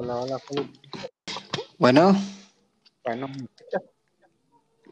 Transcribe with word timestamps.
Hola, 0.00 0.14
hola, 0.20 0.38
Felipe. 0.38 0.78
Bueno, 1.76 2.16
Bueno, 3.04 3.26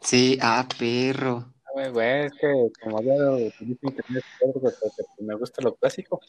sí, 0.03 0.37
ah, 0.43 0.67
perro. 0.79 1.53
güey, 1.73 1.91
güey, 1.93 2.27
es 2.27 2.33
que 2.41 2.49
como 2.83 2.99
había 2.99 3.15
internet, 3.61 4.25
me 5.21 5.35
gusta 5.37 5.63
lo 5.63 5.77
clásico. 5.77 6.21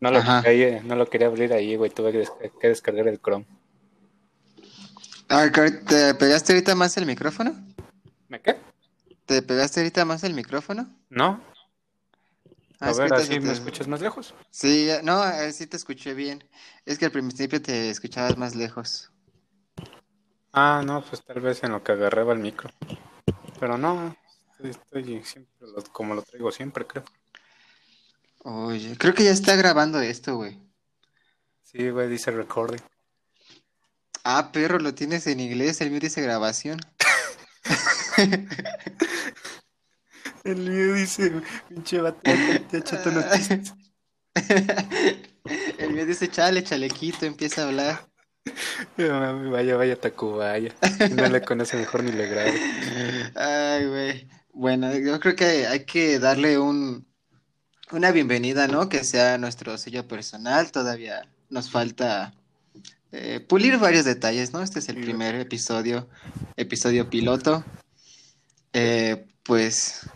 No 0.00 0.10
lo, 0.10 0.20
quería, 0.42 0.82
no 0.82 0.96
lo 0.96 1.06
quería 1.06 1.28
abrir 1.28 1.54
ahí, 1.54 1.76
güey, 1.76 1.90
tuve 1.90 2.12
que, 2.12 2.18
des- 2.18 2.32
que 2.60 2.68
descargar 2.68 3.08
el 3.08 3.20
Chrome. 3.22 3.46
Ah, 5.30 5.46
¿te 5.50 6.14
pegaste 6.14 6.52
ahorita 6.52 6.74
más 6.74 6.98
el 6.98 7.06
micrófono? 7.06 7.54
¿Me 8.28 8.38
qué? 8.42 8.56
¿Te 9.24 9.40
pegaste 9.40 9.80
ahorita 9.80 10.04
más 10.04 10.24
el 10.24 10.34
micrófono? 10.34 10.86
¿No? 11.08 11.40
A 12.84 12.92
ver, 12.92 13.14
así 13.14 13.40
me 13.40 13.52
escuchas 13.52 13.88
más 13.88 14.00
lejos. 14.00 14.34
Sí, 14.50 14.88
no, 15.02 15.24
eh, 15.26 15.52
sí 15.52 15.66
te 15.66 15.76
escuché 15.76 16.14
bien. 16.14 16.44
Es 16.84 16.98
que 16.98 17.06
al 17.06 17.12
principio 17.12 17.60
te 17.62 17.90
escuchabas 17.90 18.36
más 18.36 18.54
lejos. 18.54 19.10
Ah, 20.52 20.82
no, 20.84 21.02
pues 21.04 21.24
tal 21.24 21.40
vez 21.40 21.62
en 21.64 21.72
lo 21.72 21.82
que 21.82 21.92
agarraba 21.92 22.32
el 22.32 22.38
micro. 22.38 22.70
Pero 23.58 23.78
no, 23.78 24.14
estoy, 24.52 24.70
estoy 24.70 25.24
siempre 25.24 25.52
lo- 25.66 25.82
como 25.92 26.14
lo 26.14 26.22
traigo 26.22 26.52
siempre, 26.52 26.86
creo. 26.86 27.04
Oye, 28.44 28.96
creo 28.98 29.14
que 29.14 29.24
ya 29.24 29.30
está 29.30 29.56
grabando 29.56 30.00
esto, 30.00 30.36
güey. 30.36 30.60
Sí, 31.62 31.88
güey, 31.90 32.08
dice 32.08 32.30
recording. 32.30 32.80
Ah, 34.22 34.50
perro, 34.52 34.78
lo 34.78 34.94
tienes 34.94 35.26
en 35.26 35.40
inglés, 35.40 35.80
el 35.80 35.90
mío 35.90 36.00
dice 36.00 36.20
grabación. 36.22 36.78
El 40.44 40.56
mío 40.56 40.94
dice, 40.94 41.32
pinche 41.68 42.00
vato, 42.00 42.30
ya 42.70 42.82
chato 42.82 43.10
noticias. 43.10 43.74
El 45.78 45.92
mío 45.92 46.04
dice, 46.04 46.28
chale, 46.28 46.62
chalequito, 46.62 47.24
empieza 47.24 47.62
a 47.62 47.68
hablar. 47.68 48.08
No 48.98 49.20
mames, 49.20 49.50
Vaya, 49.50 49.76
vaya, 49.76 49.96
Tacubaya. 49.98 50.74
No 51.16 51.28
le 51.28 51.40
conoce 51.40 51.78
mejor 51.78 52.04
ni 52.04 52.12
le 52.12 52.26
grabo. 52.26 52.52
Ay, 53.34 53.86
güey. 53.86 54.28
Bueno, 54.52 54.94
yo 54.96 55.18
creo 55.18 55.34
que 55.34 55.66
hay 55.66 55.84
que 55.86 56.18
darle 56.18 56.58
un, 56.58 57.06
una 57.90 58.12
bienvenida, 58.12 58.68
¿no? 58.68 58.88
Que 58.88 59.02
sea 59.02 59.38
nuestro 59.38 59.78
sello 59.78 60.06
personal. 60.06 60.70
Todavía 60.70 61.26
nos 61.48 61.70
falta 61.70 62.34
eh, 63.12 63.40
pulir 63.40 63.78
varios 63.78 64.04
detalles, 64.04 64.52
¿no? 64.52 64.62
Este 64.62 64.80
es 64.80 64.88
el 64.90 65.00
primer 65.00 65.34
episodio, 65.36 66.08
episodio 66.56 67.08
piloto. 67.08 67.64
Eh, 68.72 69.26
pues 69.44 70.08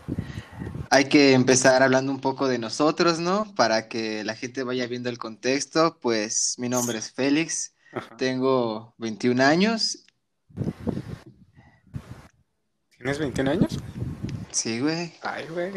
hay 0.89 1.05
que 1.05 1.33
empezar 1.33 1.83
hablando 1.83 2.11
un 2.11 2.19
poco 2.19 2.47
de 2.47 2.57
nosotros, 2.57 3.19
¿no? 3.19 3.53
Para 3.55 3.87
que 3.87 4.23
la 4.23 4.35
gente 4.35 4.63
vaya 4.63 4.87
viendo 4.87 5.09
el 5.09 5.17
contexto. 5.17 5.97
Pues 6.01 6.55
mi 6.57 6.67
nombre 6.69 6.97
es 6.97 7.11
Félix, 7.11 7.73
Ajá. 7.93 8.17
tengo 8.17 8.93
21 8.97 9.43
años. 9.43 10.03
¿Tienes 12.97 13.19
21 13.19 13.51
años? 13.51 13.77
Sí, 14.51 14.79
güey, 14.79 15.13
Ay, 15.21 15.47
güey. 15.47 15.71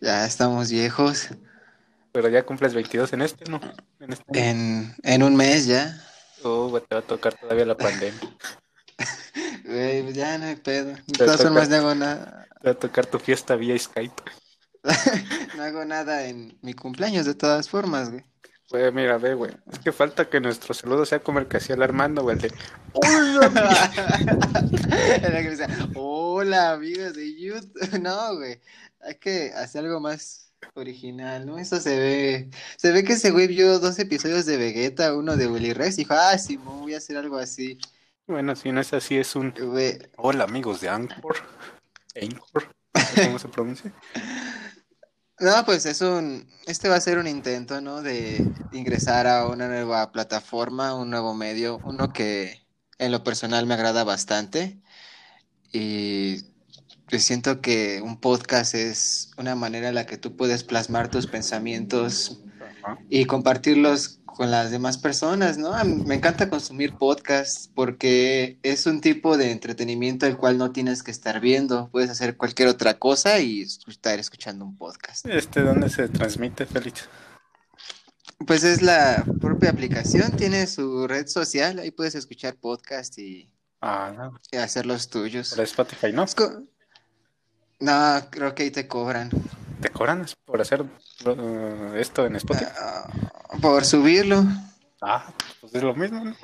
ya 0.00 0.26
estamos 0.26 0.70
viejos. 0.70 1.28
Pero 2.12 2.28
ya 2.28 2.44
cumples 2.44 2.74
22 2.74 3.12
en 3.12 3.22
este, 3.22 3.50
¿no? 3.50 3.60
En 4.00 4.12
este. 4.12 4.48
En, 4.48 4.94
en 5.02 5.22
un 5.22 5.36
mes 5.36 5.66
ya. 5.66 6.02
Oh, 6.42 6.80
te 6.80 6.94
va 6.94 7.00
a 7.00 7.04
tocar 7.04 7.34
todavía 7.34 7.64
la 7.64 7.76
pandemia. 7.76 8.20
Güey, 9.64 10.04
pues 10.04 10.14
ya 10.14 10.38
no 10.38 10.46
hay 10.46 10.54
pedo. 10.56 10.94
De 11.06 11.18
todas 11.18 11.42
formas 11.42 11.68
no 11.68 11.76
hago 11.76 11.94
nada. 11.96 12.45
Va 12.64 12.72
a 12.72 12.74
tocar 12.74 13.06
tu 13.06 13.18
fiesta 13.18 13.56
vía 13.56 13.78
Skype. 13.78 14.22
No 15.56 15.62
hago 15.62 15.84
nada 15.84 16.26
en 16.26 16.58
mi 16.62 16.74
cumpleaños 16.74 17.26
de 17.26 17.34
todas 17.34 17.68
formas, 17.68 18.10
güey. 18.10 18.24
Güey, 18.70 18.92
mira, 18.92 19.16
ve, 19.16 19.34
güey. 19.34 19.52
Es 19.72 19.78
que 19.78 19.92
falta 19.92 20.28
que 20.28 20.40
nuestro 20.40 20.74
saludo 20.74 21.06
sea 21.06 21.20
como 21.20 21.38
el 21.38 21.46
que 21.46 21.58
hacía 21.58 21.76
el 21.76 21.82
Armando, 21.82 22.22
güey. 22.22 22.36
el 22.36 22.42
de, 22.42 22.52
Hola, 25.94 26.72
amigos 26.72 27.14
de 27.14 27.40
YouTube. 27.40 27.80
No, 28.00 28.36
güey. 28.36 28.60
Hay 29.00 29.14
que 29.14 29.52
hacer 29.54 29.84
algo 29.84 30.00
más 30.00 30.52
original, 30.74 31.46
¿no? 31.46 31.58
Eso 31.58 31.78
se 31.78 31.96
ve. 31.96 32.50
Se 32.76 32.90
ve 32.90 33.04
que 33.04 33.12
ese 33.12 33.30
güey 33.30 33.46
vio 33.46 33.78
dos 33.78 33.98
episodios 34.00 34.46
de 34.46 34.56
Vegeta, 34.56 35.14
uno 35.14 35.36
de 35.36 35.46
Willy 35.46 35.72
Rex, 35.72 35.94
y 35.94 36.02
dijo, 36.02 36.14
ah, 36.14 36.36
sí, 36.36 36.56
voy 36.56 36.94
a 36.94 36.98
hacer 36.98 37.16
algo 37.16 37.38
así. 37.38 37.78
Bueno, 38.26 38.56
si 38.56 38.72
no 38.72 38.80
es 38.80 38.92
así, 38.92 39.16
es 39.16 39.36
un... 39.36 39.52
Güey, 39.52 39.98
Hola, 40.16 40.42
amigos 40.44 40.80
de 40.80 40.88
Anchor. 40.88 41.36
Anchor. 42.20 42.74
¿Cómo 43.24 43.38
se 43.38 43.48
pronuncia? 43.48 43.92
No, 45.38 45.66
pues 45.66 45.84
es 45.84 46.00
un, 46.00 46.48
este 46.64 46.88
va 46.88 46.96
a 46.96 47.00
ser 47.00 47.18
un 47.18 47.26
intento, 47.26 47.82
¿no? 47.82 48.00
De 48.00 48.42
ingresar 48.72 49.26
a 49.26 49.46
una 49.48 49.68
nueva 49.68 50.10
plataforma, 50.10 50.94
un 50.94 51.10
nuevo 51.10 51.34
medio, 51.34 51.78
uno 51.84 52.10
que 52.10 52.66
en 52.98 53.12
lo 53.12 53.22
personal 53.22 53.66
me 53.66 53.74
agrada 53.74 54.02
bastante 54.02 54.80
y 55.72 56.42
pues 57.10 57.24
siento 57.24 57.60
que 57.60 58.00
un 58.00 58.18
podcast 58.18 58.74
es 58.74 59.30
una 59.36 59.54
manera 59.54 59.90
en 59.90 59.94
la 59.94 60.06
que 60.06 60.16
tú 60.16 60.36
puedes 60.36 60.64
plasmar 60.64 61.10
tus 61.10 61.26
pensamientos 61.26 62.40
y 63.10 63.26
compartirlos 63.26 64.20
con 64.36 64.50
las 64.50 64.70
demás 64.70 64.98
personas, 64.98 65.56
¿no? 65.56 65.72
Me 65.84 66.14
encanta 66.16 66.50
consumir 66.50 66.94
podcasts 66.94 67.70
porque 67.74 68.58
es 68.62 68.84
un 68.86 69.00
tipo 69.00 69.38
de 69.38 69.50
entretenimiento 69.50 70.26
el 70.26 70.36
cual 70.36 70.58
no 70.58 70.72
tienes 70.72 71.02
que 71.02 71.10
estar 71.10 71.40
viendo, 71.40 71.88
puedes 71.90 72.10
hacer 72.10 72.36
cualquier 72.36 72.68
otra 72.68 72.98
cosa 72.98 73.38
y 73.40 73.62
estar 73.62 74.18
escuchando 74.18 74.66
un 74.66 74.76
podcast. 74.76 75.24
Este, 75.26 75.62
¿dónde 75.62 75.88
se 75.88 76.08
transmite, 76.08 76.66
Félix? 76.66 77.08
Pues 78.46 78.62
es 78.64 78.82
la 78.82 79.24
propia 79.40 79.70
aplicación, 79.70 80.32
tiene 80.32 80.66
su 80.66 81.06
red 81.08 81.26
social, 81.26 81.78
ahí 81.78 81.90
puedes 81.90 82.14
escuchar 82.14 82.56
podcast 82.56 83.18
y, 83.18 83.50
Ah, 83.80 84.12
no. 84.14 84.38
y 84.52 84.56
hacer 84.58 84.84
los 84.84 85.08
tuyos. 85.08 85.54
Por 85.54 85.64
Spotify, 85.64 86.12
¿no? 86.12 86.26
No, 87.80 88.26
creo 88.30 88.54
que 88.54 88.64
ahí 88.64 88.70
te 88.70 88.86
cobran. 88.86 89.30
¿Te 89.80 89.90
cobran 89.90 90.26
por 90.44 90.60
hacer 90.60 90.82
uh, 90.82 91.94
esto 91.96 92.26
en 92.26 92.36
Spotify? 92.36 92.70
Ah, 92.80 93.08
por 93.60 93.84
subirlo. 93.84 94.44
Ah, 95.00 95.32
pues 95.60 95.74
es 95.74 95.82
lo 95.82 95.94
mismo, 95.94 96.24
¿no? 96.24 96.36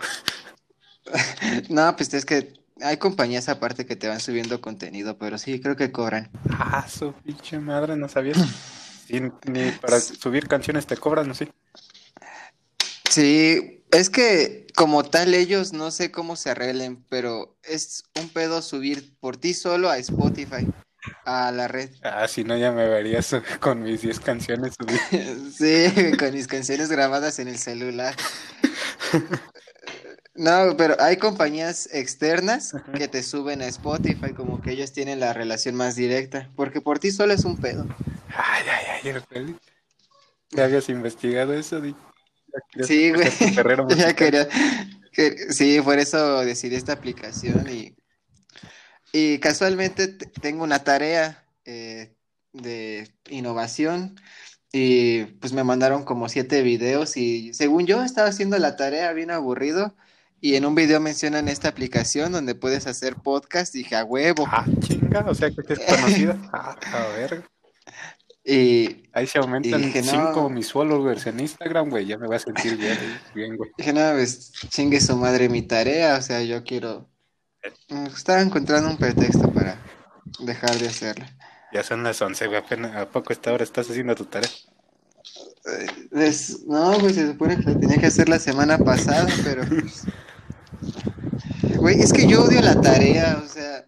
No, 1.69 1.97
pues 1.97 2.15
es 2.15 2.25
que 2.25 2.55
hay 2.81 2.97
compañías 2.97 3.49
aparte 3.49 3.87
que 3.87 3.97
te 3.97 4.09
van 4.09 4.21
subiendo 4.21 4.61
contenido, 4.61 5.19
pero 5.19 5.39
sí, 5.39 5.61
creo 5.61 5.77
que 5.77 5.93
cobran. 5.93 6.31
Ah, 6.51 6.87
su 6.89 7.13
pinche 7.13 7.59
madre, 7.59 7.97
no 7.97 8.09
sabías. 8.09 8.39
Sí, 9.07 9.21
ni 9.47 9.71
para 9.73 10.01
subir 10.01 10.49
canciones 10.49 10.87
te 10.87 10.97
cobran, 10.97 11.29
¿no? 11.29 11.35
Sí. 11.35 11.49
Sí, 13.11 13.85
es 13.91 14.09
que 14.09 14.67
como 14.75 15.05
tal 15.05 15.35
ellos 15.35 15.73
no 15.73 15.91
sé 15.91 16.11
cómo 16.11 16.37
se 16.37 16.51
arreglen, 16.51 17.05
pero 17.09 17.59
es 17.63 18.05
un 18.19 18.29
pedo 18.31 18.63
subir 18.63 19.15
por 19.19 19.37
ti 19.37 19.53
solo 19.53 19.91
a 19.91 19.99
Spotify, 19.99 20.67
a 21.25 21.51
la 21.53 21.69
red. 21.69 21.91
Ah, 22.03 22.27
si 22.29 22.45
no, 22.45 22.57
ya 22.57 22.73
me 22.73 22.89
verías 22.89 23.35
con 23.61 23.83
mis 23.83 24.03
10 24.03 24.21
canciones. 24.21 24.75
Sí, 25.57 25.87
con 26.19 26.33
mis 26.35 26.47
canciones 26.47 26.89
grabadas 26.91 27.39
en 27.39 27.49
el 27.49 27.59
celular. 27.59 28.15
No, 30.35 30.75
pero 30.79 30.97
hay 30.99 31.19
compañías 31.19 31.91
externas 31.93 32.75
que 32.97 33.07
te 33.07 33.23
suben 33.23 33.61
a 33.61 33.67
Spotify, 33.67 34.33
como 34.33 34.63
que 34.63 34.73
ellos 34.73 34.93
tienen 34.93 35.21
la 35.21 35.35
relación 35.35 35.75
más 35.75 35.95
directa, 35.95 36.51
porque 36.57 36.81
por 36.81 36.99
ti 36.99 37.11
solo 37.11 37.35
es 37.35 37.45
un 37.45 37.59
pedo. 37.59 37.87
Ay, 38.35 38.65
ay, 39.05 39.13
ay. 39.35 39.57
¿Ya 40.53 40.65
habías 40.65 40.89
investigado 40.89 41.53
eso? 41.53 41.83
Di? 41.83 41.95
Sí, 42.83 43.13
güey. 43.13 43.29
Ya 43.95 44.15
quería, 44.15 44.49
que- 45.13 45.53
sí, 45.53 45.81
por 45.83 45.99
eso 45.99 46.41
decidí 46.41 46.77
esta 46.77 46.95
aplicación 46.95 47.69
y, 47.69 47.95
y 49.13 49.39
casualmente 49.39 50.09
te- 50.09 50.27
tengo 50.27 50.65
una 50.65 50.83
tarea 50.85 51.45
eh, 51.65 52.15
de 52.53 53.13
innovación 53.31 54.19
y 54.73 55.25
pues 55.25 55.53
me 55.53 55.65
mandaron 55.65 56.05
como 56.05 56.29
siete 56.29 56.63
videos 56.63 57.17
y 57.17 57.53
según 57.55 57.87
yo 57.87 58.03
estaba 58.03 58.29
haciendo 58.29 58.59
la 58.59 58.77
tarea 58.77 59.13
bien 59.13 59.31
aburrido 59.31 59.95
y 60.41 60.57
en 60.57 60.65
un 60.67 60.75
video 60.75 60.99
mencionan 60.99 61.49
esta 61.49 61.69
aplicación 61.69 62.33
donde 62.33 62.55
puedes 62.55 62.87
hacer 62.87 63.17
podcast, 63.17 63.73
dije 63.75 63.95
a 63.97 64.05
huevo 64.05 64.45
Ah, 64.51 64.65
chinga, 64.81 65.25
o 65.29 65.35
sea 65.35 65.51
que 65.51 65.73
es 65.75 65.79
conocida. 65.81 66.37
Ah, 66.53 66.77
a 66.93 67.07
ver. 67.17 67.45
y 68.45 69.05
Ahí 69.13 69.27
se 69.27 69.39
aumentan 69.39 69.81
Y 69.83 69.87
dije, 69.87 70.03
no. 70.03 70.11
5 70.11 70.51
mis 70.51 70.73
followers 70.73 71.27
en 71.27 71.39
Instagram, 71.41 71.91
güey. 71.91 72.07
Ya 72.07 72.19
me 72.19 72.27
voy 72.27 72.37
a 72.37 72.39
sentir 72.41 72.77
bien, 72.77 72.99
bien, 73.35 73.57
güey. 73.57 73.71
dije 73.77 73.93
no, 73.93 74.13
pues 74.15 74.51
chingue 74.71 75.01
su 75.01 75.17
madre 75.17 75.49
mi 75.49 75.63
tarea, 75.63 76.17
o 76.17 76.23
sea, 76.23 76.43
yo 76.43 76.65
quiero... 76.65 77.09
mm, 77.89 78.07
Estaba 78.07 78.41
encontrando 78.41 78.89
un 78.89 78.97
pretexto 78.97 79.51
para 79.53 79.77
dejar 80.41 80.77
de 80.79 80.89
hacerla. 80.89 81.31
Ya 81.73 81.83
son 81.83 82.03
las 82.03 82.21
11, 82.21 82.47
güey. 82.47 82.59
Apenas, 82.59 82.95
¿A 82.97 83.09
poco 83.09 83.33
esta 83.33 83.53
hora 83.53 83.65
estás 83.65 83.89
haciendo 83.89 84.15
tu 84.15 84.27
tarea? 84.27 84.51
Eh, 85.65 86.33
no, 86.67 86.99
pues 86.99 87.15
se 87.15 87.27
supone 87.29 87.57
que 87.57 87.63
lo 87.63 87.79
tenía 87.79 87.99
que 87.99 88.07
hacer 88.07 88.29
la 88.29 88.39
semana 88.39 88.79
pasada, 88.79 89.27
pero 89.45 89.65
pues... 89.69 90.05
Güey, 91.77 92.01
es 92.01 92.13
que 92.13 92.27
yo 92.27 92.45
odio 92.45 92.61
la 92.61 92.81
tarea, 92.81 93.41
o 93.45 93.49
sea... 93.49 93.87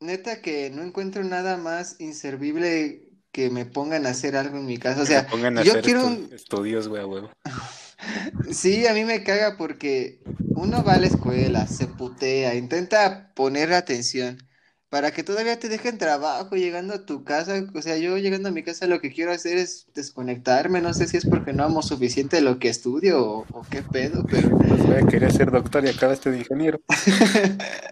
Neta 0.00 0.42
que 0.42 0.70
no 0.70 0.82
encuentro 0.82 1.24
nada 1.24 1.56
más 1.56 1.96
inservible 1.98 3.04
que 3.32 3.50
me 3.50 3.64
pongan 3.64 4.06
a 4.06 4.10
hacer 4.10 4.36
algo 4.36 4.58
en 4.58 4.66
mi 4.66 4.78
casa. 4.78 5.02
O 5.02 5.06
sea, 5.06 5.20
Que 5.20 5.26
me 5.26 5.30
pongan 5.30 5.58
a 5.58 5.62
yo 5.62 5.72
hacer 5.72 5.84
quiero 5.84 6.08
estudios, 6.32 6.88
güey, 6.88 7.02
a 7.02 7.06
huevo. 7.06 7.30
Sí, 8.52 8.86
a 8.86 8.94
mí 8.94 9.04
me 9.04 9.22
caga 9.22 9.56
porque 9.56 10.22
uno 10.52 10.82
va 10.84 10.94
a 10.94 10.98
la 10.98 11.06
escuela, 11.06 11.66
se 11.66 11.88
putea, 11.88 12.54
intenta 12.54 13.32
poner 13.34 13.72
atención 13.72 14.38
para 14.88 15.10
que 15.12 15.24
todavía 15.24 15.58
te 15.58 15.68
dejen 15.68 15.98
trabajo 15.98 16.54
llegando 16.56 16.94
a 16.94 17.04
tu 17.04 17.24
casa. 17.24 17.64
O 17.74 17.82
sea, 17.82 17.96
yo 17.98 18.16
llegando 18.18 18.48
a 18.48 18.52
mi 18.52 18.62
casa 18.62 18.86
lo 18.86 19.00
que 19.00 19.12
quiero 19.12 19.32
hacer 19.32 19.56
es 19.58 19.86
desconectarme. 19.94 20.80
No 20.80 20.94
sé 20.94 21.06
si 21.08 21.16
es 21.16 21.26
porque 21.26 21.52
no 21.52 21.64
amo 21.64 21.82
suficiente 21.82 22.40
lo 22.40 22.58
que 22.60 22.68
estudio 22.68 23.24
o, 23.26 23.46
o 23.50 23.68
qué 23.68 23.82
pedo, 23.82 24.24
pero... 24.30 24.52
Pues 24.66 24.86
güey, 24.86 25.04
quería 25.06 25.30
ser 25.30 25.50
doctor 25.50 25.84
y 25.84 25.88
acabaste 25.88 26.30
de 26.30 26.38
ingeniero. 26.38 26.80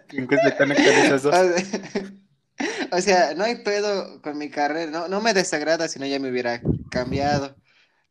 O 2.93 3.01
sea, 3.01 3.35
no 3.35 3.45
hay 3.45 3.63
pedo 3.63 4.21
con 4.23 4.39
mi 4.39 4.51
carrera. 4.51 4.91
No, 4.91 5.09
no 5.09 5.21
me 5.21 5.35
desagrada 5.35 5.89
si 5.89 5.99
no 5.99 6.07
ya 6.07 6.19
me 6.21 6.31
hubiera 6.31 6.63
cambiado. 6.91 7.57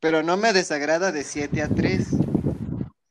Pero 0.02 0.24
no 0.24 0.36
me 0.36 0.52
desagrada 0.52 1.12
de 1.14 1.24
7 1.24 1.62
a 1.62 1.70
3. 1.70 2.08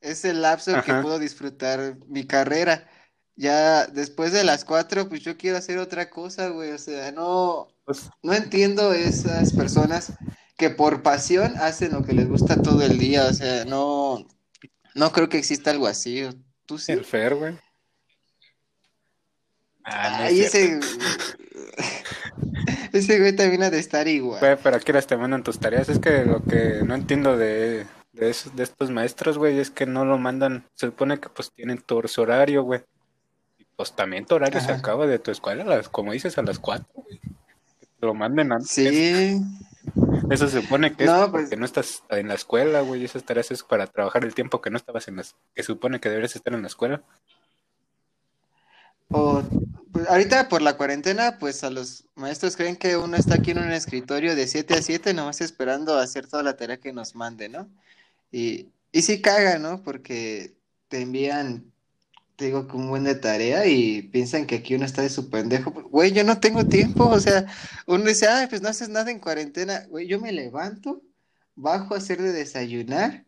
Es 0.01 0.25
el 0.25 0.43
lapso 0.43 0.83
que 0.83 0.93
puedo 0.95 1.19
disfrutar 1.19 1.97
mi 2.09 2.27
carrera. 2.27 2.87
Ya 3.37 3.87
después 3.87 4.33
de 4.33 4.45
las 4.45 4.65
4, 4.65 5.09
pues 5.09 5.23
yo 5.23 5.39
quiero 5.39 5.57
hacer 5.57 5.79
otra 5.79 6.11
cosa, 6.11 6.49
güey. 6.49 6.73
O 6.73 6.79
sea, 6.79 7.13
no, 7.13 7.69
Pues, 7.85 8.11
no 8.23 8.35
entiendo 8.35 8.93
esas 8.93 9.53
personas 9.53 10.13
que 10.59 10.69
por 10.69 11.03
pasión 11.03 11.57
hacen 11.59 11.93
lo 11.93 12.03
que 12.05 12.13
les 12.13 12.29
gusta 12.29 12.61
todo 12.61 12.83
el 12.83 12.99
día. 12.99 13.27
O 13.27 13.33
sea, 13.33 13.65
no, 13.65 14.27
no 14.95 15.13
creo 15.13 15.29
que 15.29 15.39
exista 15.39 15.71
algo 15.71 15.87
así. 15.87 16.29
¿Tú 16.67 16.77
sí? 16.77 16.93
el 16.93 17.05
Fer, 17.05 17.37
güey. 17.37 17.57
Ah, 19.85 20.19
no 20.19 20.25
es 20.25 20.31
Ay, 20.31 20.49
cierto. 20.51 20.87
ese... 20.87 21.01
ese 22.93 23.19
güey 23.19 23.35
también 23.35 23.63
ha 23.63 23.71
de 23.71 23.79
estar 23.79 24.07
igual. 24.09 24.41
Güey, 24.41 24.57
pero 24.63 24.77
aquí 24.77 24.93
las 24.93 25.07
te 25.07 25.17
mandan 25.17 25.43
tus 25.43 25.59
tareas. 25.59 25.89
Es 25.89 25.99
que 25.99 26.25
lo 26.25 26.43
que 26.43 26.83
no 26.85 26.95
entiendo 26.95 27.37
de, 27.37 27.87
de, 28.13 28.31
esos, 28.31 28.55
de 28.57 28.63
estos 28.63 28.91
maestros, 28.91 29.39
güey, 29.39 29.59
es 29.59 29.71
que 29.71 29.87
no 29.87 30.05
lo 30.05 30.19
mandan. 30.19 30.65
Se 30.75 30.87
supone 30.87 31.19
que 31.21 31.29
pues 31.29 31.51
tienen 31.53 31.79
tu 31.79 32.03
horario, 32.19 32.63
güey. 32.63 32.81
Y 33.59 33.65
pues 33.77 33.93
también 33.95 34.27
tu 34.27 34.35
horario 34.35 34.61
se 34.61 34.71
Ajá. 34.73 34.81
acaba 34.81 35.07
de 35.07 35.19
tu 35.19 35.31
escuela, 35.31 35.65
las, 35.65 35.89
como 35.89 36.13
dices, 36.13 36.37
a 36.39 36.43
las 36.43 36.59
4, 36.59 36.87
güey. 36.95 37.19
Que 37.21 37.87
te 38.01 38.07
lo 38.07 38.15
manden 38.15 38.53
antes. 38.53 38.71
Sí, 38.71 39.41
Eso 40.31 40.47
se 40.49 40.61
supone 40.63 40.95
que 40.95 41.05
No, 41.07 41.25
es 41.25 41.31
pues- 41.31 41.43
porque 41.45 41.57
no 41.57 41.65
estás 41.65 42.03
en 42.11 42.29
la 42.29 42.35
escuela, 42.35 42.81
güey. 42.83 43.05
Esas 43.05 43.25
tareas 43.25 43.51
es 43.51 43.63
para 43.63 43.87
trabajar 43.87 44.25
el 44.25 44.35
tiempo 44.35 44.61
que 44.61 44.71
no 44.71 44.77
estabas 44.77 45.09
en 45.09 45.17
las... 45.17 45.35
Que 45.55 45.63
se 45.63 45.69
supone 45.69 46.01
que 46.01 46.09
deberías 46.09 46.37
estar 46.37 46.53
en 46.55 46.63
la 46.63 46.69
escuela. 46.69 47.03
o 49.11 49.43
pues, 49.93 50.09
ahorita 50.09 50.49
por 50.49 50.63
la 50.63 50.77
cuarentena, 50.77 51.39
pues 51.39 51.65
a 51.65 51.71
los 51.71 52.05
maestros 52.15 52.57
creen 52.57 52.77
que 52.77 52.97
uno 52.97 53.17
está 53.17 53.35
aquí 53.37 53.53
en 53.53 53.59
un 53.59 53.73
escritorio 53.73 54.35
de 54.35 54.47
7 54.47 54.75
a 54.75 54.83
7, 54.83 55.15
nomás 55.15 55.41
esperando 55.41 55.97
a 55.97 56.03
hacer 56.03 56.27
toda 56.27 56.43
la 56.43 56.57
tarea 56.57 56.79
que 56.79 56.93
nos 56.93 57.15
mande, 57.15 57.49
¿no? 57.49 57.69
Y, 58.33 58.69
y 58.93 59.03
sí 59.03 59.21
caga, 59.21 59.59
¿no? 59.59 59.83
Porque 59.83 60.57
te 60.89 61.03
envían, 61.03 61.73
te 62.37 62.47
digo, 62.47 62.67
que 62.69 62.77
un 62.77 62.89
buen 62.89 63.05
de 63.05 63.15
tarea 63.15 63.67
y 63.67 64.03
piensan 64.03 64.47
que 64.47 64.57
aquí 64.57 64.75
uno 64.75 64.85
está 64.85 65.03
de 65.03 65.11
su 65.11 65.31
pendejo. 65.31 65.71
Güey, 65.71 66.13
yo 66.13 66.25
no 66.25 66.41
tengo 66.41 66.67
tiempo, 66.67 67.07
o 67.09 67.21
sea, 67.21 67.47
uno 67.87 68.05
dice, 68.05 68.29
ay, 68.29 68.47
pues 68.49 68.63
no 68.63 68.69
haces 68.69 68.89
nada 68.89 69.11
en 69.11 69.21
cuarentena. 69.21 69.87
Güey, 69.89 70.07
yo 70.09 70.21
me 70.21 70.33
levanto, 70.33 71.03
bajo 71.55 71.95
a 71.95 71.99
hacer 71.99 72.21
de 72.21 72.33
desayunar, 72.33 73.25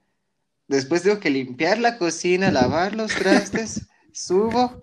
después 0.69 1.03
tengo 1.03 1.21
que 1.21 1.31
limpiar 1.31 1.79
la 1.79 1.99
cocina, 1.99 2.51
lavar 2.51 2.95
los 2.95 3.15
trastes, 3.15 3.89
subo. 4.13 4.83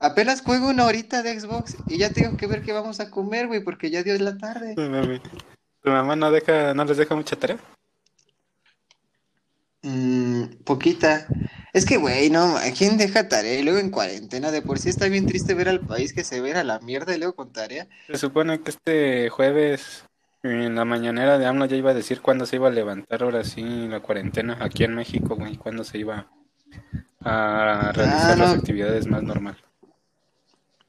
Apenas 0.00 0.40
juego 0.42 0.68
una 0.68 0.86
horita 0.86 1.22
de 1.22 1.38
Xbox 1.38 1.76
y 1.86 1.98
ya 1.98 2.10
tengo 2.10 2.36
que 2.36 2.46
ver 2.46 2.62
qué 2.62 2.72
vamos 2.72 3.00
a 3.00 3.10
comer, 3.10 3.46
güey, 3.48 3.60
porque 3.62 3.90
ya 3.90 4.02
dio 4.02 4.18
la 4.18 4.36
tarde. 4.38 4.74
Tu 4.74 5.90
mamá 5.90 6.16
no 6.16 6.30
deja, 6.30 6.72
no 6.74 6.84
les 6.84 6.96
deja 6.96 7.14
mucha 7.14 7.36
tarea. 7.36 7.58
Mm, 9.82 10.44
poquita. 10.64 11.26
Es 11.72 11.86
que, 11.86 11.96
güey, 11.96 12.30
no, 12.30 12.56
¿quién 12.76 12.96
deja 12.98 13.28
tarea? 13.28 13.58
Y 13.58 13.62
luego 13.62 13.78
en 13.78 13.90
cuarentena, 13.90 14.50
de 14.50 14.62
por 14.62 14.78
sí 14.78 14.88
está 14.88 15.06
bien 15.08 15.26
triste 15.26 15.54
ver 15.54 15.68
al 15.68 15.80
país 15.80 16.12
que 16.12 16.24
se 16.24 16.40
ve 16.40 16.54
a 16.54 16.64
la 16.64 16.80
mierda 16.80 17.14
y 17.14 17.18
luego 17.18 17.34
con 17.34 17.52
tarea. 17.52 17.86
Se 18.08 18.18
supone 18.18 18.60
que 18.62 18.70
este 18.70 19.28
jueves 19.30 20.04
en 20.42 20.74
la 20.74 20.84
mañanera 20.84 21.38
de 21.38 21.46
AMLO 21.46 21.66
ya 21.66 21.76
iba 21.76 21.90
a 21.90 21.94
decir 21.94 22.20
cuándo 22.22 22.46
se 22.46 22.56
iba 22.56 22.68
a 22.68 22.72
levantar 22.72 23.22
ahora 23.22 23.44
sí 23.44 23.62
la 23.88 24.00
cuarentena 24.00 24.56
aquí 24.60 24.84
en 24.84 24.94
México, 24.94 25.36
güey, 25.36 25.56
cuándo 25.56 25.84
se 25.84 25.98
iba 25.98 26.26
a 27.22 27.92
realizar 27.94 28.32
Ah, 28.32 28.36
no. 28.36 28.44
las 28.44 28.54
actividades 28.54 29.06
más 29.06 29.22
normal. 29.22 29.56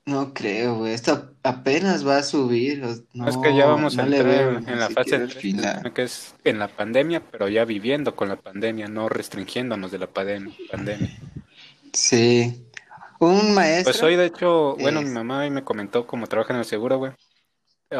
No 0.05 0.33
creo, 0.33 0.77
güey, 0.79 0.93
esto 0.93 1.35
apenas 1.43 2.05
va 2.07 2.17
a 2.17 2.23
subir. 2.23 2.83
No, 3.13 3.27
es 3.29 3.37
que 3.37 3.55
ya 3.55 3.67
vamos 3.67 3.97
a 3.99 4.03
no 4.05 4.13
entrar 4.15 4.25
veo 4.25 4.57
en 4.57 4.79
la 4.79 4.89
fase 4.89 5.15
el 5.15 5.29
3, 5.29 5.41
final. 5.41 5.93
que 5.93 6.03
es 6.03 6.33
en 6.43 6.57
la 6.57 6.67
pandemia, 6.67 7.21
pero 7.31 7.47
ya 7.47 7.65
viviendo 7.65 8.15
con 8.15 8.27
la 8.27 8.35
pandemia, 8.35 8.87
no 8.87 9.09
restringiéndonos 9.09 9.91
de 9.91 9.99
la 9.99 10.11
pandem- 10.11 10.55
pandemia. 10.71 11.17
Sí. 11.93 12.65
Un 13.19 13.53
maestro. 13.53 13.91
Pues 13.93 14.01
hoy, 14.01 14.15
de 14.15 14.25
hecho, 14.25 14.75
bueno, 14.79 15.03
mi 15.03 15.09
mamá 15.09 15.47
me 15.51 15.63
comentó 15.63 16.07
cómo 16.07 16.25
trabaja 16.25 16.53
en 16.53 16.59
el 16.59 16.65
seguro, 16.65 16.97
güey. 16.97 17.11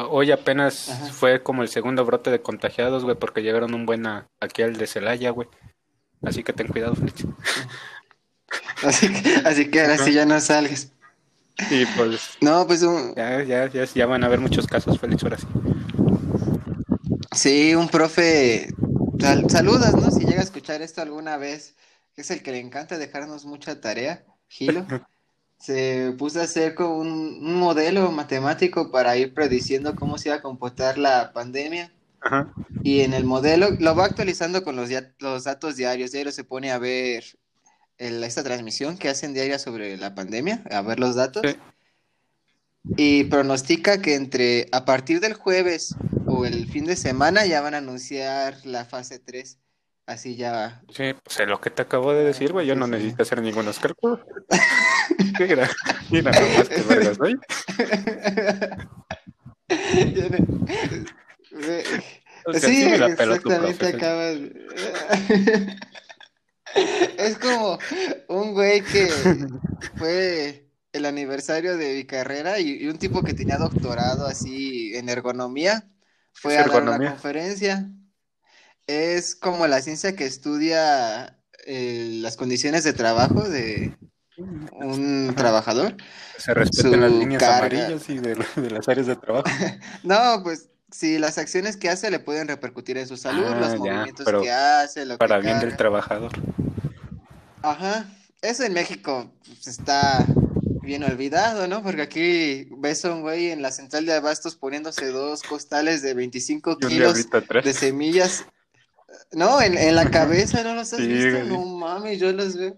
Hoy 0.09 0.31
apenas 0.31 0.89
Ajá. 0.89 1.05
fue 1.13 1.43
como 1.43 1.61
el 1.61 1.69
segundo 1.69 2.03
brote 2.05 2.31
de 2.31 2.41
contagiados, 2.41 3.03
güey, 3.03 3.15
porque 3.15 3.43
llegaron 3.43 3.75
un 3.75 3.85
buen 3.85 4.07
a- 4.07 4.27
aquí 4.39 4.63
al 4.63 4.77
de 4.77 4.87
Celaya, 4.87 5.29
güey. 5.29 5.47
Así 6.23 6.43
que 6.43 6.53
ten 6.53 6.67
cuidado, 6.67 6.95
Félix. 6.95 7.25
Así 8.83 9.11
que, 9.13 9.35
así 9.45 9.69
que 9.69 9.81
ahora 9.81 9.97
sí 9.99 10.13
ya 10.13 10.25
no 10.25 10.39
salgas. 10.39 10.91
Y 11.69 11.85
pues 11.85 12.37
No, 12.41 12.65
pues 12.67 12.81
un, 12.83 13.13
ya, 13.15 13.43
ya, 13.43 13.69
ya, 13.69 13.85
ya 13.85 14.05
van 14.05 14.23
a 14.23 14.27
haber 14.27 14.39
muchos 14.39 14.67
casos, 14.67 14.99
Félix, 14.99 15.23
ahora 15.23 15.37
sí. 15.37 15.47
sí, 17.31 17.75
un 17.75 17.89
profe. 17.89 18.67
sal- 19.19 19.49
saludas, 19.49 19.95
¿no? 19.95 20.11
Si 20.11 20.25
llega 20.25 20.39
a 20.39 20.43
escuchar 20.43 20.81
esto 20.81 21.01
alguna 21.01 21.37
vez, 21.37 21.75
que 22.15 22.21
es 22.21 22.31
el 22.31 22.41
que 22.43 22.51
le 22.51 22.59
encanta 22.59 22.97
dejarnos 22.97 23.45
mucha 23.45 23.79
tarea, 23.81 24.25
Gilo. 24.49 24.85
Se 25.57 26.13
puso 26.17 26.39
a 26.39 26.43
hacer 26.43 26.73
como 26.73 26.97
un, 26.97 27.07
un 27.09 27.55
modelo 27.55 28.11
matemático 28.11 28.89
para 28.91 29.15
ir 29.17 29.33
prediciendo 29.35 29.95
cómo 29.95 30.17
se 30.17 30.29
iba 30.29 30.37
a 30.37 30.41
comportar 30.41 30.97
la 30.97 31.33
pandemia. 31.33 31.93
Ajá. 32.19 32.51
Y 32.83 33.01
en 33.01 33.13
el 33.13 33.25
modelo 33.25 33.67
lo 33.79 33.95
va 33.95 34.05
actualizando 34.05 34.63
con 34.63 34.75
los, 34.75 34.89
los 35.19 35.43
datos 35.43 35.75
diarios. 35.75 36.11
Diario 36.11 36.31
se 36.31 36.43
pone 36.43 36.71
a 36.71 36.79
ver 36.79 37.23
el- 38.01 38.23
esta 38.23 38.43
transmisión 38.43 38.97
que 38.97 39.09
hacen 39.09 39.33
diaria 39.33 39.59
sobre 39.59 39.95
la 39.97 40.13
pandemia, 40.15 40.63
a 40.71 40.81
ver 40.81 40.99
los 40.99 41.15
datos. 41.15 41.43
Sí. 41.45 41.55
Y 42.97 43.23
pronostica 43.25 44.01
que 44.01 44.15
entre 44.15 44.67
a 44.71 44.85
partir 44.85 45.19
del 45.19 45.35
jueves 45.35 45.95
o 46.25 46.45
el 46.45 46.67
fin 46.67 46.85
de 46.85 46.95
semana 46.95 47.45
ya 47.45 47.61
van 47.61 47.75
a 47.75 47.77
anunciar 47.77 48.57
la 48.65 48.85
fase 48.85 49.19
3. 49.19 49.59
Así 50.07 50.35
ya. 50.35 50.81
Sí, 50.89 51.13
pues 51.23 51.39
es 51.39 51.47
lo 51.47 51.61
que 51.61 51.69
te 51.69 51.83
acabo 51.83 52.11
de 52.11 52.23
decir, 52.25 52.51
güey. 52.51 52.65
Yo 52.65 52.75
no 52.75 52.85
Sí, 52.85 52.91
necesito 52.91 53.21
hacer 53.21 53.41
ningunos 53.41 53.77
cálculos. 53.79 54.19
Mira, 55.39 55.69
mira 56.09 56.31
nomás 56.31 56.69
que 56.69 56.81
vergas, 56.81 57.17
güey. 57.19 57.35
Sí, 62.53 62.59
sí 62.59 62.83
exactamente 62.85 63.87
acabas. 63.87 64.37
Es 67.17 67.37
como 67.37 67.77
un 68.27 68.53
güey 68.53 68.81
que 68.83 69.09
fue 69.95 70.69
el 70.93 71.05
aniversario 71.05 71.77
de 71.77 71.95
mi 71.95 72.05
carrera 72.05 72.59
y, 72.59 72.83
y 72.83 72.87
un 72.87 72.97
tipo 72.99 73.23
que 73.23 73.33
tenía 73.33 73.57
doctorado 73.57 74.25
así 74.27 74.95
en 74.95 75.09
ergonomía 75.09 75.89
fue 76.33 76.53
¿Es 76.53 76.59
a 76.59 76.67
dar 76.67 76.83
una 76.83 76.97
conferencia. 76.99 77.89
Es 78.87 79.35
como 79.35 79.67
la 79.67 79.81
ciencia 79.81 80.15
que 80.15 80.25
estudia 80.25 81.39
eh, 81.65 82.09
las 82.21 82.35
condiciones 82.37 82.83
de 82.83 82.93
trabajo 82.93 83.47
de 83.47 83.97
un 84.71 85.29
Ajá. 85.29 85.35
trabajador. 85.35 85.97
Se 86.37 86.53
respeten 86.53 86.91
Su 86.91 86.97
las 86.99 87.11
líneas 87.11 87.43
carga. 87.43 87.57
amarillas 87.57 88.09
y 88.09 88.19
de, 88.19 88.35
de 88.55 88.71
las 88.71 88.87
áreas 88.89 89.07
de 89.07 89.15
trabajo. 89.15 89.45
No, 90.03 90.41
pues 90.43 90.69
si 90.91 91.17
las 91.17 91.37
acciones 91.37 91.77
que 91.77 91.89
hace 91.89 92.11
le 92.11 92.19
pueden 92.19 92.47
repercutir 92.47 92.97
en 92.97 93.07
su 93.07 93.17
salud, 93.17 93.45
Ah, 93.47 93.55
los 93.59 93.71
ya, 93.71 93.77
movimientos 93.77 94.27
que 94.41 94.51
hace, 94.51 95.05
lo 95.05 95.17
Para 95.17 95.39
que 95.39 95.47
bien 95.47 95.59
del 95.59 95.75
trabajador. 95.77 96.31
Ajá, 97.63 98.05
eso 98.41 98.63
en 98.63 98.73
México 98.73 99.31
pues, 99.45 99.67
está 99.67 100.25
bien 100.81 101.03
olvidado, 101.03 101.67
¿no? 101.67 101.83
Porque 101.83 102.01
aquí 102.01 102.67
ves 102.77 103.05
a 103.05 103.13
un 103.13 103.21
güey 103.21 103.51
en 103.51 103.61
la 103.61 103.71
central 103.71 104.05
de 104.05 104.13
abastos 104.13 104.55
poniéndose 104.55 105.07
dos 105.07 105.43
costales 105.43 106.01
de 106.01 106.13
25 106.15 106.77
Y 106.81 106.85
un 106.85 106.89
kilos 106.91 107.27
de 107.63 107.73
semillas. 107.73 108.45
No, 109.31 109.61
en, 109.61 109.77
en 109.77 109.95
la 109.95 110.09
cabeza, 110.09 110.63
¿no 110.63 110.73
los 110.73 110.91
has 110.93 110.99
Sí, 110.99 111.07
visto? 111.07 111.37
güey. 111.37 111.47
No 111.49 111.65
mames, 111.65 112.19
yo 112.19 112.31
los 112.33 112.55
veo. 112.57 112.75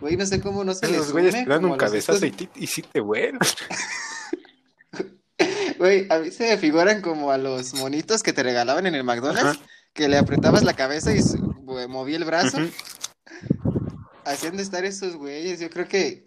Güey, 0.00 0.16
no 0.16 0.26
sé 0.26 0.40
cómo 0.40 0.62
no 0.64 0.74
se 0.74 0.86
les 0.86 0.96
Esos 0.96 1.12
güeyes 1.12 1.34
como 1.46 1.56
un 1.58 1.68
los 1.70 1.78
cabezazo 1.78 2.24
y, 2.26 2.28
estos- 2.28 2.50
ti- 2.52 2.60
y 2.62 2.66
sí 2.66 2.82
te. 2.82 3.00
Güey, 5.78 6.06
a 6.10 6.18
mí 6.18 6.30
se 6.30 6.48
me 6.50 6.56
figuran 6.58 7.00
como 7.02 7.30
a 7.30 7.38
los 7.38 7.74
monitos 7.74 8.22
que 8.22 8.32
te 8.32 8.42
regalaban 8.42 8.86
en 8.86 8.94
el 8.94 9.04
McDonald's, 9.04 9.58
Ajá. 9.58 9.66
que 9.92 10.08
le 10.08 10.16
apretabas 10.18 10.62
la 10.64 10.74
cabeza 10.74 11.12
y 11.14 11.20
movía 11.88 12.16
el 12.16 12.24
brazo. 12.24 12.58
De 14.52 14.62
estar 14.62 14.84
esos 14.84 15.16
güeyes. 15.16 15.60
Yo 15.60 15.70
creo 15.70 15.86
que 15.86 16.26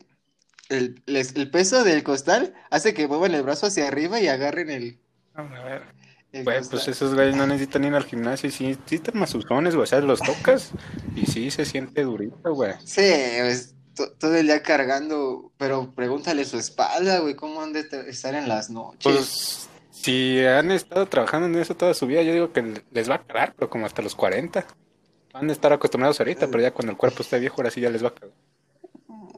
el, 0.70 1.01
les- 1.06 1.36
el 1.36 1.50
peso 1.51 1.84
del 1.84 2.03
costal 2.03 2.53
hace 2.70 2.94
que 2.94 3.08
muevan 3.08 3.34
el 3.36 3.44
brazo 3.44 3.65
hacia 3.68 3.88
arriba 3.88 4.20
y 4.22 4.27
agarren 4.27 4.70
el. 4.70 5.00
A 5.34 5.41
ver. 5.44 5.84
Güey, 6.32 6.60
gusta. 6.60 6.72
pues 6.72 6.88
esos 6.88 7.15
güeyes 7.15 7.36
no 7.36 7.48
necesitan 7.48 7.84
ir 7.86 7.94
al 7.96 8.03
gimnasio 8.06 8.50
y 8.50 8.51
sí, 8.51 8.77
sí 8.86 8.96
están 8.96 9.18
mazuzones, 9.20 9.74
güey. 9.75 9.84
O 9.84 9.88
sea, 9.88 10.00
los 10.00 10.20
tocas 10.20 10.72
y 11.15 11.25
sí 11.25 11.50
se 11.51 11.65
siente 11.65 12.03
durito, 12.03 12.53
güey. 12.53 12.74
Sí, 12.86 13.01
pues, 13.39 13.75
todo 14.20 14.36
el 14.36 14.48
día 14.48 14.62
cargando, 14.63 15.51
pero 15.58 15.91
pregúntale 15.96 16.46
su 16.46 16.58
espalda, 16.58 17.20
güey, 17.20 17.36
cómo 17.36 17.62
han 17.62 17.74
de 17.74 17.88
estar 18.08 18.36
en 18.36 18.48
las 18.48 18.70
noches. 18.70 19.01
Pues 19.03 19.70
si 19.91 20.44
han 20.46 20.72
estado 20.72 21.06
trabajando 21.08 21.48
en 21.48 21.56
eso 21.56 21.75
toda 21.75 21.94
su 21.94 22.08
vida, 22.08 22.22
yo 22.22 22.34
digo 22.34 22.53
que 22.53 22.84
les 22.91 23.10
va 23.10 23.15
a 23.15 23.24
cagar, 23.24 23.53
pero 23.56 23.70
como 23.70 23.86
hasta 23.86 24.01
los 24.01 24.15
40. 24.15 24.65
Van 25.34 25.50
a 25.50 25.53
estar 25.53 25.72
acostumbrados 25.74 26.20
ahorita, 26.20 26.48
pero 26.48 26.62
ya 26.62 26.72
cuando 26.72 26.91
el 26.91 26.98
cuerpo 26.98 27.22
esté 27.22 27.38
viejo, 27.39 27.56
ahora 27.58 27.70
sí 27.72 27.82
ya 27.82 27.89
les 27.89 28.03
va 28.03 28.08
a 28.10 28.15
cagar. 28.15 28.36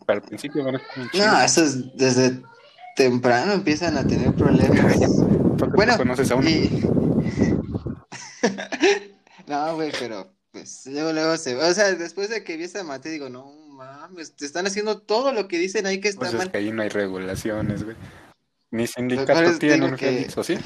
Pero 0.06 0.20
al 0.20 0.28
principio 0.28 0.64
van 0.64 0.76
a 0.76 0.78
estar 0.80 0.98
No, 0.98 1.10
chidos. 1.12 1.44
esos 1.46 1.98
desde 1.98 2.42
temprano 2.96 3.54
empiezan 3.54 3.98
a 3.98 4.06
tener 4.06 4.34
problemas. 4.34 4.98
Bueno, 5.76 5.96
conoces 5.96 6.32
a 6.32 6.36
uno. 6.36 6.50
y... 6.50 6.84
No, 9.48 9.76
güey, 9.76 9.92
pero 10.00 10.34
pues 10.52 10.84
luego, 10.86 11.12
luego 11.14 11.38
se... 11.38 11.56
O 11.56 11.74
sea, 11.74 11.94
después 11.94 12.30
de 12.30 12.44
que 12.44 12.58
vi 12.58 12.64
esa 12.66 12.84
materia, 12.84 13.14
digo, 13.14 13.30
no 13.30 13.46
mames, 13.82 14.36
te 14.36 14.46
están 14.46 14.68
haciendo 14.68 15.00
todo 15.00 15.32
lo 15.34 15.48
que 15.48 15.58
dicen 15.58 15.86
ahí 15.86 16.00
que 16.00 16.10
está 16.10 16.20
Pues 16.22 16.34
es 16.34 16.38
mal. 16.38 16.52
que 16.52 16.58
ahí 16.58 16.72
no 16.72 16.82
hay 16.84 16.90
regulaciones, 16.90 17.84
güey. 17.84 17.96
Ni 18.72 18.84
Por 18.86 18.94
sindicato 18.94 19.42
eso 19.42 19.52
te 19.54 19.60
tienen, 19.60 19.82
digo 19.86 19.98
que- 19.98 20.06
Félix, 20.06 20.38
¿o 20.38 20.44
sí? 20.44 20.58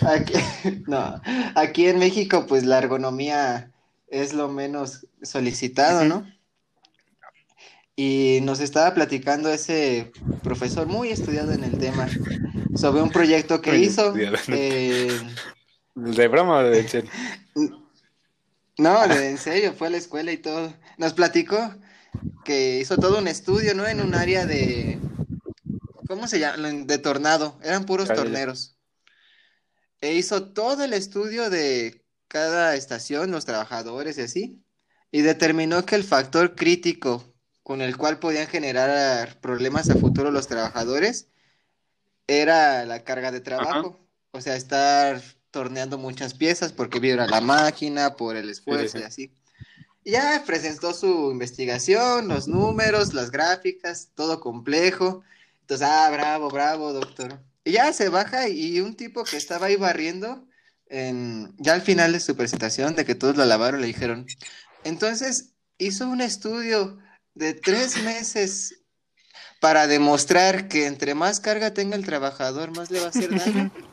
Aquí, 0.06 0.34
no, 0.86 1.20
aquí 1.54 1.86
en 1.86 1.98
México, 1.98 2.44
pues 2.46 2.64
la 2.64 2.78
ergonomía 2.78 3.70
es 4.08 4.34
lo 4.34 4.48
menos 4.48 5.06
solicitado, 5.22 6.04
¿no? 6.04 6.26
Y 7.96 8.40
nos 8.42 8.60
estaba 8.60 8.92
platicando 8.94 9.50
ese 9.50 10.12
profesor 10.42 10.86
muy 10.86 11.10
estudiado 11.10 11.52
en 11.52 11.64
el 11.64 11.78
tema 11.78 12.08
sobre 12.74 13.02
un 13.02 13.10
proyecto 13.10 13.60
que 13.60 13.72
Muy 13.72 13.84
hizo. 13.84 14.14
eh, 14.48 15.18
¿De 15.94 16.28
broma 16.28 16.58
o 16.58 16.62
de 16.64 16.80
en 16.80 16.88
serio? 16.88 17.10
no, 18.78 19.08
de- 19.08 19.30
en 19.30 19.38
serio, 19.38 19.74
fue 19.76 19.88
a 19.88 19.90
la 19.90 19.96
escuela 19.98 20.32
y 20.32 20.38
todo. 20.38 20.72
Nos 20.98 21.12
platicó 21.14 21.74
que 22.44 22.78
hizo 22.78 22.96
todo 22.96 23.18
un 23.18 23.28
estudio, 23.28 23.74
¿no? 23.74 23.86
En 23.86 24.00
un 24.00 24.14
área 24.14 24.46
de, 24.46 24.98
¿cómo 26.06 26.26
se 26.26 26.38
llama? 26.38 26.68
De 26.68 26.98
tornado. 26.98 27.58
Eran 27.62 27.84
puros 27.84 28.08
torneros. 28.08 28.76
E 30.00 30.14
hizo 30.14 30.52
todo 30.52 30.84
el 30.84 30.92
estudio 30.92 31.50
de 31.50 32.04
cada 32.28 32.74
estación, 32.74 33.30
los 33.30 33.44
trabajadores 33.44 34.16
y 34.18 34.22
así, 34.22 34.64
y 35.10 35.22
determinó 35.22 35.84
que 35.84 35.96
el 35.96 36.04
factor 36.04 36.54
crítico 36.54 37.34
con 37.62 37.82
el 37.82 37.96
cual 37.96 38.18
podían 38.18 38.46
generar 38.46 39.40
problemas 39.40 39.90
a 39.90 39.94
futuro 39.94 40.30
los 40.30 40.46
trabajadores 40.46 41.28
era 42.26 42.84
la 42.86 43.04
carga 43.04 43.30
de 43.30 43.40
trabajo. 43.40 44.00
O 44.32 44.40
sea, 44.40 44.56
estar 44.56 45.20
torneando 45.50 45.98
muchas 45.98 46.34
piezas 46.34 46.72
porque 46.72 47.00
vibra 47.00 47.26
la 47.26 47.40
máquina, 47.40 48.16
por 48.16 48.36
el 48.36 48.48
esfuerzo 48.48 48.98
sí. 48.98 49.02
y 49.02 49.06
así. 49.06 49.39
Ya 50.04 50.42
presentó 50.46 50.94
su 50.94 51.30
investigación, 51.30 52.28
los 52.28 52.48
números, 52.48 53.12
las 53.12 53.30
gráficas, 53.30 54.10
todo 54.14 54.40
complejo. 54.40 55.22
Entonces, 55.62 55.86
ah, 55.88 56.08
bravo, 56.10 56.48
bravo, 56.50 56.92
doctor. 56.92 57.40
Y 57.64 57.72
ya 57.72 57.92
se 57.92 58.08
baja 58.08 58.48
y 58.48 58.80
un 58.80 58.96
tipo 58.96 59.24
que 59.24 59.36
estaba 59.36 59.66
ahí 59.66 59.76
barriendo, 59.76 60.46
en, 60.86 61.54
ya 61.58 61.74
al 61.74 61.82
final 61.82 62.12
de 62.12 62.20
su 62.20 62.36
presentación, 62.36 62.96
de 62.96 63.04
que 63.04 63.14
todos 63.14 63.36
lo 63.36 63.44
lavaron, 63.44 63.80
le 63.80 63.86
dijeron, 63.86 64.26
entonces 64.84 65.52
hizo 65.78 66.08
un 66.08 66.20
estudio 66.20 66.98
de 67.34 67.54
tres 67.54 68.02
meses 68.02 68.80
para 69.60 69.86
demostrar 69.86 70.68
que 70.68 70.86
entre 70.86 71.14
más 71.14 71.38
carga 71.40 71.74
tenga 71.74 71.96
el 71.96 72.04
trabajador, 72.04 72.76
más 72.76 72.90
le 72.90 73.00
va 73.00 73.06
a 73.06 73.10
hacer 73.10 73.30
daño. 73.38 73.70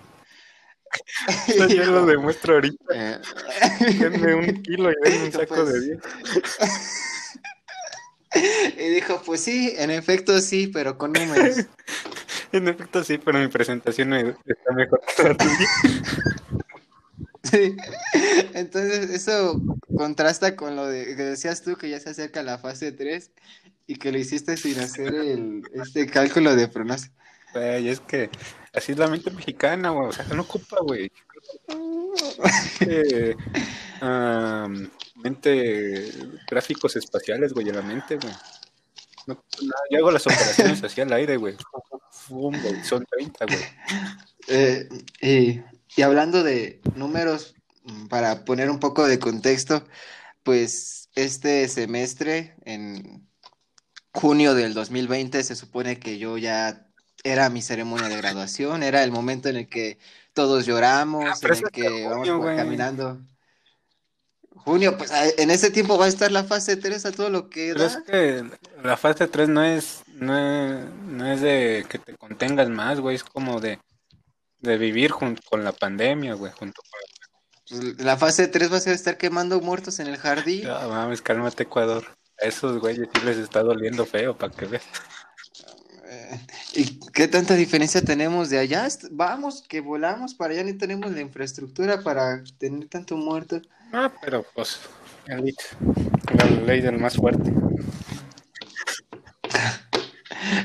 Eso 1.47 1.67
yo 1.75 1.85
lo 1.85 2.05
demuestro 2.05 2.55
ahorita. 2.55 2.85
Eh, 2.93 3.19
Denme 3.99 4.35
un 4.35 4.61
kilo 4.63 4.91
y 4.91 4.95
denme 5.03 5.25
un 5.25 5.31
saco 5.31 5.55
Pues- 5.55 5.73
de 5.73 5.81
10. 5.81 5.99
Y 8.77 8.89
dijo, 8.89 9.21
pues 9.25 9.41
sí, 9.41 9.73
en 9.77 9.89
efecto 9.89 10.39
sí, 10.41 10.67
pero 10.67 10.97
con 10.97 11.13
números. 11.13 11.57
En 12.51 12.67
efecto, 12.67 13.03
sí, 13.03 13.17
pero 13.17 13.39
mi 13.39 13.47
presentación 13.47 14.13
está 14.13 14.73
mejor 14.75 15.01
que 15.15 15.23
la 15.23 15.37
tuya. 15.37 15.67
Sí. 17.43 17.75
Entonces, 18.53 19.09
eso 19.09 19.59
contrasta 19.95 20.55
con 20.55 20.75
lo 20.75 20.85
de 20.87 21.15
que 21.15 21.23
decías 21.23 21.61
tú 21.63 21.77
que 21.77 21.89
ya 21.89 21.99
se 21.99 22.09
acerca 22.09 22.43
la 22.43 22.57
fase 22.57 22.91
3 22.91 23.31
y 23.87 23.95
que 23.95 24.11
lo 24.11 24.19
hiciste 24.19 24.57
sin 24.57 24.79
hacer 24.81 25.15
el, 25.15 25.63
este 25.73 26.05
cálculo 26.07 26.55
de 26.55 26.67
pronóstico. 26.67 27.15
Güey, 27.57 27.89
es 27.89 27.99
que 27.99 28.29
así 28.73 28.91
es 28.91 28.97
la 28.97 29.07
mente 29.07 29.31
mexicana, 29.31 29.89
güey. 29.89 30.09
O 30.09 30.11
sea, 30.11 30.25
no 30.25 30.43
ocupa, 30.43 30.77
güey. 30.81 31.11
Eh, 32.81 33.35
am, 34.01 34.89
mente, 35.15 36.11
gráficos 36.49 36.95
espaciales, 36.95 37.53
güey, 37.53 37.69
en 37.69 37.75
la 37.75 37.81
mente, 37.81 38.17
güey. 38.17 38.33
Yo 39.89 39.97
hago 39.97 40.11
las 40.11 40.25
operaciones 40.25 40.83
hacia 40.83 41.03
el 41.03 41.13
aire, 41.13 41.37
güey. 41.37 41.55
Son 42.83 43.05
30, 43.05 43.45
güey. 43.45 43.59
Eh, 44.47 44.87
y, 45.21 45.61
y 45.95 46.01
hablando 46.01 46.43
de 46.43 46.81
números, 46.95 47.55
para 48.09 48.45
poner 48.45 48.69
un 48.69 48.79
poco 48.79 49.07
de 49.07 49.19
contexto, 49.19 49.83
pues 50.43 51.09
este 51.15 51.67
semestre, 51.67 52.55
en 52.65 53.27
junio 54.13 54.53
del 54.53 54.73
2020, 54.73 55.43
se 55.43 55.55
supone 55.55 55.99
que 55.99 56.17
yo 56.17 56.37
ya 56.37 56.86
era 57.31 57.49
mi 57.49 57.61
ceremonia 57.61 58.07
de 58.09 58.17
graduación, 58.17 58.83
era 58.83 59.03
el 59.03 59.11
momento 59.11 59.49
en 59.49 59.57
el 59.57 59.67
que 59.69 59.97
todos 60.33 60.65
lloramos, 60.65 61.25
Ah, 61.25 61.33
en 61.41 61.53
el 61.53 61.71
que 61.71 62.07
vamos 62.07 62.27
caminando. 62.55 63.19
Junio, 64.55 64.97
pues 64.97 65.11
en 65.37 65.49
ese 65.49 65.71
tiempo 65.71 65.97
va 65.97 66.05
a 66.05 66.09
estar 66.09 66.31
la 66.31 66.43
fase 66.43 66.75
3 66.75 67.05
a 67.05 67.11
todo 67.11 67.29
lo 67.29 67.49
que 67.49 67.71
Pero 67.73 67.85
es 67.85 67.93
da. 67.93 68.03
que 68.03 68.43
la 68.83 68.97
fase 68.97 69.27
3 69.27 69.47
no 69.49 69.63
es, 69.63 70.01
no 70.07 70.37
es, 70.37 70.85
no 71.05 71.31
es 71.31 71.41
de 71.41 71.85
que 71.87 71.99
te 71.99 72.15
contengas 72.17 72.67
más, 72.69 72.99
güey. 72.99 73.15
Es 73.15 73.23
como 73.23 73.61
de, 73.61 73.79
de 74.59 74.77
vivir 74.77 75.11
junto 75.11 75.41
con 75.49 75.63
la 75.63 75.71
pandemia, 75.71 76.33
güey. 76.33 76.51
Junto 76.51 76.81
con 76.81 77.79
Pues, 77.79 77.99
La 77.99 78.17
fase 78.17 78.47
3 78.47 78.71
va 78.73 78.77
a 78.77 78.81
ser 78.81 78.93
estar 78.93 79.17
quemando 79.17 79.61
muertos 79.61 79.99
en 79.99 80.07
el 80.07 80.17
jardín. 80.17 80.63
Ya, 80.63 80.85
mames, 80.87 81.21
cálmate, 81.21 81.63
Ecuador. 81.63 82.05
A 82.41 82.45
esos 82.45 82.79
güeyes 82.79 83.07
sí 83.13 83.21
les 83.25 83.37
está 83.37 83.61
doliendo 83.63 84.05
feo, 84.05 84.37
para 84.37 84.51
que 84.53 84.65
veas. 84.65 84.83
¿Y 86.73 86.99
qué 87.13 87.27
tanta 87.27 87.55
diferencia 87.55 88.01
tenemos 88.01 88.49
de 88.49 88.59
allá? 88.59 88.87
Vamos, 89.11 89.63
que 89.67 89.81
volamos 89.81 90.33
para 90.33 90.53
allá, 90.53 90.63
ni 90.63 90.73
tenemos 90.73 91.11
la 91.11 91.21
infraestructura 91.21 92.01
para 92.01 92.43
tener 92.57 92.87
tanto 92.87 93.17
muerto. 93.17 93.61
Ah, 93.91 94.11
pero 94.21 94.45
pues, 94.53 94.79
la 95.27 96.45
ley 96.65 96.81
del 96.81 96.99
más 96.99 97.15
fuerte. 97.15 97.51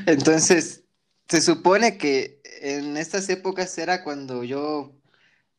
Entonces, 0.05 0.83
se 1.27 1.41
supone 1.41 1.97
que 1.97 2.41
en 2.61 2.97
estas 2.97 3.29
épocas 3.29 3.77
era 3.77 4.03
cuando 4.03 4.43
yo 4.43 4.93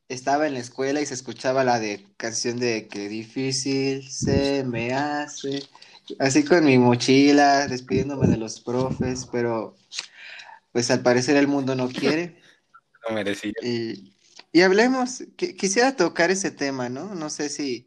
estaba 0.09 0.47
en 0.47 0.55
la 0.55 0.61
escuela 0.61 1.01
y 1.01 1.07
se 1.07 1.15
escuchaba 1.15 1.65
la 1.65 1.79
de 1.79 2.07
canción 2.17 2.59
de 2.59 2.89
qué 2.89 3.09
difícil 3.09 4.09
se 4.11 4.65
me 4.65 4.93
hace. 4.93 5.63
Así 6.19 6.45
con 6.45 6.65
mi 6.65 6.79
mochila, 6.79 7.67
despidiéndome 7.67 8.27
de 8.27 8.37
los 8.37 8.61
profes, 8.61 9.27
pero 9.31 9.77
pues 10.73 10.91
al 10.91 11.01
parecer 11.03 11.37
el 11.37 11.47
mundo 11.49 11.75
no 11.75 11.89
quiere. 11.89 12.41
No 13.07 13.15
merecía. 13.15 13.53
Y, 13.63 14.15
y 14.51 14.63
hablemos, 14.63 15.21
qui- 15.37 15.55
quisiera 15.57 15.95
tocar 15.95 16.31
ese 16.31 16.51
tema, 16.51 16.89
¿no? 16.89 17.15
No 17.15 17.29
sé 17.29 17.51
si 17.51 17.87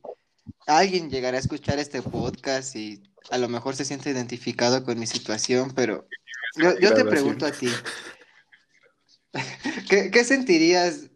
alguien 0.68 1.10
llegará 1.10 1.38
a 1.38 1.40
escuchar 1.40 1.80
este 1.80 2.04
podcast 2.04 2.76
y 2.76 3.02
a 3.32 3.40
lo 3.40 3.50
mejor 3.50 3.76
se 3.76 3.84
siente 3.84 4.12
identificado 4.12 4.84
con 4.84 5.00
mi 5.00 5.08
situación, 5.08 5.74
pero 5.76 6.08
yo, 6.56 6.78
yo 6.80 6.94
te 6.94 7.04
pregunto 7.06 7.48
a 7.48 7.52
ti, 7.52 7.68
¿qué, 9.90 10.12
qué 10.12 10.24
sentirías 10.24 11.10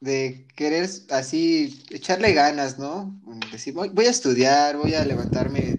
de 0.00 0.46
querer 0.56 0.88
así 1.10 1.84
echarle 1.90 2.32
ganas, 2.32 2.78
¿no? 2.78 3.18
Decir, 3.52 3.74
voy, 3.74 3.90
voy 3.90 4.06
a 4.06 4.10
estudiar, 4.10 4.76
voy 4.76 4.94
a 4.94 5.04
levantarme 5.04 5.75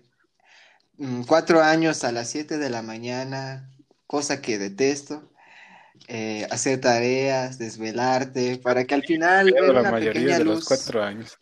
cuatro 1.28 1.62
años 1.62 2.04
a 2.04 2.12
las 2.12 2.30
siete 2.30 2.58
de 2.58 2.70
la 2.70 2.82
mañana, 2.82 3.70
cosa 4.08 4.42
que 4.42 4.58
detesto 4.58 5.32
eh, 6.08 6.48
hacer 6.52 6.80
tareas, 6.80 7.58
desvelarte, 7.58 8.58
para 8.58 8.86
que 8.86 8.96
al 8.96 9.04
final 9.04 9.52
Pero 9.54 9.74
la 9.74 9.82
una 9.82 9.92
mayoría 9.92 10.14
pequeña 10.14 10.38
de 10.38 10.46
los 10.46 10.66
cuatro 10.66 11.04
años. 11.04 11.38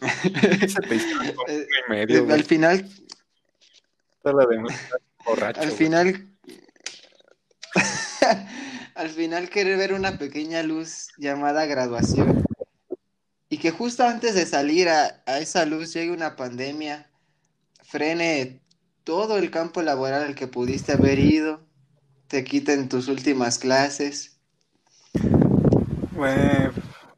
Medio, 1.88 2.28
eh, 2.28 2.32
al 2.32 2.42
final, 2.42 2.90
borracho, 5.24 5.60
al 5.60 5.70
final, 5.70 6.28
al 8.96 9.10
final 9.10 9.48
querer 9.48 9.78
ver 9.78 9.92
una 9.92 10.18
pequeña 10.18 10.64
luz 10.64 11.10
llamada 11.18 11.66
graduación 11.66 12.44
y 13.48 13.58
que 13.58 13.70
justo 13.70 14.02
antes 14.04 14.34
de 14.34 14.44
salir 14.44 14.88
a, 14.88 15.22
a 15.26 15.38
esa 15.38 15.64
luz 15.64 15.92
llegue 15.94 16.10
una 16.10 16.34
pandemia, 16.34 17.11
frene 17.92 18.62
todo 19.04 19.36
el 19.36 19.50
campo 19.50 19.82
laboral 19.82 20.22
al 20.22 20.34
que 20.34 20.46
pudiste 20.46 20.92
haber 20.92 21.18
ido, 21.18 21.60
te 22.26 22.42
quiten 22.42 22.88
tus 22.88 23.08
últimas 23.08 23.58
clases. 23.58 24.38
Güey, 26.12 26.70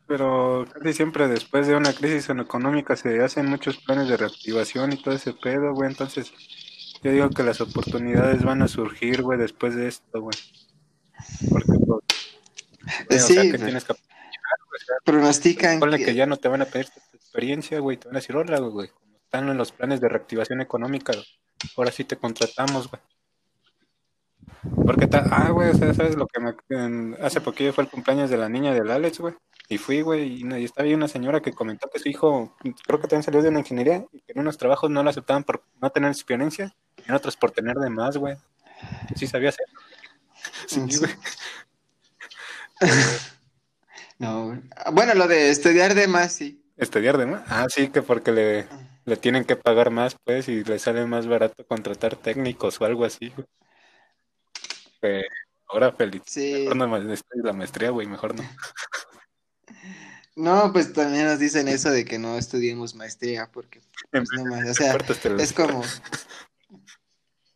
pero 0.08 0.66
casi 0.72 0.92
siempre 0.92 1.28
después 1.28 1.68
de 1.68 1.76
una 1.76 1.92
crisis 1.92 2.28
económica 2.28 2.96
se 2.96 3.22
hacen 3.22 3.46
muchos 3.46 3.76
planes 3.76 4.08
de 4.08 4.16
reactivación 4.16 4.92
y 4.92 5.00
todo 5.00 5.14
ese 5.14 5.32
pedo, 5.32 5.72
güey. 5.74 5.90
Entonces, 5.90 6.32
yo 7.04 7.12
digo 7.12 7.30
que 7.30 7.44
las 7.44 7.60
oportunidades 7.60 8.42
van 8.42 8.62
a 8.62 8.66
surgir, 8.66 9.22
güey, 9.22 9.38
después 9.38 9.76
de 9.76 9.86
esto, 9.86 10.22
güey. 10.22 10.36
Porque, 11.50 11.66
pues, 11.66 11.86
güey, 11.86 13.20
o 13.20 13.22
sea, 13.22 13.42
que 13.42 13.58
tienes 13.58 13.84
que 13.84 13.92
o 13.92 13.96
sea, 13.96 14.96
pronostican 15.04 15.78
que... 15.78 16.04
que 16.04 16.14
ya 16.16 16.26
no 16.26 16.36
te 16.36 16.48
van 16.48 16.62
a 16.62 16.66
pedir 16.66 16.86
tu 16.86 17.16
experiencia, 17.16 17.78
güey, 17.78 17.96
te 17.96 18.08
van 18.08 18.16
a 18.16 18.18
decir, 18.18 18.34
hola, 18.34 18.58
güey, 18.58 18.90
están 19.34 19.48
en 19.48 19.58
los 19.58 19.72
planes 19.72 20.00
de 20.00 20.08
reactivación 20.08 20.60
económica, 20.60 21.12
ahora 21.76 21.90
sí 21.90 22.04
te 22.04 22.16
contratamos, 22.16 22.88
güey. 22.88 23.02
Porque, 24.86 25.08
ta- 25.08 25.26
ah, 25.28 25.50
güey, 25.50 25.70
o 25.70 25.74
sea, 25.74 25.92
¿sabes 25.92 26.14
lo 26.14 26.28
que 26.28 26.40
me... 26.40 26.54
en- 26.68 27.16
hace 27.20 27.40
poquillo 27.40 27.72
fue 27.72 27.82
el 27.82 27.90
cumpleaños 27.90 28.30
de 28.30 28.36
la 28.36 28.48
niña 28.48 28.72
del 28.72 28.88
Alex, 28.92 29.18
güey, 29.18 29.34
y 29.68 29.78
fui, 29.78 30.02
güey, 30.02 30.40
y, 30.40 30.64
estaba 30.64 30.86
ahí 30.86 30.94
una 30.94 31.08
señora 31.08 31.40
que 31.40 31.52
comentó 31.52 31.90
que 31.90 31.98
su 31.98 32.08
hijo, 32.08 32.54
creo 32.86 33.00
que 33.00 33.08
también 33.08 33.24
salió 33.24 33.42
de 33.42 33.48
una 33.48 33.58
ingeniería, 33.58 34.06
y 34.12 34.20
que 34.20 34.32
en 34.34 34.38
unos 34.40 34.56
trabajos 34.56 34.88
no 34.88 35.02
lo 35.02 35.10
aceptaban 35.10 35.42
por 35.42 35.64
no 35.82 35.90
tener 35.90 36.10
experiencia, 36.12 36.72
y 37.04 37.08
en 37.08 37.16
otros 37.16 37.36
por 37.36 37.50
tener 37.50 37.74
de 37.76 37.90
más, 37.90 38.16
güey. 38.16 38.36
Sí 39.16 39.26
sabía 39.26 39.48
hacer. 39.48 39.66
Sí, 40.68 40.80
sí. 40.88 40.98
güey. 41.00 41.12
No, 44.16 44.46
güey. 44.46 44.60
Ah, 44.76 44.90
Bueno, 44.92 45.12
lo 45.14 45.26
de 45.26 45.50
estudiar 45.50 45.94
de 45.94 46.06
más, 46.06 46.32
sí. 46.32 46.62
Estudiar 46.76 47.18
de 47.18 47.26
más. 47.26 47.42
Ah, 47.48 47.66
sí, 47.68 47.88
que 47.88 48.00
porque 48.00 48.30
le, 48.30 48.68
le 49.04 49.16
tienen 49.16 49.44
que 49.44 49.56
pagar 49.56 49.90
más, 49.90 50.16
pues, 50.24 50.48
y 50.48 50.64
le 50.64 50.78
sale 50.78 51.06
más 51.06 51.26
barato 51.26 51.66
contratar 51.66 52.16
técnicos 52.16 52.80
o 52.80 52.84
algo 52.84 53.04
así. 53.04 53.32
Eh, 55.02 55.24
ahora 55.68 55.92
feliz. 55.92 56.22
Sí. 56.26 56.52
Mejor 56.52 56.76
no 56.76 56.88
me 56.88 57.16
la 57.42 57.52
maestría, 57.52 57.90
güey, 57.90 58.06
mejor 58.06 58.34
no. 58.34 58.42
No, 60.36 60.72
pues 60.72 60.92
también 60.92 61.26
nos 61.26 61.38
dicen 61.38 61.68
eso 61.68 61.90
de 61.90 62.04
que 62.04 62.18
no 62.18 62.36
estudiemos 62.36 62.96
maestría, 62.96 63.48
porque, 63.52 63.80
pues 64.10 64.28
no 64.34 64.44
más, 64.46 64.68
o 64.68 64.74
sea, 64.74 64.98
es 65.38 65.52
como... 65.52 65.82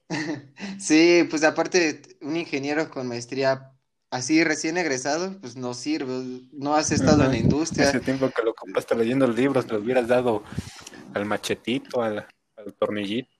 Sí, 0.78 1.26
pues 1.28 1.44
aparte, 1.44 2.00
un 2.22 2.36
ingeniero 2.36 2.88
con 2.88 3.08
maestría 3.08 3.72
así 4.10 4.42
recién 4.42 4.78
egresado, 4.78 5.38
pues 5.40 5.56
no 5.56 5.74
sirve, 5.74 6.42
no 6.52 6.74
has 6.74 6.90
estado 6.92 7.24
en 7.24 7.30
la 7.30 7.36
industria. 7.36 7.88
Ese 7.88 8.00
tiempo 8.00 8.30
que 8.30 8.42
lo 8.42 8.54
compraste 8.54 8.94
leyendo 8.94 9.26
libros, 9.26 9.70
le 9.70 9.78
hubieras 9.78 10.08
dado 10.08 10.42
al 11.14 11.24
machetito, 11.24 12.02
al, 12.02 12.26
al 12.56 12.74
tornillito. 12.74 13.30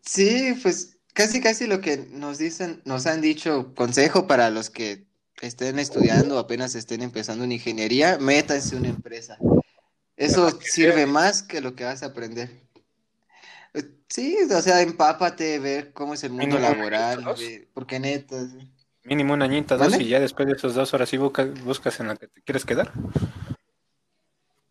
Sí, 0.00 0.54
pues 0.62 0.98
casi 1.12 1.40
casi 1.40 1.66
lo 1.66 1.80
que 1.80 1.96
nos 2.10 2.38
dicen, 2.38 2.80
nos 2.84 3.06
han 3.06 3.20
dicho, 3.20 3.74
consejo 3.74 4.26
para 4.26 4.50
los 4.50 4.70
que 4.70 5.04
estén 5.40 5.78
estudiando 5.78 6.36
o 6.36 6.38
apenas 6.38 6.74
estén 6.74 7.02
empezando 7.02 7.44
en 7.44 7.52
ingeniería, 7.52 8.18
métanse 8.18 8.76
una 8.76 8.88
empresa. 8.88 9.36
Eso 10.16 10.50
sirve 10.60 10.94
sea. 10.94 11.06
más 11.06 11.42
que 11.42 11.60
lo 11.60 11.74
que 11.74 11.84
vas 11.84 12.02
a 12.02 12.06
aprender. 12.06 12.50
Sí, 14.08 14.38
o 14.50 14.62
sea, 14.62 14.80
empápate, 14.82 15.58
ver 15.58 15.92
cómo 15.92 16.14
es 16.14 16.22
el 16.24 16.30
mundo 16.30 16.56
Mínimo 16.56 16.60
laboral, 16.60 17.24
dos. 17.24 17.40
ver- 17.40 17.68
porque 17.74 17.98
neta, 17.98 18.40
sí. 18.46 18.72
Mínimo 19.02 19.34
una 19.34 19.44
añita, 19.44 19.76
dos, 19.76 19.90
¿Mande? 19.90 20.04
y 20.04 20.08
ya 20.08 20.20
después 20.20 20.48
de 20.48 20.54
esos 20.54 20.74
dos 20.74 20.94
horas 20.94 21.08
sí 21.08 21.16
buscas, 21.16 21.62
buscas 21.62 22.00
en 22.00 22.08
la 22.08 22.16
que 22.16 22.28
te 22.28 22.40
quieres 22.42 22.64
quedar. 22.64 22.92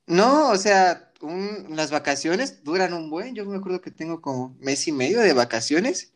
No, 0.08 0.50
o 0.50 0.58
sea, 0.58 1.12
un- 1.26 1.76
las 1.76 1.92
vacaciones 1.92 2.64
duran 2.64 2.94
un 2.94 3.10
buen, 3.10 3.36
yo 3.36 3.46
me 3.46 3.58
acuerdo 3.58 3.82
que 3.82 3.92
tengo 3.92 4.22
como 4.22 4.56
mes 4.60 4.88
y 4.88 4.92
medio 4.92 5.20
de 5.22 5.34
vacaciones. 5.34 6.14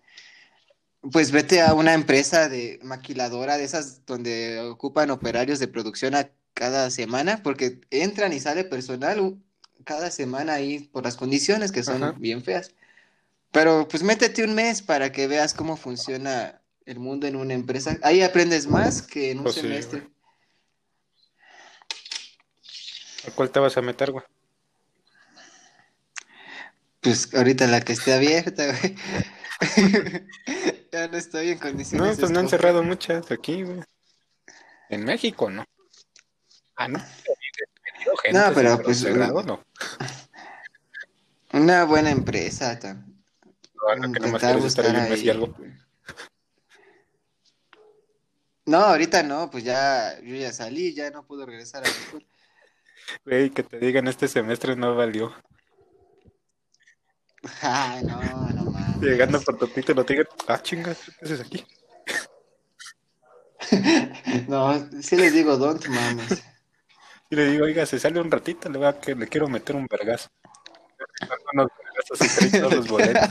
Pues 1.12 1.32
vete 1.32 1.62
a 1.62 1.74
una 1.74 1.94
empresa 1.94 2.50
de 2.50 2.80
maquiladora 2.84 3.58
de 3.58 3.64
esas 3.64 4.06
donde 4.06 4.60
ocupan 4.60 5.12
operarios 5.12 5.60
de 5.60 5.68
producción 5.68 6.14
a 6.16 6.30
cada 6.54 6.90
semana, 6.92 7.42
porque 7.42 7.80
entran 7.90 8.34
y 8.34 8.40
sale 8.40 8.66
personal 8.66 9.38
cada 9.86 10.12
semana 10.12 10.54
ahí 10.54 10.80
por 10.80 11.06
las 11.06 11.16
condiciones 11.16 11.72
que 11.72 11.84
son 11.84 12.04
Ajá. 12.04 12.16
bien 12.20 12.44
feas. 12.44 12.72
Pero 13.52 13.88
pues 13.88 14.04
métete 14.04 14.44
un 14.44 14.54
mes 14.54 14.82
para 14.82 15.12
que 15.12 15.28
veas 15.28 15.54
cómo 15.54 15.78
funciona 15.78 16.62
el 16.86 17.00
mundo 17.00 17.28
en 17.28 17.36
una 17.36 17.54
empresa. 17.54 17.98
Ahí 18.04 18.22
aprendes 18.22 18.68
más 18.68 19.02
que 19.02 19.32
en 19.32 19.38
un 19.38 19.44
Pues 19.46 19.56
semestre. 19.56 20.10
¿A 23.28 23.32
cuál 23.32 23.52
te 23.52 23.60
vas 23.60 23.78
a 23.78 23.82
meter, 23.82 24.12
güey? 24.12 24.24
Pues 27.02 27.34
ahorita 27.34 27.68
la 27.68 27.82
que 27.82 27.94
esté 27.94 28.14
abierta, 28.14 28.66
güey. 28.66 28.96
Ya 30.92 31.08
no 31.08 31.18
estoy 31.18 31.50
en 31.50 31.56
No, 31.56 31.62
condiciones 31.62 32.18
de 32.18 32.22
pues 32.22 32.32
no 32.32 32.40
han 32.40 32.50
cerrado 32.50 32.82
muchas 32.82 33.30
aquí, 33.32 33.62
güey. 33.64 33.82
En 34.90 35.04
México, 35.06 35.52
¿no? 35.52 35.64
Ah, 36.76 36.88
no. 36.88 37.00
Gente, 38.24 38.40
No, 38.40 38.52
pero 38.56 38.82
pues, 38.82 39.00
cerrado, 39.02 39.44
no. 39.44 39.64
Una 41.54 41.84
buena 41.84 42.10
empresa, 42.10 42.80
No, 42.84 43.96
no, 43.96 44.12
que 44.14 44.20
nomás 44.20 44.42
intentar 44.42 44.56
quieres 44.56 44.66
estar 44.66 44.86
buscar 44.86 44.96
ahí 44.96 45.04
un 45.04 45.10
mes 45.10 45.20
y 45.20 45.24
ahí. 45.24 45.30
algo. 45.30 45.56
No, 48.66 48.78
ahorita 48.78 49.24
no, 49.24 49.50
pues 49.50 49.64
ya, 49.64 50.20
yo 50.22 50.36
ya 50.36 50.52
salí, 50.52 50.94
ya 50.94 51.12
no 51.12 51.26
puedo 51.26 51.46
regresar 51.46 51.84
a. 51.84 51.90
Güey, 53.26 53.50
que 53.52 53.64
te 53.64 53.78
digan 53.80 54.08
este 54.08 54.28
semestre 54.28 54.76
no 54.76 54.96
valió. 54.96 55.34
Ay, 57.62 58.04
no, 58.04 58.22
no 58.22 58.72
mames. 58.72 59.02
Llegando 59.02 59.42
por 59.42 59.58
tu 59.58 59.68
título, 59.68 60.06
te 60.06 60.26
ah, 60.48 60.62
chingas, 60.62 61.00
¿qué 61.20 61.26
haces 61.26 61.42
aquí? 61.42 61.66
No, 64.48 64.90
sí 65.02 65.16
les 65.16 65.34
digo, 65.34 65.58
don't 65.58 65.86
mames. 65.88 66.44
Y 67.30 67.36
le 67.36 67.52
digo, 67.52 67.66
oiga, 67.66 67.86
se 67.86 68.00
sale 68.00 68.20
un 68.20 68.32
ratito, 68.32 68.70
le, 68.70 68.78
voy 68.78 68.88
a 68.88 69.00
que 69.00 69.16
le 69.16 69.28
quiero 69.28 69.48
meter 69.48 69.76
un 69.76 69.88
vergazo. 69.88 70.30
Unos 71.54 71.68
vergazos 71.78 72.22
y 72.22 72.50
trae 72.50 72.62
todos 72.62 72.76
los 72.76 72.88
boletos. 72.88 73.30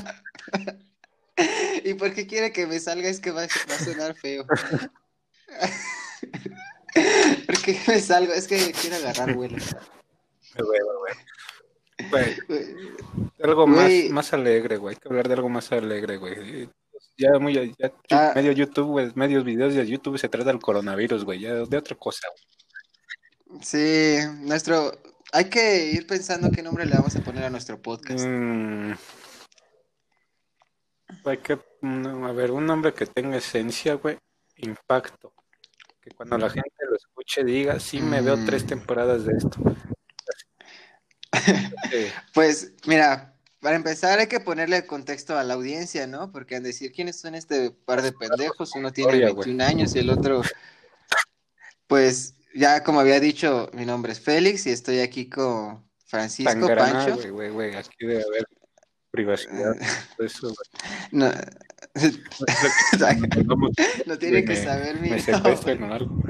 ¿Y 1.85 1.94
por 1.94 2.12
qué 2.14 2.27
quiere 2.27 2.53
que 2.53 2.66
me 2.66 2.79
salga? 2.79 3.09
Es 3.09 3.21
que 3.21 3.31
va, 3.31 3.42
va 3.42 3.75
a 3.75 3.79
sonar 3.79 4.14
feo. 4.14 4.47
¿Por 7.47 7.62
qué 7.62 7.81
me 7.87 8.01
salgo? 8.01 8.33
Es 8.33 8.47
que 8.47 8.73
quiero 8.73 8.97
agarrar 8.97 9.35
vuelo. 9.35 9.57
Güey, 10.57 10.81
güey, 10.81 11.14
güey. 12.11 12.37
Algo 13.42 13.66
más, 13.66 13.85
Güey. 13.87 14.09
más 14.11 14.33
alegre, 14.33 14.77
güey. 14.77 14.94
Hay 14.94 15.01
que 15.01 15.09
hablar 15.09 15.29
de 15.29 15.35
algo 15.35 15.49
más 15.49 15.71
alegre, 15.73 16.16
güey. 16.16 16.68
Ya, 17.16 17.38
muy, 17.40 17.75
ya, 17.79 17.92
Ah. 18.11 18.33
medio 18.35 18.53
YouTube, 18.53 18.87
güey, 18.88 19.11
medios 19.14 19.44
videos 19.44 19.75
de 19.75 19.87
YouTube 19.87 20.18
se 20.18 20.29
trata 20.29 20.51
del 20.51 20.61
coronavirus, 20.61 21.25
güey, 21.25 21.40
ya 21.40 21.55
de 21.55 21.77
otra 21.77 21.97
cosa, 21.97 22.29
güey. 22.29 23.61
Sí, 23.62 24.16
nuestro... 24.40 24.92
Hay 25.33 25.51
que 25.51 25.87
ir 25.92 26.07
pensando 26.07 26.51
qué 26.51 26.62
nombre 26.62 26.87
le 26.87 26.94
vamos 26.94 27.14
a 27.16 27.21
poner 27.21 27.44
a 27.44 27.51
nuestro 27.51 27.81
podcast. 27.83 28.25
Mm. 28.27 28.92
Hay 31.25 31.38
que, 31.38 31.59
mm, 31.83 32.25
a 32.25 32.33
ver, 32.33 32.51
un 32.51 32.64
nombre 32.66 32.94
que 32.94 33.07
tenga 33.07 33.37
esencia, 33.37 33.94
güey, 33.94 34.18
impacto. 34.57 35.33
Que 36.01 36.11
cuando 36.12 36.38
la 36.38 36.49
gente 36.49 36.71
lo 36.88 36.97
escuche 36.97 37.44
diga, 37.44 37.79
sí 37.81 38.01
me 38.01 38.21
veo 38.23 38.37
Mm. 38.37 38.47
tres 38.47 38.66
temporadas 38.66 39.25
de 39.27 39.33
esto. 39.37 39.59
Pues, 42.35 42.73
mira, 42.87 43.35
para 43.61 43.77
empezar 43.77 44.19
hay 44.19 44.27
que 44.27 44.41
ponerle 44.41 44.87
contexto 44.87 45.38
a 45.38 45.45
la 45.45 45.55
audiencia, 45.55 46.07
¿no? 46.07 46.31
Porque 46.31 46.61
de 46.61 46.69
decir, 46.69 46.93
¿quiénes 46.93 47.19
son 47.19 47.35
este 47.35 47.71
par 47.71 48.03
de 48.03 48.12
pendejos? 48.12 48.75
Uno 48.75 48.93
tiene 48.93 49.12
güey. 49.12 49.35
21 49.35 49.64
años 49.64 49.95
y 49.95 50.01
el 50.01 50.11
otro... 50.11 50.43
Pues, 51.87 52.35
ya 52.55 52.85
como 52.85 53.01
había 53.01 53.21
dicho, 53.21 53.71
mi 53.73 53.87
nombre 53.87 54.12
es 54.12 54.21
Félix 54.21 54.67
y 54.67 54.71
estoy 54.71 55.01
aquí 55.01 55.29
con 55.29 55.88
Francisco 56.05 56.53
Tangarana, 56.53 56.93
Pancho. 56.93 57.17
güey, 57.17 57.31
güey, 57.31 57.51
güey, 57.51 57.77
aquí 57.77 57.97
debe 58.01 58.23
haber 58.23 58.45
privacidad. 59.11 59.75
Eso. 60.19 60.53
No, 61.11 61.29
No 61.29 61.35
lo 64.07 64.19
que 64.19 64.57
saber 64.57 65.01
mi 65.01 65.11
me 65.11 65.21
nombre. 65.21 65.95
algo. 65.95 66.23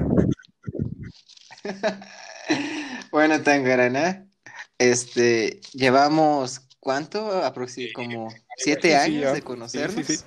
Bueno, 3.11 3.41
Tangarana, 3.41 4.28
este, 4.79 5.61
llevamos, 5.73 6.61
¿cuánto? 6.79 7.43
Aproximadamente 7.43 7.93
como 7.93 8.33
siete 8.57 8.87
Sí, 8.89 8.93
sí, 8.93 8.93
años 8.95 9.21
ya. 9.23 9.33
de 9.33 9.41
conocernos. 9.43 10.05
Sí, 10.07 10.17
sí, 10.17 10.23
sí. 10.23 10.25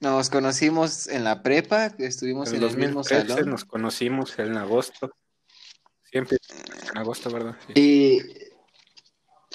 Nos 0.00 0.30
conocimos 0.30 1.08
en 1.08 1.24
la 1.24 1.42
prepa, 1.42 1.86
estuvimos 1.98 2.48
En 2.50 2.56
en 2.56 2.62
el 2.62 2.76
mismo 2.76 3.00
2013 3.02 3.28
salón. 3.34 3.50
nos 3.50 3.64
conocimos 3.64 4.38
en 4.38 4.56
agosto. 4.56 5.10
Siempre 6.10 6.38
en 6.90 6.98
agosto, 6.98 7.30
¿verdad? 7.30 7.56
Sí. 7.66 7.72
Y 7.80 8.20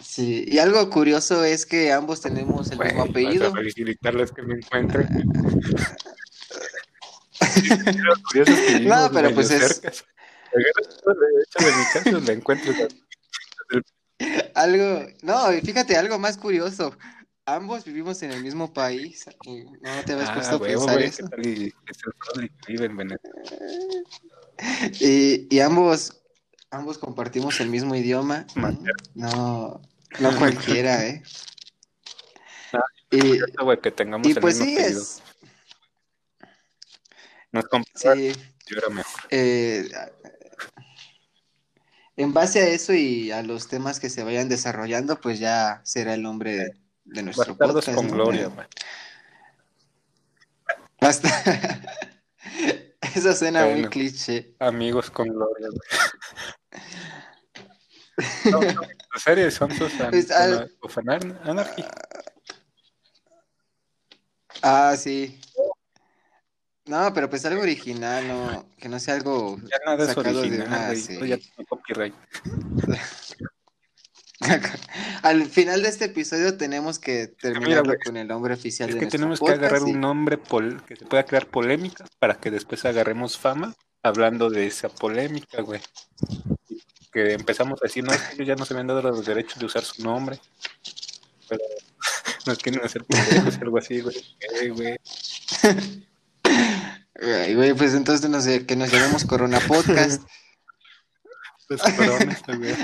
sí, 0.04 0.46
y 0.48 0.60
algo 0.60 0.90
curioso 0.90 1.44
es 1.46 1.66
que 1.66 1.92
ambos 1.94 2.22
tenemos 2.22 2.70
el 2.72 2.78
mismo 2.80 3.04
apellido. 3.04 3.50
Para 3.52 3.64
felicitarles 3.64 4.32
que 4.32 4.42
me 4.44 4.56
encuentren. 4.56 5.08
Lo 8.04 8.16
curioso 8.28 8.52
es 8.52 8.60
que 8.60 8.74
vivimos 8.80 8.98
No, 9.00 9.12
pero 9.12 9.34
pues 9.34 9.50
es- 9.50 9.76
cercas. 9.78 10.06
Mi 10.56 12.22
la 12.22 12.34
encuentro. 12.34 12.74
Algo, 14.56 15.08
no, 15.22 15.54
y 15.54 15.62
fíjate, 15.62 15.98
algo 15.98 16.18
más 16.20 16.38
curioso. 16.38 16.96
ambos 17.46 17.84
vivimos 17.84 18.22
en 18.24 18.32
el 18.32 18.42
mismo 18.44 18.72
país. 18.72 19.26
y 19.46 19.64
¿No 19.64 20.04
te 20.06 20.14
habías 20.14 20.30
Ah, 20.30 20.34
puesto 20.36 20.56
a 20.56 20.60
pensar 20.62 21.02
eso? 21.02 21.24
¿qué 21.24 21.36
tal 21.36 21.46
y 21.46 21.66
es 21.88 21.98
el 22.06 22.14
Frosty 22.20 22.50
que 22.50 22.72
vive 22.74 22.86
en 22.86 22.98
Venezuela? 22.98 23.36
Y, 25.00 25.48
y 25.54 25.60
ambos, 25.60 26.22
ambos 26.72 26.98
compartimos 26.98 27.60
el 27.60 27.70
mismo 27.70 27.96
idioma. 27.96 28.46
No, 29.16 29.82
no 30.20 30.38
cualquiera, 30.38 31.06
¿eh? 31.08 31.24
Ah, 32.72 32.86
Y, 33.12 33.40
que 33.82 33.92
tengamos 33.92 34.28
y 34.28 34.32
el 34.32 34.40
pues 34.40 34.60
mismo 34.60 34.66
sí, 34.66 34.78
es, 34.78 35.22
No 37.52 37.60
es 37.60 37.66
comparar, 37.68 38.18
sí, 38.18 38.34
yo 38.68 38.78
era 38.78 38.90
mejor. 38.90 39.22
eh, 39.32 39.90
en 42.16 42.34
base 42.34 42.60
a 42.62 42.68
eso 42.68 42.94
y 42.94 43.32
a 43.32 43.42
los 43.44 43.68
temas 43.68 44.00
que 44.00 44.10
se 44.10 44.24
vayan 44.24 44.50
desarrollando, 44.50 45.20
pues 45.20 45.40
ya 45.40 45.82
será 45.84 46.14
el 46.14 46.22
nombre 46.24 46.56
de, 46.56 46.74
de 47.06 47.24
nuestro 47.24 47.56
Bastardos 47.56 47.86
podcast, 47.86 47.96
con 47.98 48.08
¿no? 48.08 48.14
gloria, 48.14 48.48
güey. 48.48 48.68
Basta. 51.02 51.30
Eso 53.16 53.34
suena 53.34 53.64
muy 53.66 53.74
Bueno. 53.74 53.90
cliché. 53.90 54.56
Amigos 54.60 55.10
con 55.12 55.28
gloria, 55.28 55.68
güey. 55.68 56.82
No, 58.52 58.62
no, 58.62 58.82
en 58.84 59.20
serio, 59.24 59.50
son 59.50 59.72
sus 59.72 59.92
Pues, 59.94 60.30
al- 60.30 60.72
Anar- 60.82 61.40
Anarchy. 61.50 61.84
Ah, 64.62 64.96
sí. 64.96 65.40
No, 66.86 67.14
pero 67.14 67.30
pues 67.30 67.46
algo 67.46 67.62
original, 67.62 68.28
no, 68.28 68.66
que 68.78 68.90
no 68.90 69.00
sea 69.00 69.16
algo 69.16 69.58
Ya 69.62 69.78
nada 69.86 70.04
es 70.04 70.10
sacado 70.14 70.42
de 70.42 70.48
original, 70.48 70.68
una 70.68 70.86
güey. 70.88 70.98
Esto 71.00 71.14
serie. 71.14 71.38
ya 71.58 71.64
copyright. 71.66 72.14
Al 75.22 75.46
final 75.46 75.82
de 75.82 75.88
este 75.90 76.06
episodio 76.06 76.58
tenemos 76.58 77.00
que 77.00 77.28
terminarlo 77.28 77.86
güey, 77.94 77.98
con 78.06 78.18
el 78.18 78.28
nombre 78.28 78.54
oficial 78.54 78.90
Es 78.90 78.96
de 78.96 79.00
que 79.02 79.08
tenemos 79.08 79.40
que 79.40 79.52
agarrar 79.52 79.84
un 79.84 80.02
nombre 80.02 80.38
pol- 80.38 80.84
que 80.86 80.98
se 80.98 81.06
pueda 81.06 81.24
crear 81.24 81.48
polémicas 81.48 82.10
para 82.20 82.36
que 82.36 82.52
después 82.52 82.84
agarremos 82.84 83.38
fama 83.38 83.74
hablando 84.02 84.50
de 84.50 84.68
esa 84.68 84.90
polémica, 84.90 85.62
güey. 85.62 85.80
Que 87.14 87.32
empezamos 87.34 87.80
a 87.82 87.86
decir, 87.86 88.04
no, 88.04 88.12
es 88.12 88.20
que 88.22 88.34
ellos 88.36 88.48
ya 88.48 88.56
no 88.56 88.66
se 88.66 88.74
me 88.74 88.82
han 88.82 88.88
dado 88.88 89.02
los 89.02 89.26
derechos 89.26 89.58
de 89.60 89.66
usar 89.66 89.84
su 89.86 90.04
nombre. 90.04 90.38
Pero 91.48 91.62
nos 92.46 92.58
quieren 92.58 92.84
hacer 92.84 93.06
algo 93.62 93.78
así, 93.78 94.02
güey. 94.02 94.16
Eh, 94.62 94.70
güey. 94.72 94.98
Ay, 97.22 97.56
güey, 97.56 97.74
pues 97.74 97.94
entonces 97.94 98.30
no 98.30 98.42
sé, 98.42 98.66
que 98.66 98.76
nos 98.76 98.92
llamemos 98.92 99.24
Corona 99.26 99.60
Podcast. 99.68 100.22
Los 101.70 101.82
coronas, 101.82 102.42
güey. 102.48 102.76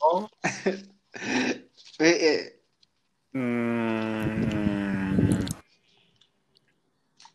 O, 0.00 0.28
Eh, 2.00 2.00
eh, 2.00 2.60
mm, 3.38 5.38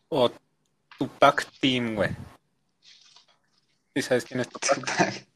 o 0.08 0.30
Tupac 0.98 1.46
Team, 1.60 1.94
güey. 1.94 2.10
¿Sí 3.94 4.02
sabes 4.02 4.24
quién 4.24 4.40
es 4.40 4.48
Tupac? 4.48 5.26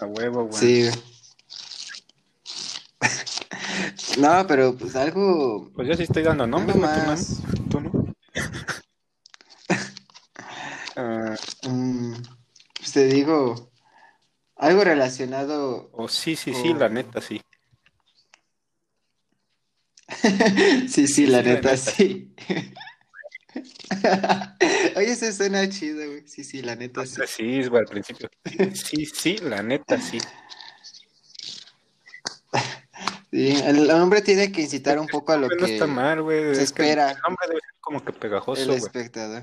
A 0.00 0.06
huevo, 0.06 0.44
güey. 0.46 0.60
sí. 0.60 0.82
güey. 0.88 1.02
No, 4.18 4.46
pero 4.46 4.74
pues 4.74 4.96
algo 4.96 5.70
Pues 5.74 5.88
yo 5.88 5.94
sí 5.94 6.04
estoy 6.04 6.22
dando 6.22 6.46
nombres, 6.46 6.76
no. 6.76 6.82
más. 6.86 7.36
¿Tú 7.70 7.80
no? 7.80 7.90
Ah, 10.96 11.36
mm, 11.68 12.14
pues 12.78 12.92
te 12.92 13.04
digo, 13.06 13.70
algo 14.56 14.84
relacionado. 14.84 15.90
oh, 15.92 16.08
sí, 16.08 16.36
sí, 16.36 16.54
sí, 16.54 16.72
la 16.74 16.88
neta, 16.88 17.20
sí. 17.20 17.40
Sí, 20.88 21.06
sí, 21.06 21.26
la 21.26 21.42
Sí, 21.42 21.44
la 21.44 21.54
neta, 21.54 21.70
neta. 21.72 21.76
sí. 21.76 22.34
Oye, 24.96 25.12
eso 25.12 25.32
suena 25.32 25.68
chido, 25.68 26.06
güey. 26.06 26.26
Sí, 26.26 26.44
sí, 26.44 26.62
la 26.62 26.76
neta, 26.76 27.04
sí. 27.06 27.20
Sí, 27.26 27.66
güey, 27.68 27.80
al 27.80 27.86
principio. 27.86 28.30
Sí, 28.74 29.06
sí, 29.06 29.38
la 29.38 29.62
neta, 29.62 30.00
sí. 30.00 30.18
Sí, 33.32 33.50
el 33.50 33.90
hombre 33.90 34.22
tiene 34.22 34.50
que 34.50 34.62
incitar 34.62 34.98
un 34.98 35.08
poco 35.08 35.32
a 35.32 35.36
lo 35.36 35.48
no 35.48 35.56
que 35.56 35.74
está 35.74 35.86
mal, 35.86 36.24
se 36.26 36.52
es 36.52 36.56
que 36.56 36.62
espera. 36.62 37.10
El 37.10 37.18
nombre 37.18 37.48
debe 37.48 37.60
ser 37.60 37.74
como 37.80 38.02
que 38.02 38.12
el 38.12 38.18
pegajoso, 38.18 38.64
güey. 38.66 38.78
espectador. 38.78 39.42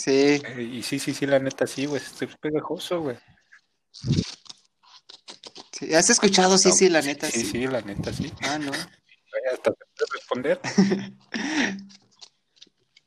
Sí, 0.00 0.40
Eh, 0.44 0.62
Y 0.74 0.82
sí, 0.84 1.00
sí, 1.00 1.12
sí, 1.12 1.26
la 1.26 1.40
neta, 1.40 1.66
sí, 1.66 1.86
güey. 1.86 2.00
Es 2.00 2.36
pegajoso, 2.40 3.00
güey. 3.00 3.16
sí. 5.72 5.92
¿Has 5.92 6.08
escuchado? 6.10 6.56
Sí, 6.56 6.68
No, 6.68 6.74
sí, 6.76 6.88
la 6.88 7.02
neta, 7.02 7.28
Sí, 7.28 7.40
sí. 7.40 7.46
sí, 7.50 7.66
la 7.66 7.80
neta, 7.82 8.12
sí. 8.12 8.32
Ah, 8.42 8.58
no. 8.58 8.70
Hasta 8.72 9.72
te 9.72 9.84
puedo 9.96 10.12
responder. 10.14 10.60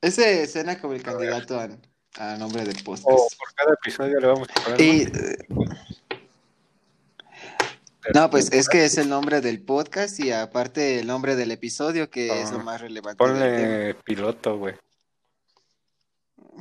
Ese 0.01 0.47
suena 0.47 0.80
como 0.82 0.93
el 0.93 1.01
candidato 1.04 1.58
a, 1.60 1.69
a 2.17 2.38
nombre 2.38 2.65
de 2.65 2.71
O 2.71 2.84
podcast. 2.84 3.06
por 3.38 3.54
cada 3.56 3.73
episodio 3.73 4.19
le 4.19 4.27
vamos 4.27 4.47
a 4.49 4.62
poner. 4.63 4.82
Y, 4.82 5.01
eh, 5.04 5.38
no, 8.15 8.30
pues 8.30 8.51
es 8.51 8.67
que 8.67 8.84
es 8.84 8.97
el 8.97 9.08
nombre 9.08 9.39
del 9.41 9.62
podcast 9.62 10.19
y 10.19 10.32
aparte 10.32 10.99
el 10.99 11.08
nombre 11.08 11.36
del 11.38 11.51
episodio, 11.51 12.10
que 12.10 12.41
es 12.41 12.51
lo 12.51 12.60
Ah, 12.60 12.63
más 12.63 12.82
relevante. 12.82 13.17
Ponle 13.17 13.93
piloto, 14.04 14.58
güey. 14.58 14.75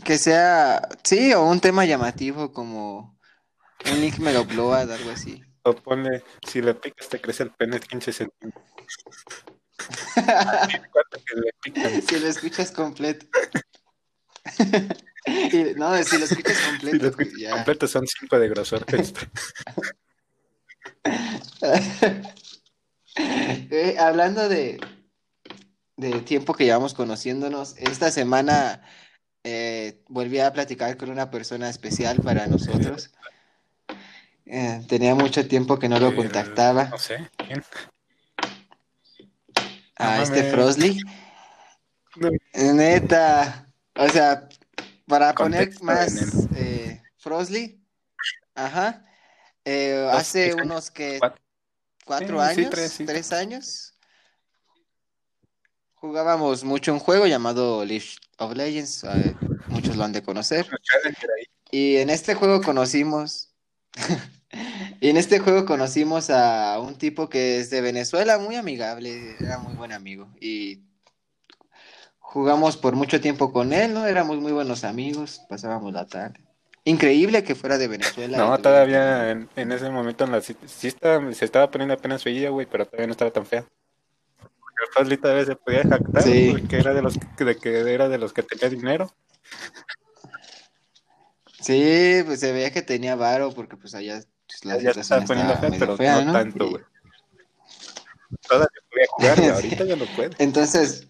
Que 0.04 0.18
sea, 0.18 0.88
sí, 1.04 1.32
o 1.34 1.44
un 1.44 1.60
tema 1.60 1.84
llamativo 1.84 2.52
como 2.52 3.18
un 3.92 4.00
link 4.00 4.18
me 4.18 4.32
lo 4.32 4.42
upload, 4.42 4.90
algo 4.90 5.10
así. 5.10 5.42
O 5.62 5.74
ponle, 5.74 6.22
si 6.46 6.62
le 6.62 6.74
picas 6.74 7.08
te 7.08 7.20
crece 7.20 7.42
el 7.44 7.50
pene 7.52 7.80
15 7.80 8.12
centímetros. 8.12 8.64
Si 12.08 12.18
lo 12.18 12.26
escuchas 12.28 12.70
completo. 12.70 13.26
Y- 15.26 15.74
no, 15.76 16.02
si 16.02 16.16
lo 16.18 16.24
escuchas 16.24 16.56
Si 16.56 16.66
completo, 16.70 17.04
lo 17.06 17.12
pues 17.12 17.28
escuchas 17.28 17.40
ya. 17.40 17.50
completo 17.50 17.86
son 17.86 18.06
5 18.06 18.38
de 18.38 18.48
grosor. 18.48 18.84
Este. 18.88 19.28
Eh, 23.16 23.96
hablando 23.98 24.48
de, 24.48 24.80
de 25.96 26.20
tiempo 26.20 26.54
que 26.54 26.64
llevamos 26.64 26.94
conociéndonos, 26.94 27.76
esta 27.76 28.10
semana 28.12 28.82
eh, 29.44 30.02
volví 30.08 30.38
a 30.40 30.52
platicar 30.52 30.96
con 30.96 31.10
una 31.10 31.30
persona 31.30 31.68
especial 31.68 32.18
para 32.22 32.46
nosotros. 32.46 33.10
Eh, 34.52 34.84
tenía 34.88 35.14
mucho 35.14 35.46
tiempo 35.46 35.78
que 35.78 35.88
no 35.88 36.00
lo 36.00 36.08
El- 36.08 36.16
contactaba. 36.16 36.86
No 36.86 36.98
sé, 36.98 37.30
¿quién? 37.36 37.62
A 39.94 40.16
no 40.16 40.22
este. 40.24 40.42
No, 42.16 42.30
Neta. 42.74 43.68
O 43.94 44.08
sea, 44.08 44.48
para 45.06 45.34
poner 45.34 45.80
más 45.82 46.48
eh. 46.56 47.00
Ajá. 48.56 49.04
Eh, 49.64 50.08
hace 50.10 50.52
unos 50.54 50.90
que 50.90 51.20
cuatro. 51.20 51.42
cuatro 52.04 52.40
Sí, 52.48 52.54
sí, 52.54 52.60
años, 52.62 52.70
tres, 52.72 52.92
sí. 52.92 53.04
tres 53.04 53.32
años. 53.32 53.94
Jugábamos 56.00 56.64
mucho 56.64 56.92
un 56.92 56.98
juego 56.98 57.26
llamado 57.26 57.84
League 57.84 58.06
of 58.38 58.54
Legends. 58.54 59.04
eh, 59.04 59.34
muchos 59.68 59.96
lo 59.96 60.04
han 60.04 60.12
de 60.12 60.22
conocer. 60.22 60.66
Y 61.70 61.96
en 61.96 62.08
este 62.10 62.34
juego 62.34 62.62
conocimos. 62.62 63.50
y 65.00 65.10
en 65.10 65.16
este 65.16 65.38
juego 65.40 65.66
conocimos 65.66 66.30
a 66.30 66.78
un 66.80 66.96
tipo 66.96 67.28
que 67.28 67.58
es 67.60 67.70
de 67.70 67.80
Venezuela, 67.82 68.38
muy 68.38 68.56
amigable, 68.56 69.36
era 69.38 69.58
muy 69.58 69.74
buen 69.74 69.92
amigo. 69.92 70.28
Y 70.40 70.80
jugamos 72.18 72.76
por 72.76 72.94
mucho 72.96 73.20
tiempo 73.20 73.52
con 73.52 73.72
él, 73.72 73.92
¿no? 73.92 74.06
Éramos 74.06 74.38
muy 74.38 74.52
buenos 74.52 74.84
amigos, 74.84 75.42
pasábamos 75.48 75.92
la 75.92 76.06
tarde. 76.06 76.40
Increíble 76.84 77.44
que 77.44 77.54
fuera 77.54 77.76
de 77.76 77.88
Venezuela. 77.88 78.38
No, 78.38 78.56
todavía 78.58 79.30
en, 79.32 79.50
en 79.54 79.72
ese 79.72 79.90
momento 79.90 80.24
en 80.24 80.32
la, 80.32 80.40
sí, 80.40 80.56
sí 80.66 80.88
estaba- 80.88 81.30
se 81.34 81.44
estaba 81.44 81.70
poniendo 81.70 81.92
apenas 81.92 82.22
feilla, 82.22 82.48
güey, 82.48 82.66
pero 82.66 82.86
todavía 82.86 83.06
no 83.06 83.12
estaba 83.12 83.30
tan 83.30 83.44
fea. 83.44 83.66
Porque 84.80 84.92
Fazli 84.94 85.16
todavía 85.18 85.44
se 85.44 85.56
podía 85.56 85.82
jactar, 85.82 86.22
Sí. 86.22 86.50
güey, 86.52 86.62
que 86.66 86.76
era 86.78 86.94
de 86.94 87.02
los 87.02 87.18
que, 87.36 87.44
de 87.44 87.56
que 87.56 87.80
era 87.92 88.08
de 88.08 88.16
los 88.18 88.32
que 88.32 88.42
tenía 88.42 88.68
dinero. 88.70 89.12
Sí, 91.60 92.22
pues 92.24 92.40
se 92.40 92.52
veía 92.52 92.72
que 92.72 92.80
tenía 92.82 93.14
varo 93.16 93.52
porque 93.52 93.76
pues 93.76 93.94
allá 93.94 94.22
pues, 94.46 94.64
la 94.64 94.78
ya 94.78 94.94
se 94.94 95.00
estaba 95.00 95.20
situación 95.20 95.26
poniendo 95.26 95.52
estaba 95.54 95.70
medio 95.70 95.80
pero 95.86 95.96
fea, 95.96 96.20
no, 96.22 96.32
tanto, 96.32 96.64
Y- 96.66 96.70
güey. 96.70 96.84
Todavía 98.48 98.68
podía 98.90 99.06
jugar 99.10 99.38
y 99.40 99.44
ahorita 99.48 99.84
ya 99.84 99.96
no 99.96 100.04
puede. 100.16 100.30
Entonces, 100.38 101.08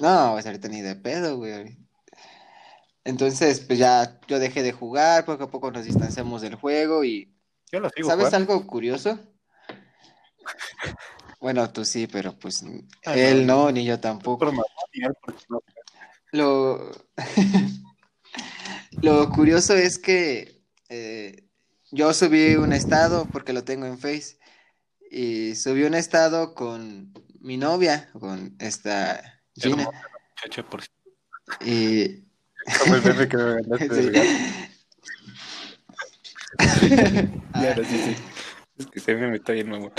no, 0.00 0.32
pues 0.32 0.44
ahorita 0.46 0.68
ni 0.68 0.82
de 0.82 0.96
pedo, 0.96 1.36
güey. 1.38 1.78
Entonces, 3.04 3.60
pues 3.60 3.78
ya 3.78 4.18
yo 4.26 4.38
dejé 4.40 4.62
de 4.62 4.72
jugar, 4.72 5.24
poco 5.24 5.44
a 5.44 5.50
poco 5.50 5.70
nos 5.70 5.84
distanciamos 5.84 6.42
del 6.42 6.56
juego 6.56 7.04
y 7.04 7.32
Yo 7.70 7.78
lo 7.80 7.88
sigo 7.90 8.08
¿sabes 8.08 8.26
jugando. 8.26 8.52
algo 8.54 8.66
curioso? 8.66 9.18
Bueno, 11.46 11.70
tú 11.70 11.84
sí, 11.84 12.08
pero 12.08 12.32
pues 12.32 12.64
Ah, 13.04 13.14
él 13.16 13.46
no. 13.46 13.66
no, 13.66 13.70
ni 13.70 13.84
yo 13.84 14.00
tampoco. 14.00 14.50
Lo, 16.32 16.90
lo 19.00 19.30
curioso 19.30 19.76
es 19.76 19.96
que 19.96 20.60
eh, 20.88 21.44
yo 21.92 22.12
subí 22.12 22.56
un 22.56 22.72
estado 22.72 23.26
porque 23.26 23.52
lo 23.52 23.62
tengo 23.62 23.86
en 23.86 23.96
Face 23.96 24.40
y 25.08 25.54
subió 25.54 25.86
un 25.86 25.94
estado 25.94 26.52
con 26.52 27.14
mi 27.38 27.56
novia, 27.56 28.10
con 28.18 28.56
esta 28.58 29.40
Gina. 29.54 29.88
Por 30.68 30.82
Y 31.64 32.24
Como 32.80 32.96
el 32.96 33.02
bebé 33.02 33.28
que 33.28 33.36
me. 33.36 33.54
Ya, 37.54 37.68
ahora 37.68 37.84
sí, 37.84 37.98
sí. 37.98 38.16
Es 38.78 38.86
que 38.88 38.98
se 38.98 39.14
me 39.14 39.40
ahí 39.46 39.60
el 39.60 39.68
mamá. 39.68 39.92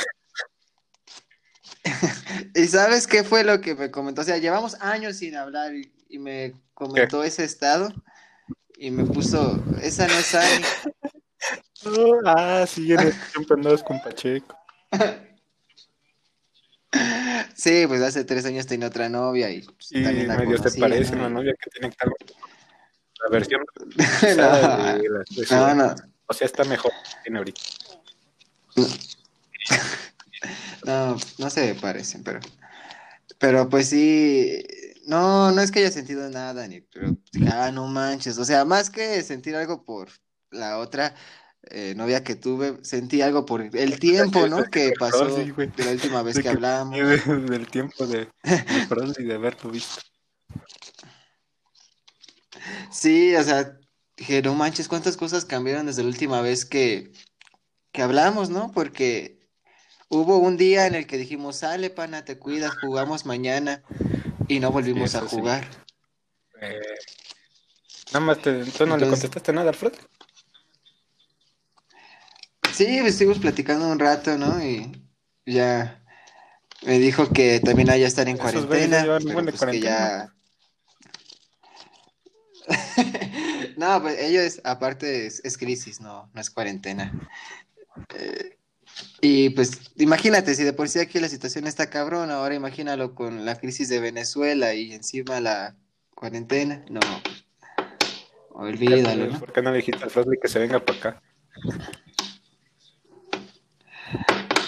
¿Y 2.58 2.68
sabes 2.68 3.06
qué 3.06 3.24
fue 3.24 3.44
lo 3.44 3.62
que 3.62 3.76
me 3.76 3.92
comentó? 3.92 4.22
O 4.22 4.24
sea, 4.24 4.38
llevamos 4.38 4.82
años 4.82 5.18
sin 5.18 5.36
hablar 5.36 5.76
y, 5.76 5.92
y 6.10 6.18
me 6.18 6.54
comentó 6.74 7.24
ese 7.24 7.44
estado 7.44 7.94
y 8.78 8.90
me 8.90 9.06
puso, 9.06 9.64
esa 9.82 10.08
no 10.08 10.14
es 10.14 10.34
Ani. 10.34 10.66
ah, 12.26 12.66
sí, 12.68 12.92
en 12.92 13.14
tiempo 13.32 13.54
andabas 13.54 13.84
con 13.84 14.02
Pacheco. 14.02 14.58
Sí, 17.54 17.86
pues 17.86 18.02
hace 18.02 18.24
tres 18.24 18.46
años 18.46 18.66
tenía 18.66 18.88
otra 18.88 19.10
novia 19.10 19.50
y 19.50 19.62
pues, 19.62 19.90
también 19.90 20.28
la 20.28 20.38
medio 20.38 20.58
se 20.58 20.64
conocía, 20.64 20.82
parece 20.82 21.16
¿no? 21.16 21.20
una 21.20 21.30
novia 21.30 21.54
que 21.62 21.70
tiene 21.70 21.90
que 21.94 22.08
la 23.24 23.30
versión 23.30 23.62
no, 23.76 23.86
revisada 23.96 24.96
de 24.96 25.10
la 25.10 25.74
no, 25.74 25.88
no, 25.88 25.96
O 26.28 26.34
sea, 26.34 26.46
está 26.46 26.64
mejor 26.64 26.92
que 26.92 27.24
tiene 27.24 27.40
ahorita. 27.40 27.62
No, 30.88 31.18
no 31.38 31.50
se 31.50 31.76
parecen, 31.76 32.24
pero, 32.24 32.40
pero 33.40 33.70
pues 33.70 33.90
sí, 33.90 34.64
no, 35.08 35.52
no 35.52 35.62
es 35.62 35.72
que 35.72 35.80
haya 35.80 35.92
sentido 35.92 36.30
nada, 36.30 36.68
ni, 36.68 36.82
pero, 36.82 37.18
ah, 37.48 37.72
no 37.72 37.88
manches, 37.88 38.38
o 38.38 38.46
sea, 38.46 38.66
más 38.66 38.90
que 38.90 39.22
sentir 39.24 39.56
algo 39.56 39.84
por 39.86 40.10
la 40.52 40.78
otra 40.80 41.16
eh, 41.70 41.94
novia 41.96 42.24
que 42.24 42.36
tuve, 42.36 42.78
sentí 42.84 43.22
algo 43.22 43.46
por 43.46 43.62
el 43.62 43.72
tiempo, 44.00 44.48
¿no? 44.48 44.64
Que 44.72 44.94
pasó 45.00 45.30
Sí, 45.30 45.52
de 45.52 45.84
la 45.84 45.92
última 45.92 46.24
vez 46.24 46.36
De 46.36 46.42
que 46.44 46.50
que- 46.50 46.56
hablamos. 46.56 46.98
Del 47.50 47.68
tiempo 47.68 48.06
de, 48.08 48.30
Frost 48.88 49.20
y 49.20 49.24
de 49.26 49.36
haberlo 49.36 49.72
visto. 49.72 50.02
Sí, 52.92 53.36
o 53.36 53.44
sea, 53.44 53.78
dije, 54.16 54.42
no 54.42 54.56
manches, 54.56 54.88
cuántas 54.88 55.18
cosas 55.18 55.46
cambiaron 55.46 55.86
desde 55.86 56.04
la 56.04 56.10
última 56.10 56.42
vez 56.42 56.66
que, 56.66 57.12
que 57.92 58.02
hablamos, 58.02 58.50
¿no? 58.50 58.72
Porque 58.72 59.37
hubo 60.10 60.38
un 60.38 60.58
día 60.58 60.88
en 60.88 60.96
el 60.96 61.08
que 61.08 61.18
dijimos, 61.18 61.58
sale, 61.58 61.90
pana, 61.90 62.26
te 62.26 62.38
cuidas, 62.38 62.74
jugamos 62.80 63.26
mañana, 63.26 63.84
y 64.48 64.60
no 64.60 64.72
volvimos 64.72 65.12
Sí, 65.12 65.18
a 65.18 65.22
sí. 65.22 65.28
jugar. 65.28 65.68
Eh, 66.62 66.80
nada 68.14 68.26
más, 68.26 68.42
te, 68.42 68.64
¿tú 68.66 68.86
no 68.86 68.98
le 68.98 69.08
contestaste 69.08 69.54
nada, 69.54 69.70
Alfred? 69.70 69.94
Sí, 72.74 73.00
estuvimos 73.00 73.40
platicando 73.40 73.88
un 73.88 74.00
rato, 74.00 74.38
¿no? 74.38 74.64
Y 74.64 74.92
ya 75.46 76.04
me 76.84 77.00
dijo 77.00 77.30
que 77.32 77.60
también 77.60 77.90
haya 77.90 78.08
estar 78.08 78.28
en 78.30 78.38
cuarentena, 78.38 79.04
pero 79.26 79.44
pues 79.44 79.62
que 79.62 79.80
ya... 79.82 80.34
No, 83.78 84.02
pues 84.02 84.20
ellos, 84.20 84.60
aparte, 84.64 85.28
es, 85.28 85.40
es 85.46 85.56
crisis, 85.58 86.02
no, 86.02 86.30
no 86.34 86.42
es 86.42 86.50
cuarentena. 86.50 87.14
Eh, 88.16 88.57
y 89.22 89.50
pues, 89.50 89.92
imagínate, 89.98 90.54
si 90.56 90.64
de 90.64 90.74
por 90.74 90.90
sí 90.90 91.00
aquí 91.00 91.20
la 91.20 91.30
situación 91.30 91.68
está 91.68 91.90
cabrón, 91.90 92.32
ahora 92.32 92.56
imagínalo 92.56 93.16
con 93.16 93.46
la 93.46 93.56
crisis 93.56 93.90
de 93.90 94.00
Venezuela 94.00 94.74
y 94.74 94.94
encima 94.94 95.40
la 95.40 95.76
cuarentena. 96.14 96.86
No, 96.90 97.00
olvídalo, 98.52 99.28
¿no? 99.28 99.40
¿Por 99.40 99.54
qué 99.54 99.62
no 99.62 99.72
le 99.72 99.78
dijiste 99.78 100.04
a 100.04 100.06
Alfred 100.06 100.40
que 100.42 100.48
se 100.48 100.60
venga 100.60 100.80
para 100.80 101.00
acá? 101.00 101.22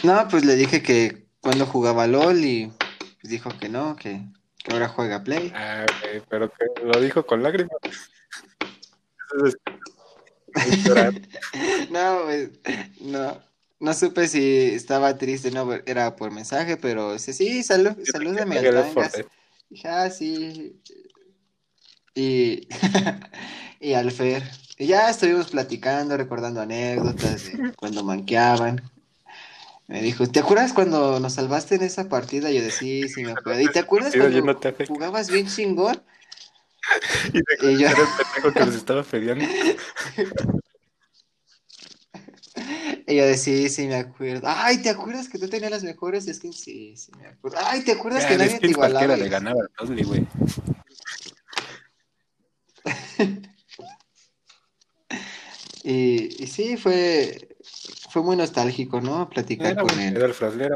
No, 0.03 0.27
pues 0.29 0.45
le 0.45 0.55
dije 0.55 0.81
que 0.81 1.25
cuando 1.41 1.65
jugaba 1.65 2.07
LOL 2.07 2.43
y 2.43 2.71
dijo 3.23 3.51
que 3.59 3.69
no, 3.69 3.95
que, 3.95 4.21
que 4.57 4.73
ahora 4.73 4.87
juega 4.87 5.23
Play. 5.23 5.51
Ah, 5.55 5.85
güey, 6.01 6.21
pero 6.29 6.49
que 6.49 6.65
lo 6.83 6.99
dijo 7.01 7.25
con 7.25 7.43
lágrimas. 7.43 7.77
No, 11.91 12.21
pues, 12.25 12.49
no, 13.01 13.39
no 13.79 13.93
supe 13.93 14.27
si 14.27 14.65
estaba 14.73 15.17
triste, 15.17 15.51
no, 15.51 15.71
era 15.85 16.15
por 16.15 16.31
mensaje, 16.31 16.77
pero 16.77 17.13
dice, 17.13 17.33
sí, 17.33 17.63
salud, 17.63 17.93
salúdame 18.11 18.57
al 18.57 18.63
Que 18.63 18.71
Left 18.71 18.93
4 18.93 19.01
Tangas. 19.11 19.13
Dead. 19.13 19.25
Dije, 19.69 19.87
ah, 19.87 20.09
sí. 20.09 20.81
Y, 22.15 22.67
y 23.79 23.93
al 23.93 24.11
Fer. 24.11 24.43
Y 24.77 24.87
ya 24.87 25.09
estuvimos 25.09 25.49
platicando, 25.51 26.15
recordando 26.17 26.61
anécdotas 26.61 27.45
de 27.45 27.73
cuando 27.77 28.03
manqueaban. 28.03 28.81
Me 29.87 30.01
dijo, 30.01 30.27
¿te 30.27 30.39
acuerdas 30.39 30.71
cuando 30.73 31.19
nos 31.19 31.33
salvaste 31.33 31.75
en 31.75 31.81
esa 31.81 32.09
partida? 32.09 32.51
Yo 32.51 32.61
decía, 32.61 33.07
sí, 33.07 33.09
sí 33.09 33.23
me 33.23 33.31
acuerdo. 33.31 33.61
¿Y 33.61 33.69
te 33.69 33.79
acuerdas 33.79 34.13
cuando 34.15 34.59
jugabas 34.87 35.31
bien 35.31 35.47
chingón? 35.47 36.01
Y 37.61 37.67
Y 37.67 37.77
yo- 37.77 37.87
era 37.89 38.01
el 38.01 38.07
pendejo 38.07 38.53
que 38.53 38.65
les 38.65 38.75
estaba 38.75 39.03
peleando. 39.03 39.45
Yo 43.15 43.25
decía, 43.25 43.53
sí, 43.55 43.69
sí 43.69 43.87
me 43.87 43.95
acuerdo. 43.95 44.47
Ay, 44.47 44.81
¿te 44.81 44.89
acuerdas 44.89 45.27
que 45.29 45.39
tú 45.39 45.49
tenías 45.49 45.71
las 45.71 45.83
mejores 45.83 46.25
skins? 46.31 46.59
Sí, 46.59 46.95
sí 46.95 47.11
me 47.17 47.27
acuerdo. 47.27 47.57
Ay, 47.61 47.83
¿te 47.83 47.93
acuerdas 47.93 48.25
que 48.25 48.33
Ya, 48.33 48.37
nadie 48.37 48.59
te 48.59 48.67
igualaba? 48.67 48.99
cualquiera 48.99 49.23
le 49.23 49.29
ganaba 49.29 49.59
al 49.61 49.69
Rosly, 49.77 50.03
güey. 50.03 50.27
Y, 55.83 56.43
y 56.43 56.47
sí, 56.47 56.75
fue, 56.77 57.55
fue 58.09 58.21
muy 58.21 58.35
nostálgico, 58.35 58.99
¿no? 58.99 59.29
Platicar 59.29 59.71
Era 59.71 59.81
con 59.81 59.87
buen 59.95 60.07
él. 60.09 60.13
pedo 60.13 60.25
el 60.25 60.33
Frost, 60.33 60.59
era 60.59 60.75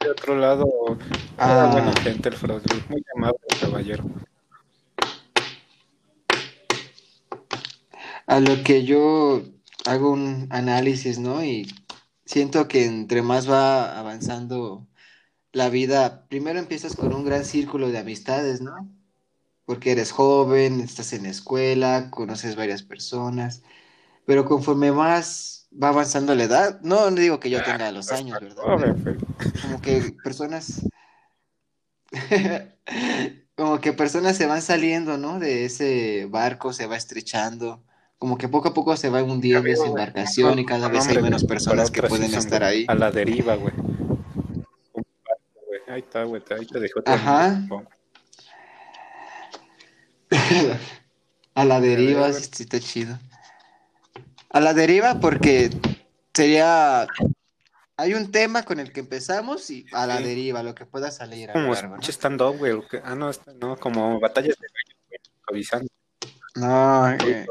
de 0.00 0.10
otro 0.10 0.36
lado, 0.36 0.66
Ah. 1.38 1.52
era 1.52 1.66
buena 1.66 2.00
gente 2.00 2.28
el 2.30 2.34
Frost, 2.36 2.66
muy 2.88 3.04
amable 3.16 3.38
el 3.50 3.58
caballero. 3.60 4.04
A 8.26 8.40
lo 8.40 8.62
que 8.62 8.84
yo 8.84 9.42
hago 9.86 10.10
un 10.10 10.46
análisis, 10.50 11.18
¿no? 11.18 11.44
Y 11.44 11.66
siento 12.24 12.68
que 12.68 12.86
entre 12.86 13.22
más 13.22 13.48
va 13.50 13.98
avanzando 13.98 14.86
la 15.52 15.68
vida, 15.68 16.26
primero 16.28 16.58
empiezas 16.58 16.96
con 16.96 17.14
un 17.14 17.24
gran 17.24 17.44
círculo 17.44 17.88
de 17.90 17.98
amistades, 17.98 18.60
¿no? 18.60 18.88
Porque 19.66 19.92
eres 19.92 20.10
joven, 20.12 20.80
estás 20.80 21.12
en 21.12 21.24
la 21.24 21.30
escuela, 21.30 22.10
conoces 22.10 22.56
varias 22.56 22.82
personas, 22.82 23.62
pero 24.26 24.44
conforme 24.44 24.92
más 24.92 25.68
va 25.72 25.88
avanzando 25.88 26.34
la 26.34 26.44
edad, 26.44 26.80
no, 26.82 27.10
no 27.10 27.16
digo 27.16 27.40
que 27.40 27.50
yo 27.50 27.62
tenga 27.62 27.92
los 27.92 28.08
Pues, 28.08 28.20
años, 28.20 28.40
¿verdad? 28.40 28.62
Pero- 29.04 29.16
como 29.62 29.80
que 29.80 30.14
personas 30.22 30.82
como 33.56 33.80
que 33.80 33.92
personas 33.92 34.36
se 34.36 34.46
van 34.46 34.62
saliendo, 34.62 35.18
¿no? 35.18 35.38
De 35.38 35.64
ese 35.64 36.26
barco 36.26 36.72
se 36.72 36.86
va 36.86 36.96
estrechando, 36.96 37.82
como 38.24 38.38
que 38.38 38.48
poco 38.48 38.68
a 38.68 38.72
poco 38.72 38.96
se 38.96 39.10
va 39.10 39.22
hundiendo 39.22 39.68
esa 39.68 39.84
embarcación 39.84 40.58
y 40.58 40.64
cada 40.64 40.88
vez 40.88 41.06
hay 41.08 41.20
menos 41.20 41.44
personas 41.44 41.90
que 41.90 42.02
pueden 42.04 42.32
estar 42.32 42.64
ahí. 42.64 42.86
A 42.88 42.94
la 42.94 43.10
deriva, 43.10 43.54
güey. 43.56 43.74
Ahí 45.86 46.00
está, 46.00 46.24
güey. 46.24 46.42
Ahí 46.58 46.64
te 46.64 46.80
dejó. 46.80 47.02
Ajá. 47.04 47.60
A 51.54 51.66
la 51.66 51.82
deriva, 51.82 52.32
sí, 52.32 52.62
está 52.62 52.80
chido. 52.80 53.18
A 54.48 54.60
la 54.60 54.72
deriva 54.72 55.20
porque 55.20 55.68
sería 56.32 57.06
hay 57.98 58.14
un 58.14 58.32
tema 58.32 58.62
con 58.62 58.80
el 58.80 58.90
que 58.90 59.00
empezamos 59.00 59.68
y 59.68 59.84
a 59.92 60.06
la 60.06 60.18
deriva, 60.18 60.62
lo 60.62 60.74
que 60.74 60.86
pueda 60.86 61.10
salir 61.10 61.50
Como 61.52 61.74
stand-up, 61.74 62.56
güey. 62.56 62.72
Ah, 63.04 63.14
no, 63.14 63.30
no, 63.60 63.76
como 63.76 64.18
batallas 64.18 64.56
de. 64.58 64.66
Improvisando. 65.40 65.88
No, 66.56 67.10
eh, 67.10 67.46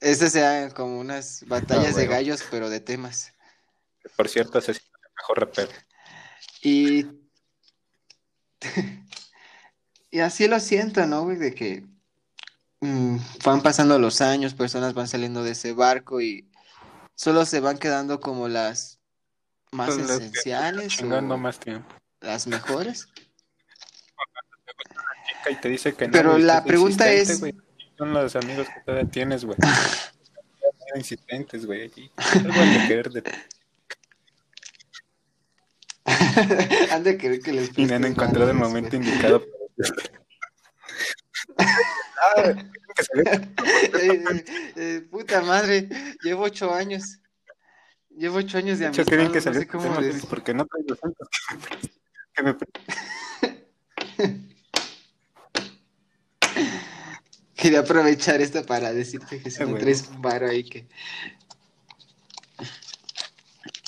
esas 0.00 0.32
sean 0.32 0.70
como 0.70 0.98
unas 1.00 1.44
batallas 1.46 1.84
Ah, 1.94 1.98
de 1.98 2.06
bueno. 2.06 2.10
gallos, 2.12 2.44
pero 2.50 2.68
de 2.70 2.80
temas. 2.80 3.32
Por 4.16 4.28
cierto, 4.28 4.58
ese 4.58 4.72
es 4.72 4.78
el 4.78 4.84
mejor 5.16 5.40
rapero. 5.40 5.72
Y, 6.62 7.06
y 10.10 10.20
así 10.20 10.46
lo 10.48 10.60
siento, 10.60 11.06
¿no, 11.06 11.22
güey? 11.24 11.36
De 11.36 11.54
que 11.54 11.84
mm, 12.80 13.16
van 13.44 13.62
pasando 13.62 13.98
los 13.98 14.20
años, 14.20 14.54
personas 14.54 14.94
van 14.94 15.08
saliendo 15.08 15.42
de 15.42 15.52
ese 15.52 15.72
barco 15.72 16.20
y 16.20 16.48
solo 17.14 17.44
se 17.46 17.60
van 17.60 17.78
quedando 17.78 18.20
como 18.20 18.48
las 18.48 18.98
más 19.72 19.94
Pues, 19.94 20.06
que 20.06 20.12
esenciales 20.14 20.88
Chingando 20.92 21.34
o 21.34 21.38
más 21.38 21.58
tiempo. 21.58 21.94
las 22.20 22.46
mejores. 22.46 23.08
Chica 25.26 25.50
y 25.50 25.56
te 25.60 25.68
dice 25.68 25.94
que 25.94 26.06
no. 26.06 26.12
Pero 26.12 26.38
la 26.38 26.62
pregunta 26.64 27.10
es-. 27.10 27.40
Son 27.96 28.12
los 28.12 28.36
amigos 28.36 28.66
que 28.68 28.80
todavía 28.84 29.10
tienes, 29.10 29.44
güey. 29.44 29.56
Insistentes, 30.96 31.66
güey. 31.66 31.82
allí. 31.82 32.10
Algo 32.16 32.60
han 32.60 32.72
de 32.72 32.88
querer 32.88 33.10
de. 33.10 33.22
Han 36.92 37.02
de 37.04 37.16
querer 37.16 37.40
que 37.40 37.52
les 37.52 37.76
Y 37.78 37.86
no 37.86 37.94
han 37.94 38.04
encontrado 38.04 38.50
el 38.50 38.56
manos, 38.56 38.68
momento 38.70 38.96
güey. 38.96 39.08
indicado. 39.08 39.44
Ah, 42.36 42.54
Eh, 44.00 44.44
eh, 44.76 45.06
puta 45.10 45.42
madre, 45.42 45.88
llevo 46.22 46.44
ocho 46.44 46.72
años. 46.72 47.18
Llevo 48.10 48.38
ocho 48.38 48.58
años 48.58 48.78
de 48.78 48.86
amistad. 48.86 49.06
bien 49.16 49.28
que 49.32 49.38
no 49.38 49.42
salió 49.42 49.60
sé 49.60 49.66
este 49.66 49.76
cómo 49.76 49.94
Félix, 49.94 50.26
porque 50.26 50.54
no 50.54 50.64
traigo 50.66 50.94
asuntos 50.94 51.28
que 52.34 52.42
me, 52.42 52.56
que 52.56 52.64
Quería 57.64 57.80
aprovechar 57.80 58.42
esto 58.42 58.62
para 58.66 58.92
decirte 58.92 59.40
que 59.40 59.50
si 59.50 59.62
Ah, 59.62 59.64
no 59.64 59.70
güey. 59.70 59.82
traes 59.82 60.06
un 60.10 60.20
varo 60.20 60.50
ahí 60.50 60.64
que. 60.64 60.86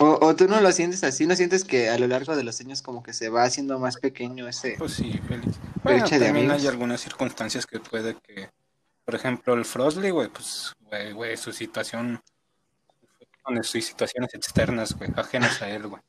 O, 0.01 0.19
o 0.27 0.35
tú 0.35 0.49
no 0.49 0.63
lo 0.63 0.73
sientes 0.73 1.05
así, 1.05 1.27
¿no 1.27 1.37
sientes 1.37 1.63
que 1.63 1.91
a 1.91 1.99
lo 1.99 2.07
largo 2.07 2.35
de 2.37 2.43
los 2.43 2.59
años 2.61 2.81
como 2.81 3.03
que 3.03 3.13
se 3.13 3.29
va 3.29 3.43
haciendo 3.45 3.79
más 3.79 3.99
pequeño 3.99 4.49
ese... 4.49 4.77
Pues 4.79 4.93
sí, 4.95 5.21
Félix. 5.29 5.59
Bueno, 5.85 6.05
también 6.09 6.37
amigos. 6.37 6.63
hay 6.63 6.67
algunas 6.69 7.03
circunstancias 7.03 7.67
que 7.67 7.81
puede 7.81 8.15
que, 8.27 8.49
por 9.05 9.15
ejemplo, 9.15 9.53
el 9.53 9.67
Frostly, 9.67 10.09
güey, 10.09 10.29
pues, 10.29 10.73
güey, 10.81 11.13
güey, 11.13 11.37
su 11.37 11.53
situación, 11.53 12.23
con 13.43 13.63
sus 13.63 13.85
situaciones 13.85 14.33
externas, 14.33 14.95
güey, 14.97 15.11
ajenas 15.17 15.61
a 15.61 15.69
él, 15.69 15.87
güey. 15.87 16.01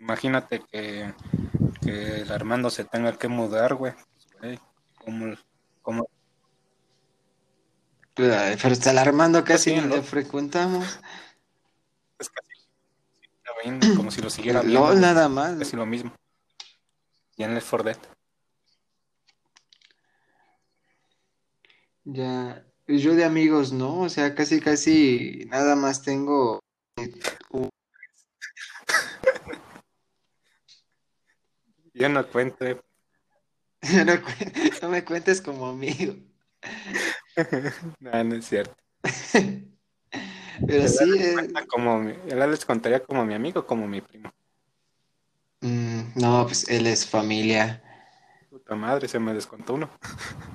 Imagínate 0.00 0.62
que, 0.72 1.12
que 1.80 2.22
el 2.22 2.32
Armando 2.32 2.70
se 2.70 2.84
tenga 2.84 3.16
que 3.16 3.28
mudar, 3.28 3.74
güey, 3.76 3.92
pues, 3.92 4.26
güey, 4.40 4.60
¿cómo, 5.04 5.36
cómo- 5.82 6.08
Ay, 6.08 6.15
Pero 8.16 8.72
está 8.72 8.90
alarmando 8.90 9.44
casi 9.44 9.70
sí, 9.70 9.76
ni 9.76 9.82
¿no? 9.82 9.96
lo 9.96 10.02
frecuentamos. 10.02 10.98
es 12.18 12.30
casi 12.30 13.96
como 13.96 14.10
si 14.10 14.22
lo 14.22 14.30
siguiera 14.30 14.62
viendo, 14.62 14.80
LOL 14.80 15.00
nada 15.00 15.28
más. 15.28 15.58
casi 15.58 15.76
lo 15.76 15.84
mismo. 15.84 16.12
Y 17.36 17.42
en 17.42 17.52
4 17.60 17.82
Dead. 17.84 17.98
Ya, 22.04 22.64
yo 22.86 23.14
de 23.14 23.24
amigos, 23.24 23.72
¿no? 23.72 24.00
O 24.00 24.08
sea, 24.08 24.34
casi, 24.34 24.60
casi 24.60 25.44
nada 25.50 25.76
más 25.76 26.02
tengo. 26.02 26.60
Yo 31.92 32.08
no 32.10 32.26
cuento, 32.28 32.64
No, 32.64 34.22
cu- 34.22 34.30
no 34.82 34.88
me 34.90 35.04
cuentes 35.04 35.40
como 35.40 35.66
amigo. 35.66 36.14
no, 38.00 38.24
no 38.24 38.34
es 38.34 38.44
cierto. 38.46 38.74
Pero 40.66 40.88
sí, 40.88 41.04
eh, 41.20 41.32
Cuenta 41.34 41.66
Como 41.66 41.98
mi- 42.00 42.14
él 42.28 42.50
les 42.50 42.64
contaría 42.64 43.00
como 43.02 43.24
mi 43.24 43.34
amigo, 43.34 43.66
como 43.66 43.86
mi 43.86 44.00
primo. 44.00 44.32
mm, 45.60 46.00
no, 46.16 46.46
pues 46.46 46.68
él 46.68 46.86
es 46.86 47.06
familia. 47.06 47.82
Puta 48.50 48.74
madre, 48.74 49.08
se 49.08 49.18
me 49.18 49.34
descontó 49.34 49.74
uno. 49.74 49.90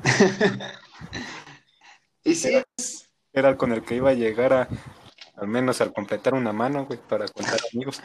Y 2.24 2.36
sí, 2.36 2.50
Era 3.34 3.50
el 3.50 3.58
con 3.58 3.72
el 3.72 3.84
que 3.84 3.96
iba 3.96 4.12
a 4.12 4.14
llegar 4.14 4.54
a, 4.54 4.68
al 5.38 5.48
menos 5.48 5.82
al 5.82 5.92
completar 5.92 6.36
una 6.36 6.54
mano, 6.54 6.86
güey, 6.86 7.00
para 7.00 7.28
contar 7.28 7.60
amigos. 7.74 8.00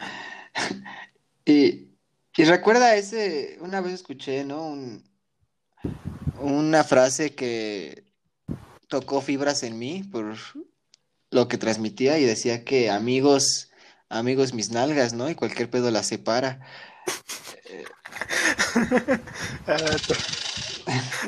y, 1.45 1.89
y 2.35 2.43
recuerda 2.45 2.95
ese, 2.95 3.57
una 3.61 3.79
vez 3.81 3.93
escuché, 3.93 4.43
¿no? 4.43 4.65
Un, 4.67 5.03
una 6.39 6.83
frase 6.83 7.35
que 7.35 8.03
tocó 8.87 9.21
fibras 9.21 9.63
en 9.63 9.77
mí 9.79 10.03
por 10.03 10.35
lo 11.31 11.47
que 11.47 11.57
transmitía 11.57 12.17
y 12.17 12.25
decía 12.25 12.63
que 12.63 12.89
amigos, 12.89 13.71
amigos 14.09 14.53
mis 14.53 14.71
nalgas, 14.71 15.13
¿no? 15.13 15.29
Y 15.29 15.35
cualquier 15.35 15.69
pedo 15.69 15.91
las 15.91 16.07
separa. 16.07 16.59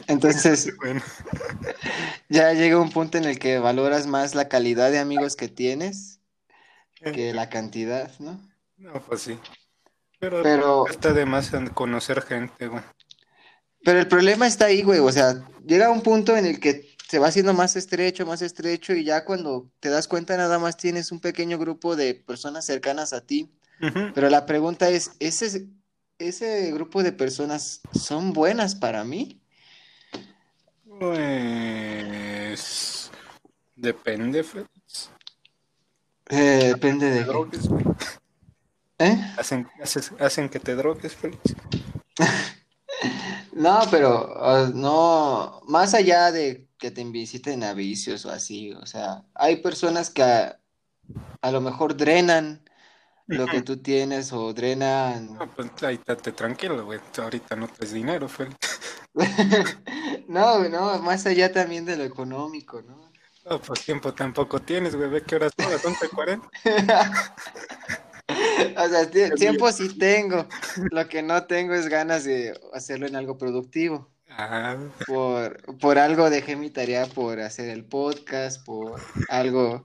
Entonces, 0.08 0.76
bueno, 0.82 1.02
ya 2.30 2.54
llega 2.54 2.80
un 2.80 2.92
punto 2.92 3.18
en 3.18 3.26
el 3.26 3.40
que 3.40 3.60
valoras 3.60 4.08
más 4.08 4.36
la 4.36 4.48
calidad 4.48 4.92
de 4.92 5.00
amigos 5.00 5.36
que 5.36 5.48
tienes 5.48 6.20
que 7.14 7.34
la 7.34 7.50
cantidad, 7.50 8.12
¿no? 8.20 8.42
no, 8.78 9.02
pues 9.04 9.22
sí. 9.22 9.40
Pero, 10.20 10.44
Pero, 10.44 10.88
está 10.88 11.14
de 11.14 11.26
más 11.26 11.54
en 11.54 11.70
conocer 11.70 12.22
gente, 12.22 12.68
güey. 12.68 12.84
pero 13.86 14.00
el 14.00 14.08
problema 14.08 14.48
está 14.48 14.66
ahí, 14.66 14.84
güey. 14.84 15.00
O 15.00 15.12
sea, 15.12 15.48
llega 15.66 15.90
un 15.90 16.02
punto 16.02 16.36
en 16.36 16.46
el 16.46 16.60
que 16.60 16.98
se 17.10 17.18
va 17.20 17.28
haciendo 17.28 17.54
más 17.56 17.76
estrecho, 17.76 18.26
más 18.28 18.42
estrecho, 18.44 18.94
y 18.94 19.04
ya 19.04 19.26
cuando 19.26 19.70
te 19.80 19.90
das 19.90 20.08
cuenta, 20.08 20.38
nada 20.38 20.60
más 20.60 20.78
tienes 20.78 21.12
un 21.12 21.20
pequeño 21.20 21.58
grupo 21.58 21.96
de 21.96 22.14
personas 22.14 22.66
cercanas 22.66 23.14
a 23.14 23.22
ti. 23.26 23.52
Pero 24.14 24.30
la 24.30 24.46
pregunta 24.46 24.90
es, 24.90 25.12
¿ese, 25.20 25.68
ese 26.20 26.72
grupo 26.72 27.02
de 27.02 27.12
personas 27.12 27.82
son 27.94 28.32
buenas 28.34 28.76
para 28.76 29.04
mí? 29.04 29.42
Pues. 32.20 33.10
Depende, 33.76 34.44
Félix. 34.44 35.10
Eh, 36.30 36.74
depende 36.74 37.10
de 37.10 37.24
drogues. 37.24 37.68
¿Eh? 39.00 39.18
Hacen, 39.38 39.68
haces- 39.82 40.12
hacen 40.20 40.48
que 40.50 40.60
te 40.60 40.76
drogues, 40.76 41.16
Félix. 41.16 41.42
No, 43.54 43.80
pero 43.92 44.36
uh, 44.38 44.72
no, 44.74 45.62
más 45.68 45.94
allá 45.94 46.32
de 46.32 46.69
que 46.80 46.92
te 46.92 47.04
visiten 47.04 47.64
a 47.64 47.74
vicios 47.74 48.26
o 48.26 48.32
así, 48.32 48.72
o 48.74 48.86
sea, 48.86 49.24
hay 49.36 49.58
personas 49.58 50.10
que 50.10 50.24
a, 50.24 50.60
a 51.42 51.52
lo 51.52 51.62
mejor 51.62 51.96
drenan 51.98 52.64
lo 53.28 53.48
que 53.48 53.62
tú 53.62 53.78
tienes 53.78 54.34
o 54.34 54.54
drenan... 54.54 55.34
No, 55.34 55.48
pues 55.56 55.70
ahí 55.84 55.96
estate 55.96 56.32
tranquilo, 56.32 56.86
güey. 56.86 57.00
Ahorita 57.18 57.56
no 57.56 57.68
traes 57.68 57.94
dinero, 57.94 58.28
Félix. 58.28 58.58
No, 60.28 60.70
no, 60.70 61.00
más 61.00 61.26
allá 61.26 61.52
también 61.52 61.86
de 61.86 61.98
lo 61.98 62.04
económico, 62.04 62.82
¿no? 62.82 63.10
No, 63.50 63.60
pues 63.60 63.82
tiempo 63.84 64.14
tampoco 64.14 64.60
tienes, 64.62 64.96
güey. 64.96 65.10
Ve 65.10 65.24
qué 65.24 65.36
horas 65.38 65.52
son, 65.60 65.72
las 65.72 65.84
11:40. 65.84 66.50
O 68.78 68.88
sea, 68.90 69.10
tie- 69.10 69.36
tiempo 69.36 69.72
sí 69.72 69.98
tengo, 69.98 70.46
lo 70.92 71.08
que 71.08 71.24
no 71.24 71.46
tengo 71.48 71.74
es 71.74 71.88
ganas 71.88 72.24
de 72.26 72.60
hacerlo 72.74 73.08
en 73.08 73.16
algo 73.16 73.38
productivo. 73.38 74.12
Por, 75.06 75.78
por 75.78 75.98
algo 75.98 76.30
dejé 76.30 76.56
mi 76.56 76.70
tarea 76.70 77.06
por 77.08 77.40
hacer 77.40 77.70
el 77.70 77.84
podcast, 77.84 78.64
por 78.66 79.00
algo 79.28 79.82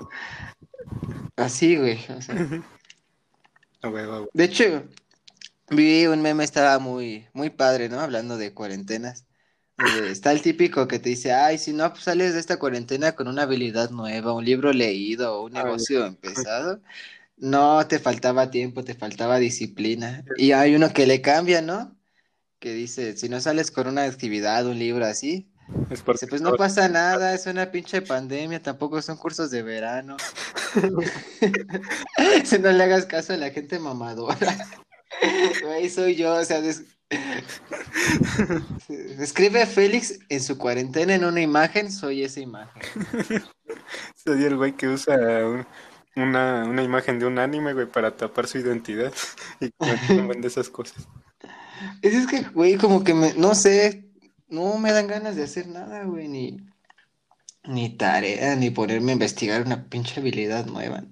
así, 1.37 1.77
güey. 1.77 1.99
o 2.17 2.21
sea. 2.21 2.35
De 4.33 4.45
hecho, 4.45 4.85
vi 5.71 6.07
un 6.07 6.23
meme, 6.23 6.45
estaba 6.45 6.79
muy, 6.79 7.27
muy 7.33 7.51
padre, 7.51 7.89
¿no? 7.89 8.01
Hablando 8.01 8.37
de 8.37 8.55
cuarentenas. 8.55 9.27
está 10.09 10.33
el 10.33 10.43
típico 10.43 10.87
que 10.89 10.99
te 10.99 11.11
dice, 11.11 11.33
ay, 11.33 11.59
si 11.59 11.73
no 11.73 11.91
pues, 11.91 12.05
sales 12.05 12.35
de 12.35 12.41
esta 12.41 12.59
cuarentena 12.59 13.13
con 13.13 13.29
una 13.29 13.43
habilidad 13.43 13.91
nueva, 13.91 14.33
un 14.33 14.45
libro 14.45 14.73
leído 14.73 15.35
o 15.35 15.47
un 15.47 15.57
Ay. 15.57 15.65
negocio 15.65 16.07
empezado, 16.07 16.81
no 17.37 17.87
te 17.87 17.99
faltaba 17.99 18.51
tiempo, 18.51 18.85
te 18.85 18.95
faltaba 18.95 19.39
disciplina. 19.39 20.25
Y 20.37 20.53
hay 20.53 20.75
uno 20.75 20.93
que 20.93 21.07
le 21.07 21.21
cambia, 21.21 21.61
¿no? 21.61 21.97
Que 22.65 22.73
dice, 22.73 23.15
si 23.15 23.29
no 23.29 23.43
sales 23.43 23.71
con 23.71 23.89
una 23.89 24.05
actividad, 24.05 24.67
un 24.67 24.79
libro 24.79 25.05
así, 25.05 25.53
Es 25.91 26.03
dice, 26.03 26.27
pues 26.27 26.41
no 26.41 26.57
pasa 26.57 26.89
nada, 26.89 27.35
es 27.35 27.45
una 27.45 27.71
pinche 27.71 28.01
pandemia, 28.01 28.63
tampoco 28.63 29.03
son 29.03 29.19
cursos 29.19 29.51
de 29.51 29.63
verano. 29.63 30.17
Si 32.47 32.59
no 32.59 32.73
le 32.73 32.83
hagas 32.85 33.05
caso 33.05 33.35
a 33.35 33.37
la 33.37 33.51
gente 33.51 33.79
mamadora. 33.79 34.57
Güey, 35.63 35.91
soy 35.91 36.17
yo, 36.17 36.37
o 36.37 36.45
sea, 36.47 36.63
des- 36.63 36.85
describe 39.19 39.61
a 39.61 39.67
Félix 39.67 40.19
en 40.31 40.43
su 40.43 40.57
cuarentena 40.57 41.15
en 41.15 41.27
una 41.27 41.43
imagen, 41.43 41.93
soy 41.93 42.25
esa 42.25 42.41
imagen. 42.41 42.83
Soy 44.25 44.43
el 44.43 44.57
güey 44.57 44.73
que 44.73 44.89
usa 44.89 45.17
un- 45.47 45.67
una, 46.17 46.65
una 46.65 46.83
imagen 46.83 47.19
de 47.19 47.27
un 47.27 47.39
anime, 47.39 47.75
güey, 47.75 47.87
para 47.87 48.17
tapar 48.17 48.47
su 48.47 48.57
identidad. 48.59 49.13
Y 49.61 49.69
que 49.69 50.15
no 50.15 50.29
vende 50.29 50.49
esas 50.49 50.71
cosas. 50.71 51.07
Es, 52.03 52.15
es 52.15 52.27
que, 52.27 52.43
güey, 52.43 52.77
como 52.77 53.05
que 53.05 53.15
me, 53.15 53.35
no 53.35 53.55
sé, 53.55 54.05
no 54.49 54.79
me 54.79 54.93
dan 54.93 55.07
ganas 55.07 55.37
de 55.37 55.45
hacer 55.45 55.67
nada, 55.67 56.05
güey, 56.05 56.29
ni, 56.29 56.57
ni 57.65 57.97
tarea, 57.97 58.57
ni 58.57 58.71
ponerme 58.71 59.13
a 59.13 59.15
investigar 59.15 59.63
una 59.63 59.85
pinche 59.89 60.21
habilidad 60.21 60.67
nueva. 60.67 61.05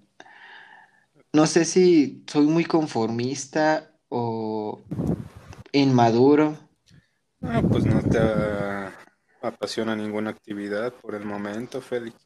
No 1.32 1.46
sé 1.46 1.64
si 1.64 2.24
soy 2.26 2.46
muy 2.46 2.64
conformista 2.64 3.90
o 4.08 4.82
inmaduro. 5.72 6.58
Ah, 7.42 7.62
pues 7.68 7.86
no 7.86 8.02
te 8.02 8.18
apasiona 9.40 9.96
ninguna 9.96 10.30
actividad 10.30 10.92
por 10.92 11.14
el 11.14 11.24
momento, 11.24 11.80
Félix. 11.80 12.16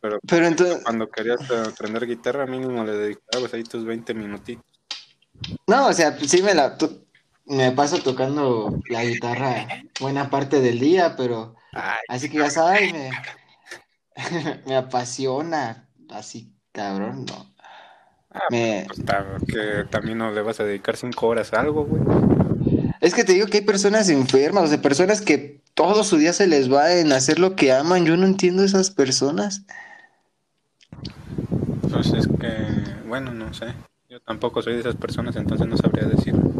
Pero 0.00 0.18
Pero 0.26 0.46
entonces, 0.46 0.82
cuando 0.82 1.08
querías 1.10 1.50
aprender 1.50 2.06
guitarra, 2.06 2.46
mínimo 2.46 2.84
le 2.84 2.92
dedicabas 2.92 3.52
ahí 3.52 3.64
tus 3.64 3.84
20 3.84 4.14
minutitos. 4.14 4.64
no, 5.66 5.88
o 5.88 5.92
sea, 5.92 6.18
sí 6.18 6.42
me 6.42 6.54
la, 6.54 6.76
me 7.48 7.72
paso 7.72 8.02
tocando 8.02 8.82
la 8.88 9.04
guitarra 9.04 9.66
buena 10.00 10.30
parte 10.30 10.60
del 10.60 10.78
día, 10.80 11.16
pero 11.16 11.56
Ay, 11.72 12.04
así 12.08 12.30
que 12.30 12.38
ya 12.38 12.50
sabes, 12.50 12.92
me, 12.92 13.10
me 14.66 14.76
apasiona, 14.76 15.88
así, 16.10 16.54
cabrón, 16.72 17.24
no. 17.26 17.54
Me, 18.50 18.86
pues, 18.86 19.00
que 19.48 19.84
también 19.90 20.18
no 20.18 20.30
le 20.30 20.42
vas 20.42 20.60
a 20.60 20.64
dedicar 20.64 20.96
5 20.96 21.26
horas 21.26 21.52
a 21.52 21.60
algo, 21.60 21.84
güey. 21.84 22.02
Es 23.00 23.14
que 23.14 23.24
te 23.24 23.32
digo 23.32 23.46
que 23.46 23.58
hay 23.58 23.64
personas 23.64 24.08
enfermas, 24.10 24.64
o 24.64 24.66
sea, 24.66 24.82
personas 24.82 25.20
que 25.20 25.62
todo 25.74 26.02
su 26.04 26.16
día 26.16 26.32
se 26.32 26.46
les 26.46 26.72
va 26.72 26.92
en 26.94 27.12
hacer 27.12 27.38
lo 27.38 27.54
que 27.54 27.72
aman. 27.72 28.04
Yo 28.04 28.16
no 28.16 28.26
entiendo 28.26 28.64
esas 28.64 28.90
personas. 28.90 29.62
Pues 31.80 31.92
Pues 31.92 32.12
es 32.14 32.28
que, 32.28 33.06
bueno, 33.06 33.32
no 33.32 33.52
sé. 33.54 33.66
Yo 34.08 34.20
tampoco 34.20 34.62
soy 34.62 34.74
de 34.74 34.80
esas 34.80 34.96
personas, 34.96 35.36
entonces 35.36 35.66
no 35.66 35.76
sabría 35.76 36.06
decirlo. 36.08 36.50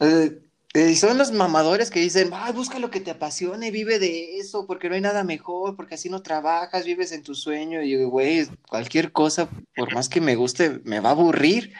Eh, 0.00 0.40
eh, 0.74 0.94
son 0.96 1.16
los 1.18 1.32
mamadores 1.32 1.90
que 1.90 2.00
dicen, 2.00 2.30
ay, 2.32 2.52
busca 2.52 2.78
lo 2.78 2.90
que 2.90 3.00
te 3.00 3.10
apasione, 3.10 3.70
vive 3.70 3.98
de 3.98 4.38
eso, 4.38 4.66
porque 4.66 4.88
no 4.88 4.94
hay 4.94 5.00
nada 5.00 5.24
mejor, 5.24 5.74
porque 5.76 5.94
así 5.94 6.10
no 6.10 6.22
trabajas, 6.22 6.84
vives 6.84 7.12
en 7.12 7.22
tu 7.22 7.34
sueño. 7.34 7.82
Y 7.82 7.90
yo, 7.90 8.08
güey, 8.08 8.46
cualquier 8.68 9.10
cosa, 9.12 9.48
por 9.74 9.94
más 9.94 10.08
que 10.08 10.20
me 10.20 10.36
guste, 10.36 10.80
me 10.84 11.00
va 11.00 11.08
a 11.10 11.12
aburrir. 11.12 11.72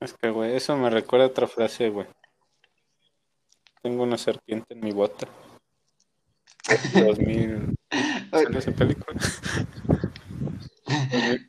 Es 0.00 0.14
que, 0.14 0.30
güey, 0.30 0.56
eso 0.56 0.76
me 0.76 0.90
recuerda 0.90 1.26
a 1.26 1.28
otra 1.28 1.46
frase, 1.46 1.90
güey. 1.90 2.06
Tengo 3.82 4.02
una 4.02 4.18
serpiente 4.18 4.74
en 4.74 4.80
mi 4.80 4.92
bota. 4.92 5.28
2000. 6.94 7.74
¿Sale 8.30 8.58
esa 8.58 8.72
película? 8.72 9.20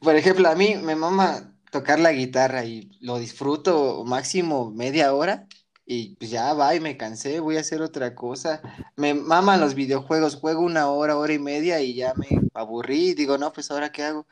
Por 0.02 0.16
ejemplo, 0.16 0.50
a 0.50 0.56
mí 0.56 0.76
me 0.76 0.96
mama 0.96 1.51
tocar 1.72 2.00
la 2.00 2.12
guitarra 2.12 2.66
y 2.66 2.92
lo 3.02 3.18
disfruto 3.18 4.04
máximo 4.06 4.72
media 4.72 5.14
hora 5.16 5.48
y 5.86 6.16
pues 6.18 6.30
ya 6.30 6.54
va 6.54 6.76
y 6.76 6.80
me 6.80 6.98
cansé, 6.98 7.40
voy 7.40 7.58
a 7.58 7.62
hacer 7.62 7.82
otra 7.82 8.14
cosa. 8.14 8.62
Me 8.96 9.14
maman 9.14 9.60
los 9.60 9.74
videojuegos, 9.74 10.36
juego 10.36 10.62
una 10.62 10.90
hora, 10.90 11.18
hora 11.18 11.34
y 11.34 11.40
media 11.40 11.82
y 11.82 11.96
ya 11.96 12.14
me 12.14 12.28
aburrí. 12.54 13.14
Digo, 13.14 13.38
no, 13.38 13.52
pues 13.52 13.72
ahora 13.72 13.92
qué 13.92 14.04
hago. 14.04 14.28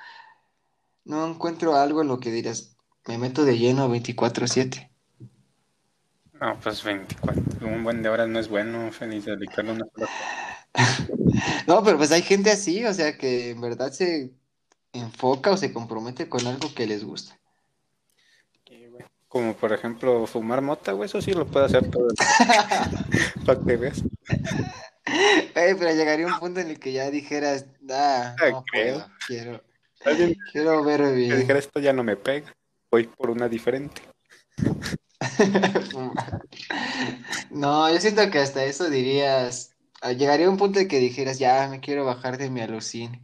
No 1.06 1.28
encuentro 1.28 1.76
algo 1.76 2.02
en 2.02 2.08
lo 2.10 2.20
que 2.20 2.32
dirás, 2.32 2.78
me 3.08 3.18
meto 3.18 3.44
de 3.46 3.58
lleno 3.58 3.90
24/7. 3.90 4.92
No, 6.40 6.58
pues 6.60 6.84
24. 6.84 7.68
Un 7.68 7.84
buen 7.84 8.04
de 8.04 8.10
horas 8.10 8.30
no 8.30 8.40
es 8.40 8.48
bueno, 8.48 8.92
feliz 8.92 9.26
dedicarle 9.26 9.72
una 9.74 9.86
sola 9.94 10.08
No, 11.68 11.84
pero 11.84 11.98
pues 11.98 12.12
hay 12.12 12.22
gente 12.22 12.52
así, 12.52 12.86
o 12.86 12.94
sea, 12.94 13.18
que 13.18 13.52
en 13.52 13.62
verdad 13.62 13.92
se 13.92 14.32
enfoca 14.94 15.52
o 15.52 15.58
se 15.58 15.74
compromete 15.74 16.30
con 16.30 16.48
algo 16.48 16.74
que 16.74 16.88
les 16.88 17.04
gusta. 17.04 17.38
Como 19.28 19.56
por 19.56 19.74
ejemplo 19.74 20.26
fumar 20.26 20.62
mota, 20.62 20.94
güey, 20.94 21.06
eso 21.06 21.22
sí 21.22 21.34
lo 21.34 21.46
puede 21.46 21.68
hacer 21.68 21.92
todo 21.92 22.08
el 22.08 22.16
Para 23.46 23.60
que 23.60 23.78
veas. 23.78 24.02
Güey, 24.02 25.76
pero 25.76 25.94
llegaría 25.94 26.26
un 26.26 26.40
punto 26.40 26.60
en 26.60 26.70
el 26.70 26.80
que 26.80 26.94
ya 26.94 27.12
dijeras, 27.12 27.66
ah, 27.92 28.36
no 28.52 28.64
puedo, 28.72 29.08
quiero, 29.28 29.62
Alguien 30.06 30.36
quiero 30.52 30.84
ver 30.84 31.02
que 31.02 31.12
bien. 31.12 31.40
dijera 31.40 31.60
esto 31.60 31.80
ya 31.80 31.94
no 31.94 32.04
me 32.04 32.16
pega. 32.16 32.54
Voy 32.92 33.08
por 33.08 33.30
una 33.30 33.48
diferente. 33.48 34.02
No, 37.52 37.92
yo 37.92 38.00
siento 38.00 38.30
que 38.30 38.40
hasta 38.40 38.64
eso 38.64 38.90
dirías, 38.90 39.76
llegaría 40.16 40.50
un 40.50 40.58
punto 40.58 40.80
en 40.80 40.88
que 40.88 41.00
dijeras, 41.00 41.40
ya 41.40 41.68
me 41.68 41.80
quiero 41.80 42.06
bajar 42.06 42.38
de 42.38 42.50
mi 42.50 42.62
alucine. 42.62 43.22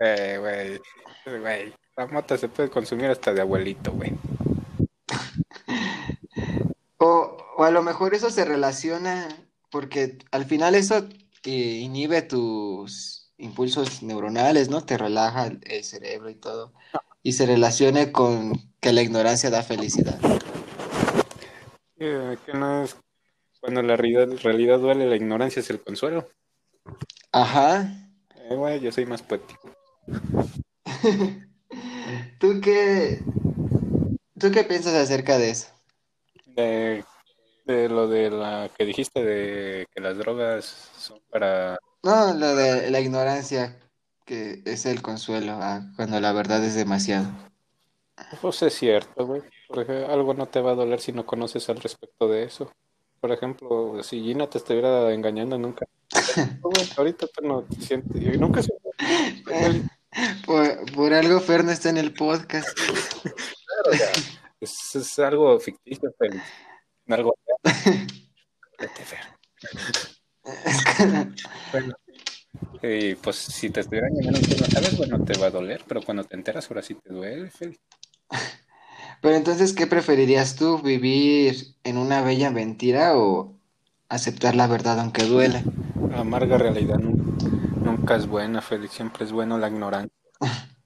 Eh, 0.00 0.36
güey. 0.38 1.38
Güey. 1.40 1.74
La 1.96 2.06
mota 2.06 2.38
se 2.38 2.48
puede 2.48 2.70
consumir 2.70 3.06
hasta 3.10 3.32
de 3.32 3.40
abuelito, 3.40 3.92
güey. 3.92 4.12
O, 7.00 7.36
o 7.56 7.62
a 7.62 7.70
lo 7.70 7.84
mejor 7.84 8.12
eso 8.12 8.28
se 8.28 8.44
relaciona, 8.44 9.28
porque 9.70 10.18
al 10.32 10.46
final 10.46 10.74
eso 10.74 11.08
eh, 11.44 11.50
inhibe 11.80 12.22
tus 12.22 13.30
impulsos 13.36 14.02
neuronales, 14.02 14.68
¿no? 14.68 14.84
Te 14.84 14.98
relaja 14.98 15.46
el, 15.46 15.60
el 15.62 15.84
cerebro 15.84 16.28
y 16.28 16.34
todo. 16.34 16.72
Y 17.22 17.34
se 17.34 17.46
relacione 17.46 18.10
con 18.10 18.52
que 18.80 18.92
la 18.92 19.02
ignorancia 19.02 19.48
da 19.48 19.62
felicidad. 19.62 20.18
Que 21.96 22.52
no 22.52 22.82
es 22.82 22.96
cuando 23.60 23.82
la 23.82 23.96
realidad, 23.96 24.28
realidad 24.42 24.78
duele, 24.78 25.06
la 25.06 25.16
ignorancia 25.16 25.60
es 25.60 25.70
el 25.70 25.80
consuelo. 25.82 26.28
Ajá. 27.32 27.92
Eh, 28.36 28.54
güey, 28.54 28.80
yo 28.80 28.92
soy 28.92 29.04
más 29.04 29.22
poético. 29.22 29.70
¿Tú 32.38 32.60
qué, 32.60 33.20
tú 34.38 34.50
qué 34.50 34.64
piensas 34.64 34.94
acerca 34.94 35.38
de 35.38 35.50
eso? 35.50 35.68
De, 36.46 37.04
de 37.64 37.88
lo 37.88 38.08
de 38.08 38.30
la 38.30 38.70
que 38.76 38.84
dijiste 38.84 39.22
de 39.22 39.86
que 39.94 40.00
las 40.00 40.16
drogas 40.16 40.64
son 40.96 41.20
para... 41.30 41.78
No, 42.02 42.32
lo 42.34 42.54
de 42.54 42.90
la 42.90 43.00
ignorancia, 43.00 43.78
que 44.24 44.62
es 44.64 44.86
el 44.86 45.02
consuelo, 45.02 45.52
ah, 45.60 45.82
cuando 45.96 46.20
la 46.20 46.32
verdad 46.32 46.64
es 46.64 46.74
demasiado. 46.74 47.28
Pues 48.40 48.62
es 48.62 48.74
cierto, 48.74 49.26
güey. 49.26 49.42
Porque 49.68 50.04
algo 50.04 50.34
no 50.34 50.46
te 50.46 50.60
va 50.60 50.72
a 50.72 50.76
doler 50.76 51.00
si 51.00 51.12
no 51.12 51.26
conoces 51.26 51.68
al 51.68 51.80
respecto 51.80 52.28
de 52.28 52.44
eso. 52.44 52.72
Por 53.20 53.32
ejemplo, 53.32 54.02
si 54.02 54.22
Gina 54.22 54.48
te 54.48 54.58
estuviera 54.58 55.12
engañando 55.12 55.58
nunca. 55.58 55.86
Ahorita 56.96 57.26
tú 57.26 57.46
no 57.46 57.62
te 57.62 57.80
sientes... 57.80 58.22
y 58.22 58.38
Nunca 58.38 58.62
se... 58.62 58.72
Por, 60.44 60.92
por 60.92 61.12
algo 61.12 61.40
Fer 61.40 61.64
no 61.64 61.70
está 61.70 61.90
en 61.90 61.98
el 61.98 62.12
podcast. 62.12 62.68
Es, 64.60 64.94
es 64.96 65.18
algo 65.20 65.58
ficticio, 65.60 66.12
pero 66.18 66.40
algo 67.08 67.34
Vete, 68.78 69.04
Fer. 69.04 69.20
Bueno, 71.72 71.94
y 72.82 73.14
pues 73.16 73.36
si 73.36 73.70
te 73.70 73.80
estuvieran 73.80 74.12
tú 74.14 74.56
no 74.60 74.66
sabes, 74.66 74.96
bueno, 74.96 75.24
te 75.24 75.38
va 75.38 75.46
a 75.46 75.50
doler, 75.50 75.84
pero 75.86 76.02
cuando 76.02 76.24
te 76.24 76.36
enteras 76.36 76.70
ahora 76.70 76.82
sí 76.82 76.94
te 76.94 77.12
duele, 77.12 77.50
Félix. 77.50 77.80
Pero 79.20 79.34
entonces, 79.34 79.72
¿qué 79.72 79.86
preferirías 79.86 80.54
tú? 80.54 80.78
¿Vivir 80.78 81.74
en 81.82 81.98
una 81.98 82.22
bella 82.22 82.50
mentira 82.50 83.18
o 83.18 83.58
aceptar 84.08 84.54
la 84.54 84.68
verdad 84.68 85.00
aunque 85.00 85.24
duela? 85.24 85.62
La 86.08 86.20
amarga 86.20 86.56
realidad 86.56 86.98
nunca, 86.98 87.44
nunca 88.08 88.24
es 88.24 88.26
buena, 88.26 88.62
Félix, 88.62 88.94
siempre 88.94 89.24
es 89.26 89.32
bueno 89.32 89.58
la 89.58 89.68
ignorancia. 89.68 90.10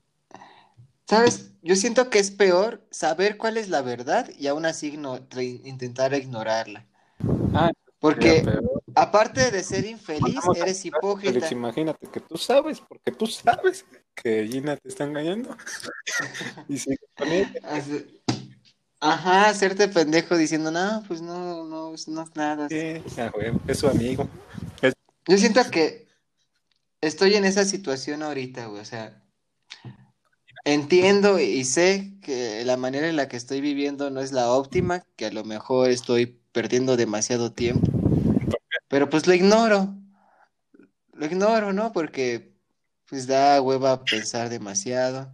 ¿Sabes? 1.08 1.52
Yo 1.62 1.76
siento 1.76 2.10
que 2.10 2.18
es 2.18 2.32
peor 2.32 2.84
saber 2.90 3.36
cuál 3.36 3.56
es 3.56 3.68
la 3.68 3.82
verdad 3.82 4.28
y 4.36 4.48
aún 4.48 4.66
así 4.66 4.98
intentar 5.62 6.14
ignorarla. 6.14 6.86
Ah, 7.54 7.70
Porque 8.00 8.42
aparte 8.96 9.52
de 9.52 9.62
ser 9.62 9.84
infeliz, 9.84 10.40
Vamos 10.40 10.56
eres 10.56 10.82
Félix, 10.82 10.84
hipócrita. 10.86 11.52
imagínate 11.52 12.08
que 12.08 12.18
tú 12.18 12.36
sabes, 12.36 12.80
porque 12.80 13.12
tú 13.12 13.26
sabes 13.28 13.84
que 14.16 14.48
Gina 14.48 14.76
te 14.76 14.88
está 14.88 15.04
engañando. 15.04 15.56
y 16.68 16.78
sigues 16.78 16.98
con 17.16 17.28
ella. 17.28 17.52
Ajá, 18.98 19.48
hacerte 19.48 19.86
pendejo 19.88 20.36
diciendo, 20.36 20.70
no, 20.72 21.04
pues 21.06 21.20
no, 21.20 21.64
no, 21.64 21.92
no 21.92 22.22
es 22.22 22.36
nada. 22.36 22.68
Sí, 22.68 23.02
es 23.68 23.78
su 23.78 23.88
amigo. 23.88 24.28
Yo 25.28 25.38
siento 25.38 25.60
que 25.70 26.01
estoy 27.03 27.34
en 27.34 27.44
esa 27.44 27.64
situación 27.64 28.22
ahorita, 28.22 28.66
güey. 28.66 28.80
O 28.80 28.84
sea, 28.84 29.22
entiendo 30.64 31.38
y 31.38 31.64
sé 31.64 32.14
que 32.22 32.64
la 32.64 32.76
manera 32.76 33.09
en 33.09 33.16
la 33.16 33.28
que 33.28 33.36
estoy 33.36 33.61
viviendo 33.61 34.11
no 34.11 34.20
es 34.20 34.32
la 34.32 34.50
óptima, 34.50 35.05
que 35.16 35.26
a 35.26 35.32
lo 35.32 35.44
mejor 35.44 35.90
estoy 35.90 36.38
perdiendo 36.53 36.96
demasiado 36.96 37.53
tiempo. 37.53 37.90
Pero 38.88 39.11
pues 39.11 39.26
lo 39.26 39.34
ignoro. 39.34 39.94
Lo 41.14 41.26
ignoro, 41.26 41.72
¿no? 41.72 41.92
Porque 41.92 42.53
pues 43.09 43.26
da 43.26 43.61
hueva 43.61 44.05
pensar 44.05 44.48
demasiado. 44.48 45.32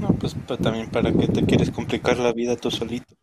No, 0.00 0.08
pues 0.18 0.34
pero 0.46 0.58
también 0.58 0.90
para 0.90 1.12
qué 1.12 1.26
te 1.28 1.44
quieres 1.44 1.70
complicar 1.70 2.18
la 2.18 2.32
vida 2.32 2.56
tú 2.56 2.70
solito. 2.70 3.14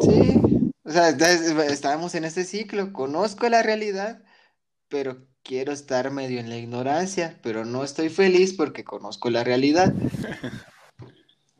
Sí, 0.00 0.70
o 0.84 0.90
sea, 0.90 1.10
es- 1.10 1.50
estamos 1.70 2.14
en 2.14 2.24
este 2.24 2.44
ciclo. 2.44 2.92
Conozco 2.92 3.48
la 3.48 3.62
realidad, 3.62 4.22
pero 4.88 5.26
quiero 5.42 5.72
estar 5.72 6.10
medio 6.10 6.40
en 6.40 6.48
la 6.48 6.56
ignorancia, 6.56 7.38
pero 7.42 7.64
no 7.64 7.84
estoy 7.84 8.08
feliz 8.08 8.54
porque 8.54 8.84
conozco 8.84 9.30
la 9.30 9.44
realidad. 9.44 9.92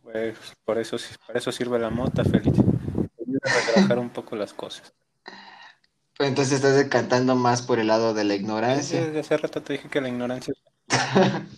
Pues 0.03 0.37
por 0.67 0.77
eso, 0.79 0.99
para 1.27 1.39
eso 1.39 1.51
sirve 1.53 1.79
la 1.79 1.89
mota, 1.89 2.23
Félix. 2.23 2.59
Ayuda 2.59 3.41
a 3.45 3.71
relajar 3.75 3.99
un 3.99 4.11
poco 4.11 4.37
las 4.37 4.53
cosas. 4.53 4.93
Pero 6.19 6.29
entonces 6.29 6.57
estás 6.57 6.77
decantando 6.77 7.35
más 7.35 7.63
por 7.63 7.79
el 7.79 7.87
lado 7.87 8.13
de 8.13 8.25
la 8.25 8.35
ignorancia. 8.35 9.07
Desde 9.07 9.21
hace 9.21 9.39
rato 9.39 9.63
te 9.63 9.73
dije 9.73 9.89
que 9.89 10.03
la 10.03 10.11
ignorancia 10.11 10.53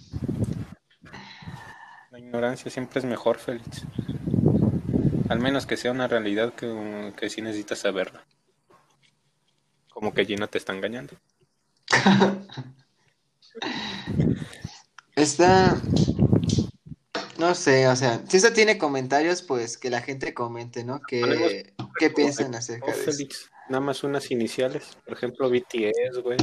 La 2.12 2.20
ignorancia 2.20 2.70
siempre 2.70 3.00
es 3.00 3.04
mejor, 3.04 3.38
Félix. 3.38 3.82
Al 5.28 5.40
menos 5.40 5.66
que 5.66 5.76
sea 5.76 5.90
una 5.90 6.06
realidad 6.06 6.54
que, 6.54 7.12
que 7.16 7.28
sí 7.30 7.42
necesitas 7.42 7.80
saberla. 7.80 8.24
Como 9.90 10.14
que 10.14 10.26
Gina 10.26 10.46
te 10.46 10.58
está 10.58 10.72
engañando. 10.72 11.16
Está, 15.16 15.80
no 17.39 17.55
sé, 17.55 17.87
o 17.89 17.97
sea, 17.97 18.20
si 18.28 18.39
eso 18.39 18.53
tiene 18.53 18.78
comentarios, 18.78 19.43
pues 19.43 19.78
que 19.78 19.91
la 19.91 20.01
gente 20.01 20.35
comente, 20.35 20.82
¿no? 20.82 21.01
¿Qué, 21.07 21.72
qué 21.99 22.11
piensan 22.11 22.55
acerca 22.55 22.93
de 22.93 23.05
eso? 23.11 23.24
Nada 23.68 23.80
más 23.80 24.05
unas 24.05 24.30
iniciales. 24.30 24.99
Por 25.05 25.16
ejemplo, 25.16 25.49
BTS, 25.51 26.22
güey. 26.22 26.39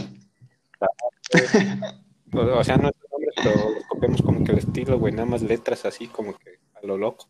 O, 2.33 2.63
sea, 2.63 2.77
no 2.77 2.87
es 2.87 2.95
nombre, 3.11 3.29
pero 3.35 3.71
los 3.71 3.83
copiamos 3.89 4.21
como 4.21 4.45
que 4.45 4.53
el 4.53 4.59
estilo, 4.59 4.97
güey. 4.97 5.11
Nada 5.11 5.25
más 5.25 5.41
letras 5.41 5.83
así, 5.83 6.07
como 6.07 6.33
que 6.37 6.59
a 6.75 6.85
lo 6.85 6.97
loco. 6.97 7.27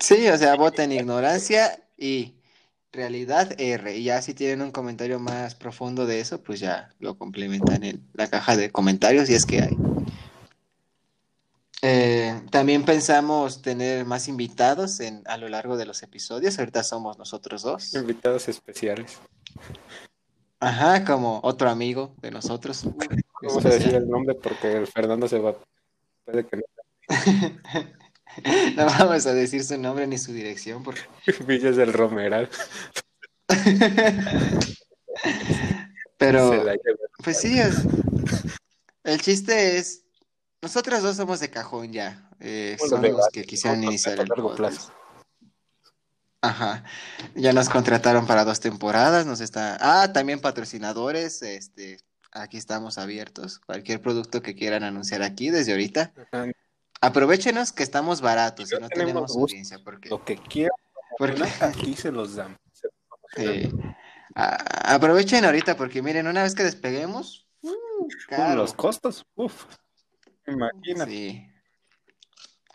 Sí, 0.00 0.26
o 0.28 0.36
sea, 0.36 0.56
vota 0.56 0.82
en 0.82 0.90
ignorancia 0.90 1.80
y 1.96 2.34
realidad 2.92 3.54
R. 3.58 3.96
Y 3.96 4.04
ya 4.04 4.22
si 4.22 4.34
tienen 4.34 4.62
un 4.62 4.70
comentario 4.70 5.18
más 5.18 5.54
profundo 5.54 6.06
de 6.06 6.20
eso, 6.20 6.42
pues 6.42 6.60
ya 6.60 6.90
lo 6.98 7.16
complementan 7.16 7.82
en 7.84 8.06
la 8.12 8.28
caja 8.28 8.56
de 8.56 8.70
comentarios 8.70 9.28
si 9.28 9.34
es 9.34 9.46
que 9.46 9.62
hay. 9.62 9.76
Eh, 11.84 12.40
también 12.50 12.84
pensamos 12.84 13.60
tener 13.60 14.04
más 14.04 14.28
invitados 14.28 15.00
en, 15.00 15.22
a 15.26 15.36
lo 15.36 15.48
largo 15.48 15.76
de 15.76 15.86
los 15.86 16.02
episodios. 16.02 16.58
Ahorita 16.58 16.84
somos 16.84 17.18
nosotros 17.18 17.62
dos. 17.62 17.94
Invitados 17.94 18.48
especiales. 18.48 19.18
Ajá, 20.60 21.04
como 21.04 21.40
otro 21.42 21.68
amigo 21.70 22.14
de 22.22 22.30
nosotros. 22.30 22.84
Vamos 23.42 23.66
a 23.66 23.68
decir 23.70 23.94
el 23.94 24.08
nombre 24.08 24.36
porque 24.36 24.76
el 24.76 24.86
Fernando 24.86 25.26
se 25.26 25.40
va. 25.40 25.56
Puede 26.24 26.46
que 26.46 26.58
no. 26.58 26.62
no 28.76 28.86
vamos 28.86 29.26
a 29.26 29.34
decir 29.34 29.64
su 29.64 29.78
nombre 29.78 30.06
ni 30.06 30.18
su 30.18 30.32
dirección 30.32 30.82
porque. 30.82 31.00
Villas 31.46 31.76
del 31.76 31.92
Romeral. 31.92 32.48
Pero, 36.18 36.64
pues 37.22 37.38
sí, 37.40 37.58
es... 37.58 37.82
el 39.02 39.20
chiste 39.20 39.76
es 39.76 40.02
nosotros 40.62 41.02
dos 41.02 41.16
somos 41.16 41.40
de 41.40 41.50
cajón 41.50 41.92
ya. 41.92 42.30
Eh, 42.38 42.76
son 42.88 43.02
los 43.02 43.28
que 43.32 43.42
quisieran 43.44 43.82
iniciar 43.82 44.20
el 44.20 44.28
largo 44.28 44.54
plazo. 44.54 44.92
Ajá. 46.40 46.84
Ya 47.34 47.52
nos 47.52 47.68
contrataron 47.68 48.28
para 48.28 48.44
dos 48.44 48.60
temporadas. 48.60 49.26
Nos 49.26 49.40
está. 49.40 49.76
Ah, 49.80 50.12
también 50.12 50.40
patrocinadores. 50.40 51.42
Este, 51.42 51.98
aquí 52.30 52.58
estamos 52.58 52.96
abiertos. 52.96 53.58
Cualquier 53.58 54.00
producto 54.00 54.40
que 54.40 54.54
quieran 54.54 54.84
anunciar 54.84 55.22
aquí 55.22 55.50
desde 55.50 55.72
ahorita. 55.72 56.12
Aprovechenos 57.02 57.72
que 57.72 57.82
estamos 57.82 58.20
baratos 58.20 58.72
y 58.72 58.76
no, 58.80 58.88
tenemos, 58.88 59.36
audiencia. 59.36 59.80
Porque... 59.82 60.08
Lo 60.08 60.24
que 60.24 60.36
quieran. 60.36 60.76
Porque 61.18 61.42
aquí 61.60 61.96
se 61.96 62.12
los 62.12 62.36
damos. 62.36 62.58
aprovechen 64.36 65.44
ahorita 65.44 65.76
porque 65.76 66.00
miren, 66.00 66.28
una 66.28 66.44
vez 66.44 66.54
que 66.54 66.62
despeguemos, 66.62 67.48
uh, 67.62 68.54
los 68.54 68.72
costos, 68.74 69.26
uf. 69.34 69.64
Imagínate. 70.46 71.50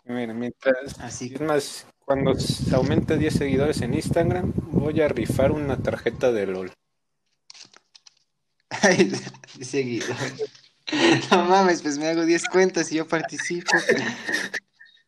mientras. 0.04 1.00
Así. 1.00 1.32
Es 1.34 1.40
más, 1.40 1.86
cuando 2.04 2.34
se 2.34 2.74
aumente 2.74 3.16
10 3.16 3.32
seguidores 3.32 3.80
en 3.80 3.94
Instagram, 3.94 4.52
voy 4.54 5.00
a 5.00 5.08
rifar 5.08 5.52
una 5.52 5.78
tarjeta 5.78 6.32
de 6.32 6.46
LOL. 6.48 6.72
Ay, 8.82 9.10
seguido. 9.62 10.14
No 11.30 11.44
mames, 11.44 11.82
pues 11.82 11.98
me 11.98 12.08
hago 12.08 12.24
10 12.24 12.48
cuentas 12.48 12.90
y 12.92 12.96
yo 12.96 13.06
participo. 13.06 13.72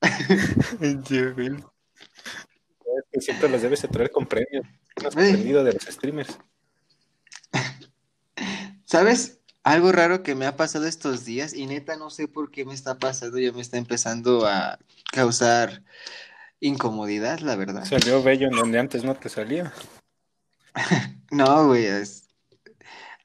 siempre 3.20 3.48
los 3.48 3.62
debes 3.62 3.82
de 3.82 3.88
traer 3.88 4.10
con 4.10 4.26
premios. 4.26 4.66
No 5.00 5.08
has 5.08 5.14
aprendido 5.14 5.62
de 5.64 5.74
los 5.74 5.82
streamers. 5.82 6.38
¿Sabes? 8.84 9.38
Algo 9.62 9.92
raro 9.92 10.22
que 10.22 10.34
me 10.34 10.46
ha 10.46 10.56
pasado 10.56 10.86
estos 10.86 11.26
días 11.26 11.52
y 11.54 11.66
neta 11.66 11.96
no 11.96 12.08
sé 12.10 12.28
por 12.28 12.50
qué 12.50 12.64
me 12.64 12.72
está 12.72 12.98
pasando, 12.98 13.38
ya 13.38 13.52
me 13.52 13.60
está 13.60 13.76
empezando 13.76 14.46
a 14.46 14.78
causar 15.12 15.82
incomodidad, 16.60 17.40
la 17.40 17.56
verdad. 17.56 17.84
Salió 17.84 18.22
bello 18.22 18.48
en 18.48 18.56
donde 18.56 18.78
antes 18.78 19.04
no 19.04 19.14
te 19.14 19.28
salía. 19.28 19.74
no, 21.30 21.66
güey, 21.66 21.84
es 21.84 22.30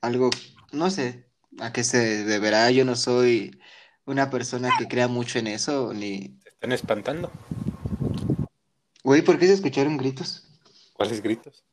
algo, 0.01 0.29
no 0.71 0.89
sé 0.89 1.24
a 1.59 1.71
qué 1.73 1.83
se 1.83 2.23
deberá. 2.23 2.71
Yo 2.71 2.85
no 2.85 2.95
soy 2.95 3.59
una 4.05 4.29
persona 4.29 4.69
que 4.77 4.87
crea 4.87 5.07
mucho 5.07 5.39
en 5.39 5.47
eso, 5.47 5.93
ni... 5.93 6.29
¿Te 6.43 6.49
están 6.49 6.71
espantando? 6.71 7.31
Güey, 9.03 9.21
¿por 9.21 9.37
qué 9.37 9.47
se 9.47 9.53
escucharon 9.53 9.97
gritos? 9.97 10.47
¿Cuáles 10.93 11.21
gritos? 11.21 11.63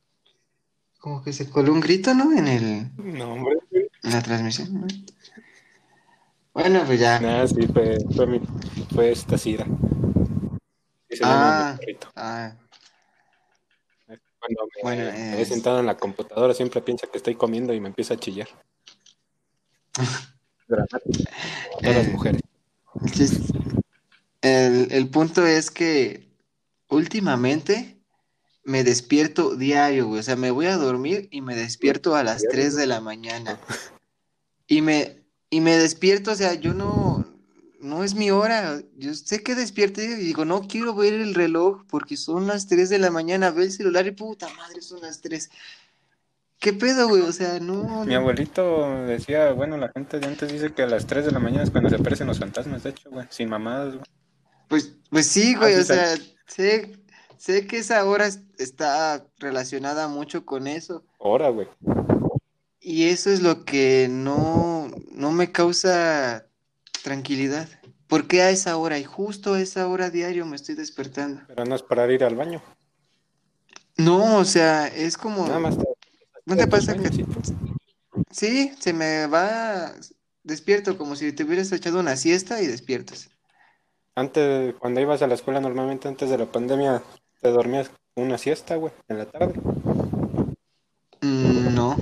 Como 0.98 1.22
que 1.22 1.32
se 1.32 1.48
coló 1.48 1.72
un 1.72 1.80
grito, 1.80 2.14
¿no? 2.14 2.36
En 2.36 2.48
el... 2.48 2.90
No, 2.96 3.32
hombre 3.32 3.56
la 4.02 4.22
transmisión. 4.22 4.86
Bueno, 6.52 6.82
pues 6.84 7.00
ya. 7.00 7.16
Ah, 7.16 7.46
sí, 7.46 7.66
fue, 7.72 7.96
fue, 8.14 8.40
fue 8.92 9.12
esta 9.12 9.38
Cira. 9.38 9.66
Ah, 11.22 11.78
ah. 12.16 12.52
Cuando 14.06 14.62
me, 14.64 14.82
bueno, 14.82 15.02
he 15.38 15.44
sentado 15.44 15.80
en 15.80 15.86
la 15.86 15.96
computadora 15.96 16.52
siempre 16.52 16.80
piensa 16.82 17.06
que 17.06 17.18
estoy 17.18 17.36
comiendo 17.36 17.72
y 17.72 17.80
me 17.80 17.88
empieza 17.88 18.14
a 18.14 18.16
chillar. 18.16 18.48
Todas 20.66 21.96
las 21.96 22.08
mujeres. 22.08 22.40
El, 24.40 24.90
el 24.90 25.08
punto 25.08 25.46
es 25.46 25.70
que 25.70 26.28
últimamente 26.88 28.02
me 28.64 28.84
despierto 28.84 29.56
diario, 29.56 30.06
güey. 30.06 30.20
O 30.20 30.22
sea, 30.22 30.36
me 30.36 30.50
voy 30.50 30.66
a 30.66 30.76
dormir 30.76 31.28
y 31.30 31.40
me 31.40 31.56
despierto 31.56 32.14
a 32.14 32.22
las 32.24 32.42
3 32.42 32.76
de 32.76 32.86
la 32.86 33.00
mañana. 33.00 33.58
Y 34.66 34.82
me, 34.82 35.24
y 35.50 35.60
me 35.60 35.76
despierto, 35.76 36.32
o 36.32 36.34
sea, 36.34 36.54
yo 36.54 36.72
no, 36.72 37.24
no 37.80 38.04
es 38.04 38.14
mi 38.14 38.30
hora. 38.30 38.80
Yo 38.96 39.14
sé 39.14 39.42
que 39.42 39.54
despierto 39.54 40.00
y 40.00 40.06
digo, 40.06 40.44
no 40.44 40.66
quiero 40.68 40.94
ver 40.94 41.14
el 41.14 41.34
reloj 41.34 41.84
porque 41.88 42.16
son 42.16 42.46
las 42.46 42.68
3 42.68 42.88
de 42.88 42.98
la 42.98 43.10
mañana. 43.10 43.50
Ve 43.50 43.64
el 43.64 43.72
celular 43.72 44.06
y 44.06 44.12
puta 44.12 44.48
madre, 44.54 44.80
son 44.80 45.00
las 45.02 45.20
3. 45.20 45.50
¿Qué 46.62 46.72
pedo, 46.72 47.08
güey? 47.08 47.22
O 47.22 47.32
sea, 47.32 47.58
no. 47.58 48.04
Mi 48.04 48.14
abuelito 48.14 49.04
decía, 49.04 49.52
bueno, 49.52 49.76
la 49.76 49.88
gente 49.88 50.20
de 50.20 50.28
antes 50.28 50.52
dice 50.52 50.72
que 50.72 50.82
a 50.82 50.86
las 50.86 51.08
3 51.08 51.24
de 51.24 51.32
la 51.32 51.40
mañana 51.40 51.64
es 51.64 51.72
cuando 51.72 51.90
se 51.90 51.96
aparecen 51.96 52.28
los 52.28 52.38
fantasmas, 52.38 52.84
de 52.84 52.90
hecho, 52.90 53.10
güey, 53.10 53.26
sin 53.30 53.48
mamadas, 53.48 53.94
güey. 53.94 54.04
Pues, 54.68 54.96
pues 55.10 55.26
sí, 55.26 55.56
güey, 55.56 55.74
o 55.74 55.82
sea, 55.82 56.14
sé, 56.46 56.92
sé 57.36 57.66
que 57.66 57.78
esa 57.78 58.04
hora 58.04 58.28
está 58.58 59.26
relacionada 59.40 60.06
mucho 60.06 60.46
con 60.46 60.68
eso. 60.68 61.04
Hora, 61.18 61.48
güey. 61.48 61.66
Y 62.78 63.08
eso 63.08 63.30
es 63.30 63.42
lo 63.42 63.64
que 63.64 64.06
no, 64.08 64.88
no 65.10 65.32
me 65.32 65.50
causa 65.50 66.46
tranquilidad. 67.02 67.68
¿Por 68.06 68.28
qué 68.28 68.42
a 68.42 68.50
esa 68.50 68.76
hora? 68.76 69.00
Y 69.00 69.04
justo 69.04 69.54
a 69.54 69.60
esa 69.60 69.88
hora 69.88 70.10
diario 70.10 70.46
me 70.46 70.54
estoy 70.54 70.76
despertando. 70.76 71.42
Pero 71.48 71.64
no 71.64 71.74
es 71.74 71.82
para 71.82 72.10
ir 72.12 72.22
al 72.22 72.36
baño. 72.36 72.62
No, 73.96 74.36
o 74.36 74.44
sea, 74.44 74.86
es 74.86 75.18
como... 75.18 75.44
Nada 75.48 75.58
más 75.58 75.76
¿No 76.46 76.56
te 76.56 76.66
pasa 76.66 76.96
que... 76.96 77.10
Sí, 78.30 78.72
se 78.78 78.92
me 78.92 79.26
va 79.26 79.92
despierto 80.42 80.98
como 80.98 81.16
si 81.16 81.32
te 81.32 81.44
hubieras 81.44 81.70
echado 81.72 82.00
una 82.00 82.16
siesta 82.16 82.60
y 82.62 82.66
despiertas. 82.66 83.30
Antes, 84.14 84.74
cuando 84.78 85.00
ibas 85.00 85.22
a 85.22 85.26
la 85.26 85.34
escuela, 85.34 85.60
normalmente 85.60 86.08
antes 86.08 86.28
de 86.28 86.38
la 86.38 86.46
pandemia, 86.46 87.02
¿te 87.40 87.50
dormías 87.50 87.90
una 88.14 88.36
siesta, 88.36 88.76
güey, 88.76 88.92
en 89.08 89.18
la 89.18 89.26
tarde? 89.26 89.54
Mm, 91.20 91.74
no. 91.74 91.96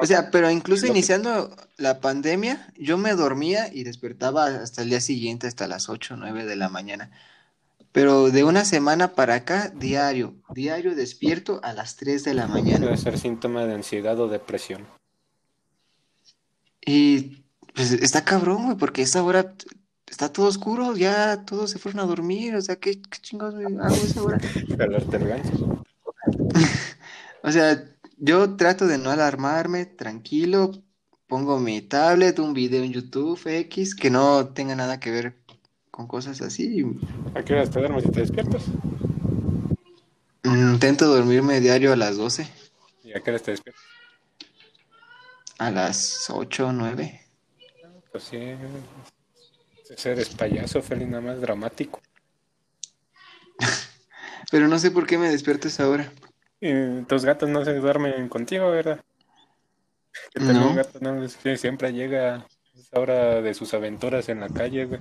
O 0.00 0.06
sea, 0.06 0.30
pero 0.30 0.50
incluso 0.50 0.86
iniciando 0.86 1.54
la 1.76 2.00
pandemia, 2.00 2.72
yo 2.76 2.98
me 2.98 3.14
dormía 3.14 3.72
y 3.72 3.84
despertaba 3.84 4.46
hasta 4.46 4.82
el 4.82 4.90
día 4.90 5.00
siguiente, 5.00 5.46
hasta 5.46 5.66
las 5.66 5.88
8 5.88 6.14
o 6.14 6.16
9 6.16 6.44
de 6.44 6.56
la 6.56 6.68
mañana. 6.68 7.10
Pero 7.94 8.30
de 8.32 8.42
una 8.42 8.64
semana 8.64 9.12
para 9.12 9.36
acá, 9.36 9.72
diario, 9.72 10.34
diario 10.52 10.96
despierto 10.96 11.60
a 11.62 11.72
las 11.72 11.94
3 11.94 12.24
de 12.24 12.34
la 12.34 12.48
mañana. 12.48 12.86
Puede 12.86 12.96
ser 12.96 13.20
síntoma 13.20 13.66
de 13.66 13.74
ansiedad 13.74 14.18
o 14.18 14.26
depresión. 14.26 14.84
Y 16.84 17.44
pues 17.72 17.92
está 17.92 18.24
cabrón, 18.24 18.64
güey, 18.64 18.76
porque 18.76 19.02
esa 19.02 19.22
hora 19.22 19.54
está 20.08 20.32
todo 20.32 20.48
oscuro, 20.48 20.96
ya 20.96 21.44
todos 21.44 21.70
se 21.70 21.78
fueron 21.78 22.00
a 22.00 22.06
dormir, 22.06 22.56
o 22.56 22.62
sea, 22.62 22.74
¿qué, 22.74 23.00
qué 23.00 23.18
chingados 23.20 23.54
hago 23.54 23.94
esa 23.94 24.22
hora? 24.24 24.38
o 27.44 27.52
sea, 27.52 27.84
yo 28.16 28.56
trato 28.56 28.88
de 28.88 28.98
no 28.98 29.10
alarmarme, 29.10 29.86
tranquilo, 29.86 30.72
pongo 31.28 31.60
mi 31.60 31.80
tablet, 31.80 32.40
un 32.40 32.54
video 32.54 32.82
en 32.82 32.92
YouTube 32.92 33.40
X 33.46 33.94
que 33.94 34.10
no 34.10 34.48
tenga 34.48 34.74
nada 34.74 34.98
que 34.98 35.12
ver 35.12 35.43
con 35.94 36.08
cosas 36.08 36.40
así. 36.40 36.84
¿A 37.36 37.44
qué 37.44 37.52
hora 37.52 37.70
te 37.70 37.78
duermes 37.78 38.04
y 38.04 38.10
te 38.10 38.20
despiertas? 38.20 38.64
Intento 40.42 41.06
dormirme 41.06 41.60
diario 41.60 41.92
a 41.92 41.96
las 41.96 42.16
12. 42.16 42.48
¿Y 43.04 43.12
a 43.12 43.20
qué 43.20 43.30
hora 43.30 43.38
te 43.38 43.52
despiertas? 43.52 43.84
A 45.58 45.70
las 45.70 46.28
8 46.30 46.66
o 46.66 46.72
9. 46.72 47.20
Pues 48.10 48.24
sí, 48.24 48.38
eres 50.04 50.30
payaso, 50.30 50.82
Feli, 50.82 51.06
nada 51.06 51.20
más 51.20 51.40
dramático. 51.40 52.00
Pero 54.50 54.66
no 54.66 54.80
sé 54.80 54.90
por 54.90 55.06
qué 55.06 55.16
me 55.16 55.30
despierto 55.30 55.68
a 55.68 55.70
esa 55.70 55.88
hora. 55.88 56.12
Y 56.60 57.02
tus 57.02 57.24
gatos 57.24 57.48
no 57.48 57.64
se 57.64 57.72
duermen 57.74 58.28
contigo, 58.28 58.68
¿verdad? 58.68 59.00
Que 60.32 60.40
tengo 60.40 60.70
un 60.70 60.76
gato, 60.76 60.98
no, 61.00 61.28
siempre 61.28 61.92
llega 61.92 62.34
a 62.34 62.46
esa 62.76 62.98
hora 62.98 63.40
de 63.42 63.54
sus 63.54 63.74
aventuras 63.74 64.28
en 64.28 64.40
la 64.40 64.48
calle, 64.48 64.86
güey. 64.86 65.00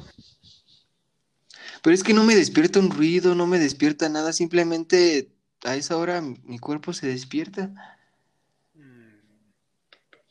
Pero 1.83 1.93
es 1.93 2.01
que 2.01 2.13
no 2.13 2.23
me 2.23 2.35
despierta 2.35 2.79
un 2.79 2.89
ruido, 2.89 3.35
no 3.35 3.45
me 3.45 3.59
despierta 3.59 4.07
nada, 4.07 4.31
simplemente 4.31 5.29
a 5.65 5.75
esa 5.75 5.97
hora 5.97 6.21
mi 6.21 6.57
cuerpo 6.57 6.93
se 6.93 7.07
despierta. 7.07 7.71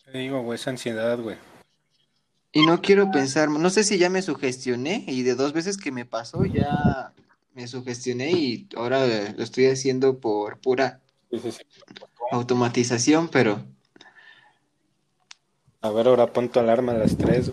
Te 0.04 0.18
digo, 0.18 0.42
güey, 0.42 0.58
esa 0.58 0.70
ansiedad, 0.70 1.18
güey. 1.18 1.36
Y 2.52 2.64
no 2.64 2.80
quiero 2.80 3.10
pensar, 3.10 3.50
no 3.50 3.70
sé 3.70 3.84
si 3.84 3.98
ya 3.98 4.08
me 4.10 4.22
sugestioné 4.22 5.04
y 5.06 5.22
de 5.22 5.34
dos 5.34 5.52
veces 5.52 5.76
que 5.76 5.92
me 5.92 6.04
pasó 6.04 6.44
ya 6.44 7.12
me 7.54 7.66
sugestioné 7.66 8.32
y 8.32 8.68
ahora 8.76 9.06
lo 9.06 9.42
estoy 9.42 9.66
haciendo 9.66 10.20
por 10.20 10.58
pura 10.58 11.00
automatización, 12.30 13.28
pero 13.28 13.62
A 15.82 15.90
ver, 15.90 16.06
ahora 16.06 16.32
pon 16.32 16.48
tu 16.48 16.60
alarma 16.60 16.92
a 16.92 16.98
las 16.98 17.16
3. 17.16 17.50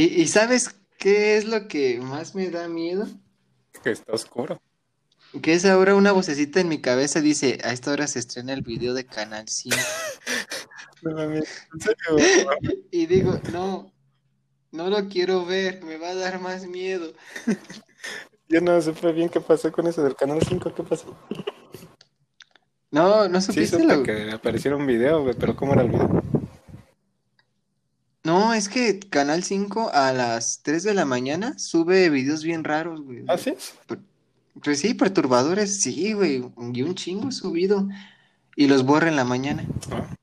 ¿Y, 0.00 0.22
y 0.22 0.28
sabes 0.28 0.76
qué 0.96 1.36
es 1.36 1.44
lo 1.44 1.68
que 1.68 2.00
más 2.00 2.34
me 2.34 2.48
da 2.48 2.68
miedo? 2.68 3.06
Que 3.82 3.90
está 3.90 4.14
oscuro. 4.14 4.58
Que 5.42 5.52
es 5.52 5.66
ahora 5.66 5.94
una 5.94 6.12
vocecita 6.12 6.58
en 6.58 6.70
mi 6.70 6.80
cabeza 6.80 7.20
dice, 7.20 7.58
a 7.64 7.72
esta 7.74 7.92
hora 7.92 8.06
se 8.06 8.18
estrena 8.18 8.54
el 8.54 8.62
video 8.62 8.94
de 8.94 9.04
Canal 9.04 9.46
5. 9.46 9.76
No 11.02 11.12
mames, 11.12 11.66
en 11.74 11.80
serio. 11.80 12.84
Y 12.90 13.06
digo, 13.06 13.40
no, 13.52 13.92
no 14.70 14.88
lo 14.88 15.06
quiero 15.08 15.44
ver, 15.44 15.82
me 15.82 15.98
va 15.98 16.10
a 16.10 16.14
dar 16.14 16.40
más 16.40 16.66
miedo. 16.66 17.12
Yo 18.48 18.62
no 18.62 18.80
supe 18.80 19.12
bien 19.12 19.28
qué 19.28 19.40
pasó 19.40 19.70
con 19.70 19.86
eso 19.86 20.02
del 20.02 20.16
canal 20.16 20.40
5. 20.46 20.74
¿Qué 20.74 20.82
pasó? 20.82 21.14
No, 22.90 23.28
no 23.28 23.40
Sí, 23.40 23.48
supiste 23.48 23.78
supe 23.78 23.96
lo... 23.96 24.02
que 24.02 24.30
apareciera 24.30 24.76
un 24.76 24.86
video, 24.86 25.30
pero 25.38 25.54
¿cómo 25.56 25.74
era 25.74 25.82
el 25.82 25.88
video? 25.90 26.29
No, 28.22 28.52
es 28.52 28.68
que 28.68 28.98
Canal 28.98 29.42
5 29.42 29.90
a 29.94 30.12
las 30.12 30.60
3 30.62 30.82
de 30.82 30.94
la 30.94 31.04
mañana 31.04 31.58
sube 31.58 32.10
videos 32.10 32.44
bien 32.44 32.64
raros, 32.64 33.00
güey. 33.02 33.24
¿Ah, 33.28 33.38
sí? 33.38 33.54
Pues 34.62 34.80
sí, 34.80 34.92
perturbadores, 34.94 35.80
sí, 35.80 36.12
güey, 36.12 36.44
y 36.74 36.82
un 36.82 36.94
chingo 36.94 37.30
subido. 37.32 37.88
Y 38.56 38.66
los 38.66 38.84
borra 38.84 39.08
en 39.08 39.16
la 39.16 39.24
mañana. 39.24 39.64
Ah, 39.90 40.14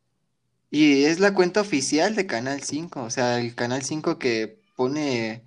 Y 0.69 1.05
es 1.05 1.19
la 1.19 1.33
cuenta 1.33 1.61
oficial 1.61 2.15
de 2.15 2.27
Canal 2.27 2.61
5, 2.61 3.01
o 3.03 3.09
sea, 3.09 3.39
el 3.39 3.55
Canal 3.55 3.81
5 3.83 4.19
que 4.19 4.59
pone 4.75 5.43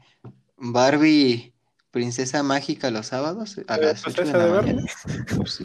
Barbie 0.57 1.53
Princesa 1.92 2.42
Mágica 2.42 2.90
los 2.90 3.09
sábados 3.09 3.59
a 3.68 3.76
Eh, 3.76 3.80
las 3.82 4.03
pues 4.03 4.18
8 4.18 4.22
de 4.22 4.28
esa 4.28 4.38
la 4.38 4.44
de 4.46 4.51
Barbie. 4.51 4.72
mañana. 4.74 4.92
Pues 5.36 5.61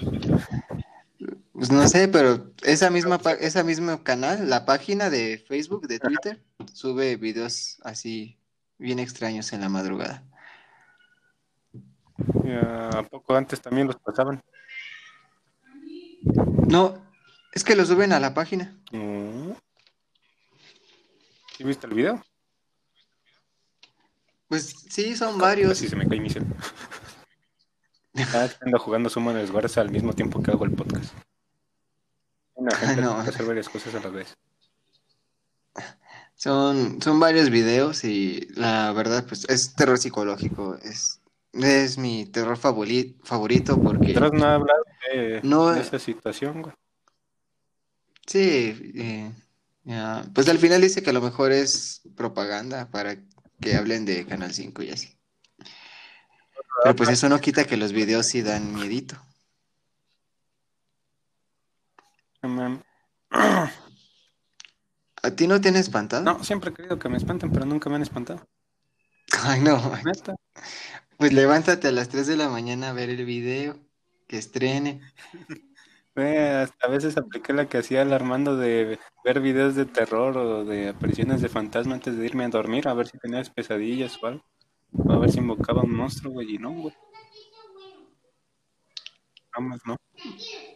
no 1.56 1.88
sé, 1.88 2.08
pero 2.10 2.52
esa 2.64 2.90
misma 2.90 3.20
esa 3.40 3.64
mismo 3.64 4.04
canal, 4.04 4.50
la 4.50 4.66
página 4.66 5.10
de 5.10 5.38
Facebook, 5.38 5.88
de 5.88 6.00
Twitter, 6.00 6.44
sube 6.74 7.16
videos 7.16 7.78
así 7.84 8.38
bien 8.78 9.00
extraños 9.00 9.54
en 9.54 9.62
la 9.62 9.70
madrugada. 9.70 10.24
Ah, 12.46 12.90
¿A 12.98 13.04
poco 13.04 13.36
antes 13.36 13.62
también 13.62 13.88
los 13.88 13.96
pasaban? 13.98 14.44
No, 16.68 17.06
es 17.54 17.64
que 17.64 17.76
lo 17.76 17.86
suben 17.86 18.12
a 18.12 18.20
la 18.20 18.34
página. 18.34 18.78
Mm. 18.92 19.52
¿Sí 21.58 21.64
viste 21.64 21.88
el 21.88 21.94
video? 21.94 22.22
Pues 24.48 24.86
sí, 24.90 25.16
son 25.16 25.38
varios. 25.38 25.72
Así 25.72 25.88
se 25.88 25.96
me 25.96 26.08
cae 26.08 26.20
mi 26.20 26.30
cel. 26.30 26.46
Ah, 28.34 28.48
ando 28.62 28.80
jugando 28.80 29.10
Sumo 29.10 29.32
en 29.32 29.40
Esguarza 29.40 29.82
al 29.82 29.92
mismo 29.92 30.14
tiempo 30.14 30.42
que 30.42 30.50
hago 30.50 30.64
el 30.64 30.72
podcast. 30.72 31.14
Una 32.56 32.76
gente 32.76 33.02
No. 33.02 33.18
hacer 33.18 33.46
varias 33.46 33.70
cosas 33.70 33.94
a 33.96 34.00
la 34.00 34.10
vez. 34.10 34.36
Son, 36.36 37.02
son 37.02 37.20
varios 37.20 37.50
videos 37.50 38.04
y 38.04 38.48
la 38.56 38.92
verdad, 38.92 39.26
pues 39.28 39.46
es 39.50 39.74
terror 39.76 39.98
psicológico. 39.98 40.76
Es, 40.84 41.22
es 41.54 41.98
mi 41.98 42.26
terror 42.26 42.58
favori- 42.58 43.16
favorito 43.24 43.82
porque 43.82 44.08
Mientras 44.08 44.32
no 44.34 44.46
ha 44.46 44.56
hablado 44.56 44.84
de, 45.14 45.40
No, 45.44 45.68
de 45.72 45.80
eh. 45.80 45.84
esa 45.84 46.00
situación, 46.00 46.62
güey. 46.62 46.76
sí, 48.28 48.92
eh, 48.96 49.32
ya, 49.86 50.26
pues 50.34 50.50
al 50.50 50.58
final 50.58 50.82
dice 50.82 51.02
que 51.04 51.12
a 51.12 51.14
lo 51.14 51.22
mejor 51.22 51.52
es 51.52 52.02
propaganda 52.16 52.90
para 52.90 53.16
que 53.62 53.76
hablen 53.76 54.04
de 54.06 54.26
Canal 54.26 54.54
5 54.54 54.84
y 54.84 54.92
así. 54.92 55.16
Pero 56.84 56.96
pues 56.98 57.10
eso 57.10 57.30
no 57.30 57.40
quita 57.40 57.64
que 57.66 57.78
los 57.78 57.94
videos 57.94 58.26
sí 58.28 58.42
dan 58.42 58.74
miedito. 58.76 59.16
¿A 65.24 65.32
ti 65.36 65.48
no 65.48 65.60
te 65.60 65.70
han 65.70 65.76
espantado? 65.76 66.24
No, 66.24 66.44
siempre 66.44 66.70
he 66.70 66.74
querido 66.74 67.00
que 67.00 67.10
me 67.10 67.18
espanten, 67.18 67.52
pero 67.52 67.66
nunca 67.66 67.90
me 67.90 67.96
han 67.96 68.04
espantado. 68.04 68.48
Ay, 69.44 69.62
no. 69.62 69.78
Neta. 70.06 70.36
Pues 71.18 71.34
levántate 71.34 71.88
a 71.88 71.92
las 71.92 72.10
3 72.10 72.28
de 72.28 72.38
la 72.38 72.50
mañana 72.50 72.90
a 72.90 72.94
ver 72.94 73.10
el 73.10 73.26
video 73.26 73.80
que 74.28 74.38
estrene. 74.38 75.02
Hasta 76.16 76.88
a 76.88 76.90
veces 76.90 77.18
apliqué 77.18 77.52
la 77.52 77.68
que 77.68 77.78
hacía 77.78 78.02
el 78.02 78.14
Armando 78.14 78.56
de 78.56 79.00
ver 79.26 79.42
videos 79.42 79.76
de 79.76 79.86
terror 79.86 80.38
o 80.38 80.64
de 80.64 80.90
apariciones 80.90 81.42
de 81.42 81.50
fantasma 81.50 81.96
antes 81.96 82.18
de 82.18 82.26
irme 82.26 82.46
a 82.46 82.50
dormir, 82.50 82.88
a 82.88 82.94
ver 82.94 83.08
si 83.08 83.18
tenías 83.18 83.50
pesadillas 83.50 84.18
o 84.24 84.28
algo. 84.28 84.46
O 84.94 85.12
a 85.12 85.20
ver 85.20 85.32
si 85.32 85.40
invocaba 85.40 85.84
un 85.84 85.94
monstruo, 85.94 86.32
güey, 86.32 86.56
y 86.56 86.58
no, 86.58 86.72
güey. 86.72 86.96
No, 89.58 89.62
más 89.62 89.82
no. 89.86 89.98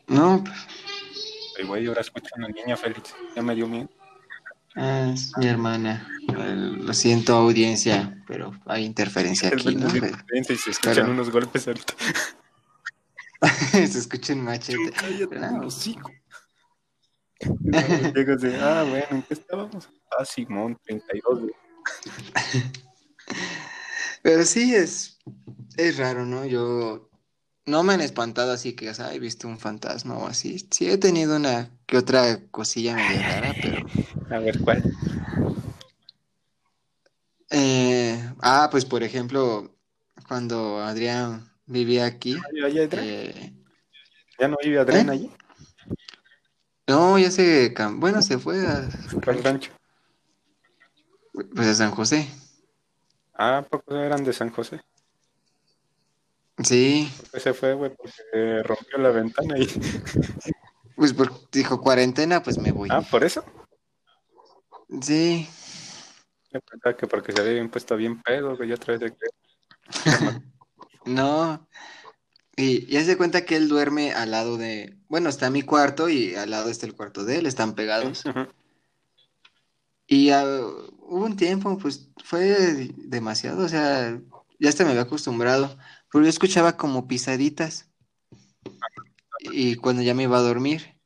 No, 0.08 0.44
Ay, 1.60 1.66
güey, 1.66 1.86
ahora 1.88 2.02
escucho 2.02 2.30
a 2.36 2.40
una 2.40 2.48
niña 2.50 2.78
Félix. 2.78 3.14
Ya 3.36 3.42
me 3.42 3.54
dio 3.56 3.68
miedo. 3.68 3.90
Ah, 4.76 5.12
es 5.14 5.32
mi 5.38 5.48
hermana. 5.48 6.08
Lo 6.28 6.94
siento, 6.94 7.36
audiencia, 7.36 8.24
pero 8.28 8.54
hay 8.66 8.86
interferencia 8.86 9.50
aquí, 9.50 9.76
¿no? 9.76 9.88
Y 9.90 10.44
se 10.44 10.54
escuchan 10.72 10.94
Pero- 10.96 11.12
unos 11.12 11.30
golpes. 11.32 11.66
Se 13.72 13.82
escucha 14.00 14.34
un 14.34 14.42
machete. 14.44 14.92
Cállate, 14.92 15.40
No. 15.40 15.68
hocico. 15.68 16.12
Ah, 18.62 18.86
bueno, 18.88 19.06
¿en 19.12 19.22
qué 19.24 19.34
estábamos? 19.34 19.90
Ah, 20.18 20.26
Simón, 20.26 20.78
32, 20.86 21.40
güey. 21.40 21.54
Pero 24.22 24.44
sí 24.44 24.76
es, 24.76 25.18
es 25.78 25.98
raro, 25.98 26.26
¿no? 26.26 26.46
Yo 26.46 27.09
no 27.70 27.84
me 27.84 27.94
han 27.94 28.02
espantado 28.02 28.52
así 28.52 28.74
que, 28.74 28.90
o 28.90 28.94
sea, 28.94 29.14
he 29.14 29.20
visto 29.20 29.48
un 29.48 29.60
fantasma 29.60 30.18
o 30.18 30.28
así. 30.28 30.68
Sí 30.72 30.90
he 30.90 30.98
tenido 30.98 31.36
una 31.36 31.70
que 31.86 31.98
otra 31.98 32.40
cosilla 32.52 32.96
medio 32.96 33.22
rara, 33.22 33.54
pero... 33.62 33.86
A 34.30 34.40
ver, 34.40 34.60
¿cuál? 34.60 34.84
eh, 37.52 38.34
ah, 38.42 38.68
pues 38.72 38.86
por 38.86 39.04
ejemplo, 39.04 39.76
cuando 40.28 40.80
Adrián 40.80 41.50
vivía 41.66 42.06
aquí, 42.06 42.38
eh, 42.54 43.54
¿Ya 44.40 44.48
no 44.48 44.58
vive 44.64 44.80
Adrián 44.80 45.10
¿Eh? 45.10 45.12
allí? 45.12 45.32
no, 46.88 47.18
ya 47.20 47.30
se, 47.32 47.74
bueno, 47.94 48.22
se 48.22 48.40
fue 48.40 48.66
a, 48.66 48.90
al 49.28 49.44
rancho. 49.44 49.72
pues 51.56 51.68
a 51.68 51.76
San 51.76 51.92
José. 51.92 52.28
Ah, 53.36 53.60
¿a 53.60 53.62
poco 53.62 53.96
eran 53.96 54.24
de 54.24 54.34
San 54.34 54.50
José? 54.50 54.82
Sí, 56.64 57.12
se 57.38 57.54
fue, 57.54 57.74
güey, 57.74 57.92
porque 57.96 58.64
rompió 58.64 58.98
la 58.98 59.10
ventana 59.10 59.58
y... 59.58 59.66
pues 60.96 61.14
por- 61.14 61.50
dijo 61.52 61.82
cuarentena, 61.82 62.44
pues 62.44 62.58
me 62.58 62.72
voy. 62.72 62.90
Ah, 62.92 63.02
¿por 63.02 63.24
eso? 63.24 63.44
Sí, 65.02 65.48
Yo 66.52 66.60
pensaba 66.62 66.98
que 66.98 67.08
porque 67.08 67.32
se 67.32 67.42
había 67.42 67.54
bien 67.54 67.70
puesto 67.70 67.96
bien 67.96 68.22
pedo, 68.22 68.58
güey, 68.58 68.72
otra 68.74 68.98
vez 68.98 69.02
de 69.02 69.12
que... 69.12 69.28
no. 71.06 71.68
Y 72.58 72.88
ya 72.88 73.04
se 73.06 73.16
cuenta 73.16 73.46
que 73.46 73.56
él 73.56 73.70
duerme 73.70 74.12
al 74.14 74.32
lado 74.32 74.58
de, 74.58 74.98
bueno, 75.08 75.30
está 75.30 75.50
mi 75.50 75.62
cuarto 75.62 76.10
y 76.10 76.36
al 76.36 76.50
lado 76.50 76.70
está 76.70 76.86
el 76.86 76.96
cuarto 76.96 77.24
de 77.24 77.38
él, 77.38 77.46
están 77.46 77.74
pegados. 77.76 78.24
Y 80.08 80.32
ah, 80.32 80.44
hubo 80.44 81.24
un 81.24 81.38
tiempo, 81.38 81.78
pues 81.78 82.10
fue 82.26 82.90
demasiado, 82.98 83.64
o 83.64 83.70
sea, 83.70 84.20
ya 84.60 84.70
hasta 84.70 84.84
me 84.84 84.90
había 84.90 85.04
acostumbrado, 85.04 85.78
pero 86.12 86.24
yo 86.24 86.30
escuchaba 86.30 86.78
como 86.78 87.08
pisaditas. 87.08 87.88
Y 89.42 89.76
cuando 89.76 90.02
ya 90.02 90.14
me 90.14 90.24
iba 90.24 90.38
a 90.38 90.42
dormir, 90.42 91.00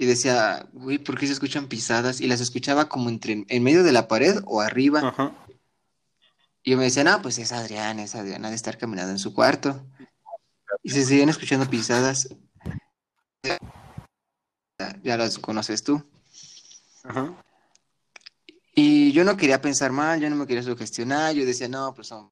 y 0.00 0.06
decía, 0.06 0.66
uy, 0.72 0.98
¿por 0.98 1.18
qué 1.18 1.26
se 1.26 1.34
escuchan 1.34 1.68
pisadas? 1.68 2.22
Y 2.22 2.26
las 2.26 2.40
escuchaba 2.40 2.88
como 2.88 3.10
entre, 3.10 3.44
en 3.46 3.62
medio 3.62 3.82
de 3.82 3.92
la 3.92 4.08
pared 4.08 4.40
o 4.46 4.62
arriba. 4.62 5.00
Ajá. 5.00 5.36
Y 6.62 6.70
yo 6.70 6.78
me 6.78 6.84
decía, 6.84 7.04
no, 7.04 7.20
pues 7.20 7.38
es 7.38 7.52
Adrián, 7.52 7.98
es 7.98 8.14
Adrián, 8.14 8.42
ha 8.46 8.48
de 8.48 8.56
estar 8.56 8.78
caminando 8.78 9.12
en 9.12 9.18
su 9.18 9.34
cuarto. 9.34 9.86
Y 10.82 10.88
se 10.88 11.04
siguen 11.04 11.28
escuchando 11.28 11.68
pisadas. 11.68 12.34
Ya, 13.42 13.58
ya 15.02 15.16
las 15.18 15.38
conoces 15.38 15.82
tú. 15.82 16.02
Ajá. 17.04 17.34
Y 18.74 19.12
yo 19.12 19.24
no 19.24 19.36
quería 19.36 19.60
pensar 19.60 19.92
mal, 19.92 20.18
yo 20.18 20.30
no 20.30 20.36
me 20.36 20.46
quería 20.46 20.62
sugestionar, 20.62 21.34
yo 21.34 21.44
decía, 21.44 21.68
no, 21.68 21.92
pues 21.94 22.06
son... 22.06 22.30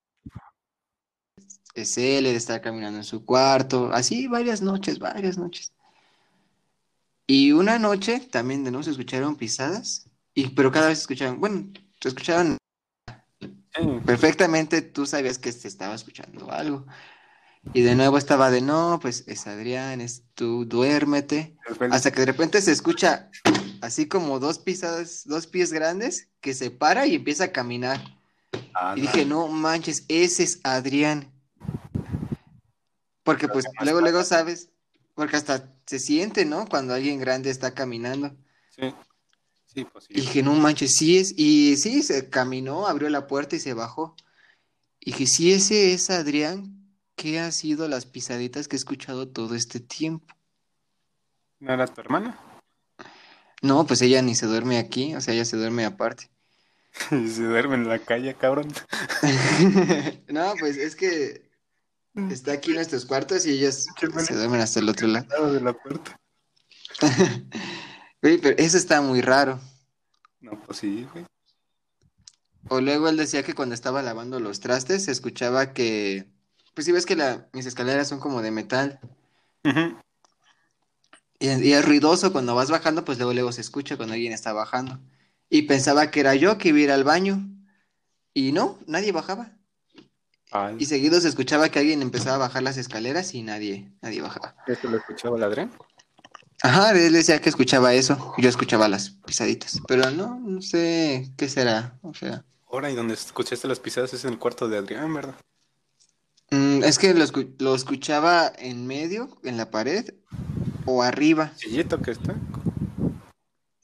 él, 1.83 2.27
él 2.27 2.33
de 2.33 2.37
estar 2.37 2.61
caminando 2.61 2.99
en 2.99 3.05
su 3.05 3.25
cuarto, 3.25 3.91
así 3.93 4.27
varias 4.27 4.63
noches, 4.63 4.99
varias 4.99 5.39
noches. 5.39 5.73
Y 7.27 7.53
una 7.53 7.79
noche 7.79 8.21
también 8.21 8.65
de 8.65 8.71
nuevo 8.71 8.83
se 8.83 8.91
escucharon 8.91 9.37
pisadas, 9.37 10.09
y, 10.35 10.49
pero 10.49 10.73
cada 10.73 10.89
vez 10.89 10.99
se 10.99 11.03
escuchaban, 11.03 11.41
bueno, 11.41 11.71
se 12.01 12.09
escuchaban 12.09 12.57
perfectamente, 14.05 14.83
tú 14.83 15.07
sabías 15.07 15.39
que 15.39 15.53
se 15.53 15.69
estaba 15.69 15.95
escuchando 15.95 16.51
algo. 16.51 16.87
Y 17.75 17.83
de 17.83 17.95
nuevo 17.95 18.17
estaba 18.17 18.51
de, 18.51 18.63
no, 18.63 18.99
pues 19.01 19.25
es 19.27 19.47
Adrián, 19.47 20.01
es 20.01 20.25
tú, 20.35 20.65
duérmete. 20.65 21.57
Hasta 21.91 22.11
que 22.11 22.21
de 22.21 22.27
repente 22.27 22.63
se 22.63 22.73
escucha 22.73 23.31
así 23.83 24.09
como 24.09 24.39
dos 24.39 24.59
pisadas, 24.59 25.25
dos 25.27 25.47
pies 25.47 25.73
grandes, 25.73 26.29
que 26.41 26.55
se 26.55 26.71
para 26.71 27.07
y 27.07 27.17
empieza 27.17 27.45
a 27.45 27.53
caminar. 27.53 28.01
Ah, 28.75 28.95
Y 28.97 29.03
dije, 29.03 29.27
no 29.27 29.49
manches, 29.49 30.05
ese 30.09 30.45
es 30.45 30.61
Adrián. 30.65 31.33
Porque 33.29 33.47
pues 33.47 33.67
luego, 33.83 34.01
luego 34.01 34.25
sabes, 34.25 34.71
porque 35.15 35.37
hasta 35.37 35.71
se 35.85 35.99
siente, 35.99 36.47
¿no? 36.47 36.67
Cuando 36.67 36.95
alguien 36.95 37.21
grande 37.21 37.51
está 37.51 37.75
caminando. 37.75 38.35
Sí. 38.71 38.95
Sí, 39.67 39.85
pues 39.85 40.07
sí. 40.07 40.15
Y 40.17 40.23
dije, 40.23 40.43
no 40.43 40.55
manches, 40.55 40.93
sí 40.97 41.19
es. 41.19 41.35
Y 41.37 41.77
sí, 41.77 42.03
se 42.03 42.31
caminó, 42.31 42.87
abrió 42.87 43.11
la 43.11 43.27
puerta 43.27 43.55
y 43.55 43.61
se 43.61 43.75
bajó. 43.75 44.17
Y 44.99 45.11
dije, 45.13 45.27
si 45.27 45.53
ese 45.53 45.93
es 45.93 46.09
Adrián, 46.09 46.91
¿qué 47.17 47.39
ha 47.39 47.53
sido 47.53 47.87
las 47.87 48.07
pisaditas 48.07 48.67
que 48.67 48.77
he 48.77 48.79
escuchado 48.79 49.29
todo 49.29 49.55
este 49.55 49.79
tiempo? 49.79 50.35
¿No 51.61 51.75
era 51.75 51.87
tu 51.87 52.01
hermana? 52.01 52.41
No, 53.61 53.87
pues 53.87 54.01
ella 54.01 54.23
ni 54.23 54.37
se 54.37 54.47
duerme 54.47 54.79
aquí, 54.79 55.15
o 55.15 55.21
sea, 55.21 55.35
ella 55.35 55.45
se 55.45 55.59
duerme 55.59 55.85
aparte. 55.85 56.31
Y 57.11 57.29
se 57.29 57.43
duerme 57.43 57.75
en 57.75 57.89
la 57.89 57.99
calle, 57.99 58.35
cabrón. 58.37 58.73
No, 60.29 60.55
pues 60.59 60.79
es 60.79 60.97
que 60.97 61.48
está 62.31 62.53
aquí 62.53 62.71
en 62.71 62.77
nuestros 62.77 63.05
cuartos 63.07 63.47
y 63.47 63.51
ellos 63.53 63.87
se 64.27 64.35
duermen 64.35 64.61
hasta 64.61 64.81
el 64.81 64.89
otro 64.89 65.07
lado. 65.09 65.53
De 65.53 65.61
la 65.61 65.73
puerta. 65.73 66.19
Oye, 68.23 68.39
pero 68.39 68.57
eso 68.59 68.77
está 68.77 69.01
muy 69.01 69.21
raro. 69.21 69.61
No, 70.41 70.61
pues 70.65 70.79
sí, 70.79 71.07
güey. 71.13 71.25
O 72.69 72.81
luego 72.81 73.09
él 73.09 73.17
decía 73.17 73.43
que 73.43 73.55
cuando 73.55 73.75
estaba 73.75 74.03
lavando 74.03 74.41
los 74.41 74.61
trastes 74.61 75.05
se 75.05 75.13
escuchaba 75.13 75.73
que, 75.73 76.29
pues 76.75 76.85
sí 76.85 76.93
ves 76.93 77.07
que 77.07 77.17
la, 77.17 77.49
mis 77.53 77.67
escaleras 77.67 78.09
son 78.09 78.21
como 78.21 78.43
de 78.43 78.51
metal 78.51 79.01
y 81.41 81.73
es 81.73 81.85
ruidoso 81.85 82.33
cuando 82.33 82.55
vas 82.55 82.71
bajando, 82.71 83.05
pues 83.05 83.19
luego 83.19 83.33
luego 83.33 83.53
se 83.53 83.61
escucha 83.61 83.97
cuando 83.97 84.15
alguien 84.15 84.33
está 84.33 84.53
bajando. 84.53 84.99
Y 85.49 85.63
pensaba 85.63 86.11
que 86.11 86.21
era 86.21 86.35
yo 86.35 86.59
que 86.59 86.71
iba 86.71 86.79
a 86.79 86.83
ir 86.83 86.91
al 86.91 87.05
baño 87.05 87.49
y 88.35 88.53
no, 88.53 88.79
nadie 88.87 89.13
bajaba. 89.13 89.58
Ay, 90.51 90.77
Y 90.79 90.87
seguido 90.87 91.21
se 91.21 91.29
escuchaba 91.29 91.69
que 91.69 91.79
alguien 91.79 92.01
empezaba 92.03 92.37
a 92.37 92.49
bajar 92.49 92.63
las 92.63 92.77
escaleras 92.77 93.35
y 93.35 93.43
nadie, 93.43 93.91
nadie 94.03 94.23
bajaba. 94.23 94.55
¿esto 94.67 94.89
lo 94.89 94.97
escuchaba 94.99 95.37
el 95.37 95.43
Adrián? 95.43 95.71
Ajá, 96.63 96.91
él 96.93 97.13
decía 97.13 97.41
que 97.41 97.49
escuchaba 97.49 97.95
eso, 97.95 98.35
yo 98.39 98.49
escuchaba 98.49 98.89
las 98.89 99.11
pisaditas, 99.11 99.81
pero 99.87 100.11
no, 100.11 100.41
no 100.41 100.61
sé 100.63 101.31
qué 101.37 101.49
será, 101.49 101.99
o 102.03 102.13
sea, 102.15 102.45
Ahora, 102.71 102.91
y 102.91 102.95
donde 102.97 103.15
escuchaste 103.15 103.69
las 103.69 103.79
pisadas 103.81 104.13
es 104.15 104.25
en 104.25 104.33
el 104.33 104.39
cuarto 104.39 104.69
de 104.69 104.77
Adrián, 104.79 105.15
¿verdad? 105.15 105.37
mm, 106.51 106.83
es 106.83 106.99
que 106.99 107.15
lo, 107.15 107.25
escu- 107.25 107.55
lo 107.61 107.75
escuchaba 107.75 108.51
en 108.59 108.87
medio, 108.87 109.39
en 109.45 109.57
la 109.57 109.71
pared 109.71 110.15
o 110.85 111.03
arriba. 111.03 111.53
Chillito 111.57 112.01
que 112.03 112.11
está. 112.11 112.35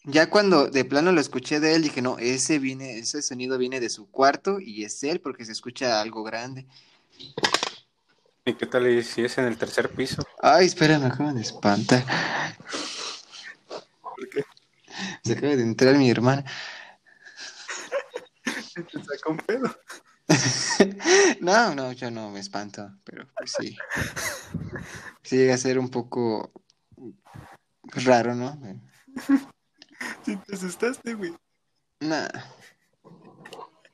Ya 0.06 0.28
cuando 0.28 0.68
de 0.68 0.84
plano 0.84 1.12
lo 1.12 1.20
escuché 1.20 1.60
de 1.60 1.74
él, 1.74 1.82
dije, 1.82 2.02
no, 2.02 2.18
ese 2.18 2.58
viene, 2.58 2.98
ese 2.98 3.22
sonido 3.22 3.56
viene 3.56 3.80
de 3.80 3.88
su 3.88 4.10
cuarto 4.10 4.60
y 4.60 4.84
es 4.84 5.02
él 5.02 5.20
porque 5.20 5.46
se 5.46 5.52
escucha 5.52 6.00
algo 6.00 6.22
grande. 6.22 6.66
¿Y 8.44 8.54
qué 8.54 8.66
tal 8.66 9.02
si 9.02 9.24
es 9.24 9.38
en 9.38 9.46
el 9.46 9.56
tercer 9.56 9.88
piso? 9.88 10.22
Ay, 10.42 10.66
espera, 10.66 10.98
me 10.98 11.06
acaban 11.06 11.36
de 11.36 11.40
espantar. 11.40 12.04
¿Por 14.02 14.28
qué? 14.28 14.44
Se 15.24 15.32
acaba 15.32 15.56
de 15.56 15.62
entrar 15.62 15.96
mi 15.96 16.10
hermana. 16.10 16.44
Te 18.74 19.02
saca 19.02 19.30
un 19.30 19.38
pedo. 19.38 19.74
No, 21.40 21.74
no, 21.74 21.92
yo 21.92 22.10
no 22.10 22.30
me 22.30 22.40
espanto, 22.40 22.90
pero 23.04 23.28
pues 23.36 23.52
sí. 23.58 23.76
Sí 25.22 25.36
llega 25.36 25.54
a 25.54 25.58
ser 25.58 25.78
un 25.78 25.90
poco 25.90 26.52
raro, 28.04 28.34
¿no? 28.34 28.58
Sí, 30.24 30.36
te 30.36 30.54
asustaste, 30.54 31.14
güey. 31.14 31.34
Nah. 32.00 32.28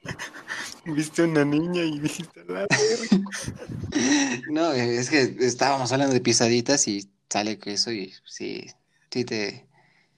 Viste 0.84 1.22
una 1.22 1.44
niña 1.44 1.82
y 1.82 1.98
dijiste, 1.98 2.44
la. 2.46 2.66
No, 4.50 4.72
es 4.72 5.11
que 5.11 5.36
estábamos 5.40 5.92
hablando 5.92 6.14
de 6.14 6.20
pisaditas 6.20 6.88
y 6.88 7.11
sale 7.28 7.58
que 7.58 7.74
eso 7.74 7.92
y 7.92 8.14
sí, 8.24 8.66
sí 9.11 9.24
te... 9.24 9.68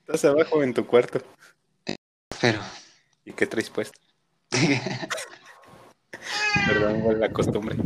Estás 0.00 0.24
abajo 0.26 0.62
en 0.62 0.74
tu 0.74 0.86
cuarto. 0.86 1.22
Pero... 2.40 2.60
¿Y 3.24 3.32
qué 3.32 3.46
traes 3.46 3.70
puesto? 3.70 3.98
Perdón, 6.66 7.20
la 7.20 7.32
costumbre. 7.32 7.76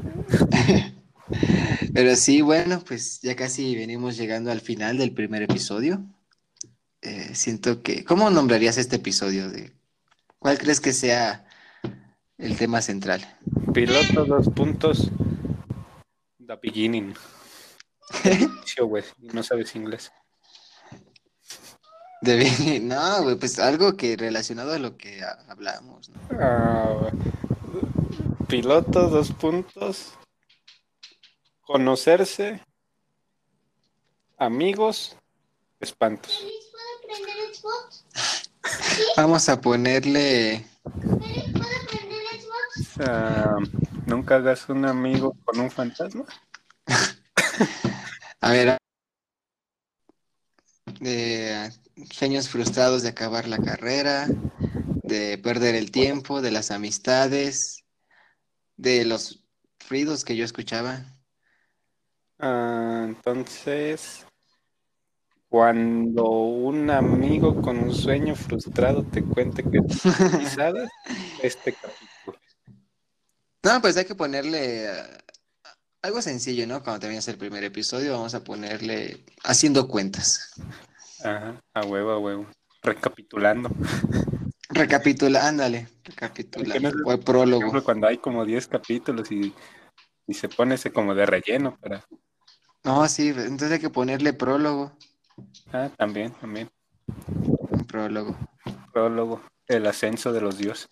Pero 1.92 2.16
sí, 2.16 2.40
bueno, 2.40 2.82
pues 2.86 3.20
ya 3.20 3.36
casi 3.36 3.74
venimos 3.76 4.16
llegando 4.16 4.50
al 4.50 4.60
final 4.60 4.98
del 4.98 5.12
primer 5.12 5.42
episodio. 5.42 6.04
Eh, 7.06 7.34
siento 7.36 7.82
que... 7.82 8.04
¿Cómo 8.04 8.30
nombrarías 8.30 8.78
este 8.78 8.96
episodio? 8.96 9.48
De... 9.48 9.72
¿Cuál 10.40 10.58
crees 10.58 10.80
que 10.80 10.92
sea 10.92 11.46
el 12.36 12.56
tema 12.56 12.82
central? 12.82 13.24
Piloto, 13.72 14.24
dos 14.24 14.48
puntos. 14.48 15.08
The 16.44 16.56
beginning. 16.60 17.14
Güey. 18.80 19.04
No 19.20 19.42
sabes 19.44 19.74
inglés. 19.76 20.10
No, 22.82 23.22
güey, 23.22 23.36
pues 23.36 23.58
algo 23.60 23.96
que 23.96 24.16
relacionado 24.16 24.72
a 24.72 24.78
lo 24.80 24.96
que 24.96 25.22
ha- 25.22 25.44
hablamos, 25.48 26.08
¿no? 26.08 26.20
Ah, 26.40 27.10
piloto, 28.48 29.08
dos 29.08 29.30
puntos. 29.32 30.12
Conocerse. 31.60 32.60
Amigos. 34.38 35.16
Espantos. 35.78 36.44
¿Puedo 37.06 37.24
prender 37.24 37.54
Xbox? 37.54 38.04
Vamos 39.16 39.48
a 39.48 39.60
ponerle... 39.60 40.66
¿Puedo 40.82 41.18
prender 41.18 42.22
Xbox? 42.40 43.70
Nunca 44.06 44.36
hagas 44.36 44.68
un 44.68 44.84
amigo 44.84 45.36
con 45.44 45.60
un 45.60 45.70
fantasma. 45.70 46.24
A 48.40 48.50
ver... 48.50 48.76
De 51.00 51.70
sueños 52.10 52.48
frustrados 52.48 53.02
de 53.02 53.10
acabar 53.10 53.46
la 53.46 53.58
carrera, 53.58 54.26
de 55.02 55.38
perder 55.38 55.74
el 55.74 55.90
tiempo, 55.90 56.40
de 56.40 56.50
las 56.50 56.70
amistades, 56.70 57.84
de 58.76 59.04
los 59.04 59.44
ruidos 59.88 60.24
que 60.24 60.36
yo 60.36 60.44
escuchaba. 60.44 61.04
Ah, 62.38 63.04
entonces, 63.06 64.25
cuando 65.48 66.24
un 66.24 66.90
amigo 66.90 67.60
con 67.62 67.78
un 67.78 67.94
sueño 67.94 68.34
frustrado 68.34 69.04
te 69.04 69.22
cuente 69.22 69.62
que 69.62 69.80
pisadas, 70.38 70.88
este 71.42 71.72
capítulo. 71.72 72.38
No, 73.62 73.80
pues 73.80 73.96
hay 73.96 74.04
que 74.04 74.14
ponerle 74.14 74.86
eh, 74.86 75.18
algo 76.02 76.22
sencillo, 76.22 76.66
¿no? 76.66 76.82
Cuando 76.82 77.00
termines 77.00 77.26
el 77.28 77.38
primer 77.38 77.64
episodio, 77.64 78.12
vamos 78.12 78.34
a 78.34 78.44
ponerle 78.44 79.24
haciendo 79.44 79.88
cuentas. 79.88 80.52
Ajá, 81.24 81.60
a 81.74 81.80
huevo, 81.84 82.10
a 82.10 82.18
huevo. 82.18 82.46
Recapitulando. 82.82 83.70
Recapitula, 84.68 85.46
ándale, 85.48 85.88
recapitula. 86.04 86.78
No 86.78 86.88
O 86.88 87.12
el 87.12 87.18
Por 87.18 87.24
prólogo. 87.24 87.62
ejemplo, 87.62 87.84
cuando 87.84 88.06
hay 88.08 88.18
como 88.18 88.44
10 88.44 88.66
capítulos 88.68 89.30
y, 89.32 89.54
y 90.26 90.34
se 90.34 90.48
pone 90.48 90.74
ese 90.74 90.92
como 90.92 91.14
de 91.14 91.26
relleno 91.26 91.76
para... 91.80 92.04
No, 92.84 93.08
sí, 93.08 93.28
entonces 93.28 93.72
hay 93.72 93.80
que 93.80 93.90
ponerle 93.90 94.32
prólogo. 94.32 94.96
Ah, 95.72 95.90
también, 95.96 96.32
también. 96.32 96.68
Un 97.06 97.86
prólogo. 97.86 98.36
Prólogo. 98.92 99.42
El 99.66 99.86
ascenso 99.86 100.32
de 100.32 100.40
los 100.40 100.58
dioses. 100.58 100.88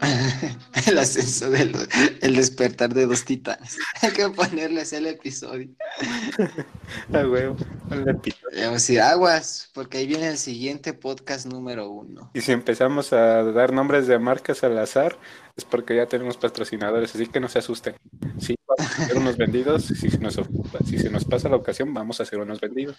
El 0.86 0.98
ascenso 0.98 1.50
del 1.50 1.74
el 2.20 2.36
despertar 2.36 2.92
de 2.94 3.06
dos 3.06 3.24
titanes. 3.24 3.78
Hay 4.02 4.10
que 4.10 4.28
ponerle 4.28 4.82
ese 4.82 4.98
el 4.98 5.06
episodio. 5.06 5.68
A 7.12 7.26
huevo. 7.26 7.56
decir 8.54 9.00
aguas, 9.00 9.70
porque 9.74 9.98
ahí 9.98 10.06
viene 10.06 10.28
el 10.28 10.38
siguiente 10.38 10.92
podcast 10.92 11.46
número 11.46 11.90
uno. 11.90 12.30
Y 12.34 12.40
si 12.40 12.52
empezamos 12.52 13.12
a 13.12 13.42
dar 13.44 13.72
nombres 13.72 14.06
de 14.06 14.18
marcas 14.18 14.62
al 14.64 14.78
azar, 14.78 15.18
es 15.56 15.64
porque 15.64 15.96
ya 15.96 16.06
tenemos 16.06 16.36
patrocinadores, 16.36 17.14
así 17.14 17.26
que 17.26 17.40
no 17.40 17.48
se 17.48 17.58
asusten. 17.58 17.94
Sí, 18.38 18.54
hacer 18.78 19.16
unos 19.16 19.36
vendidos. 19.36 19.84
Si 19.84 20.10
se 20.10 20.18
nos, 20.18 20.40
si 20.86 20.98
se 20.98 21.10
nos 21.10 21.24
pasa 21.24 21.48
la 21.48 21.56
ocasión, 21.56 21.92
vamos 21.94 22.20
a 22.20 22.22
hacer 22.22 22.38
unos 22.38 22.60
vendidos. 22.60 22.96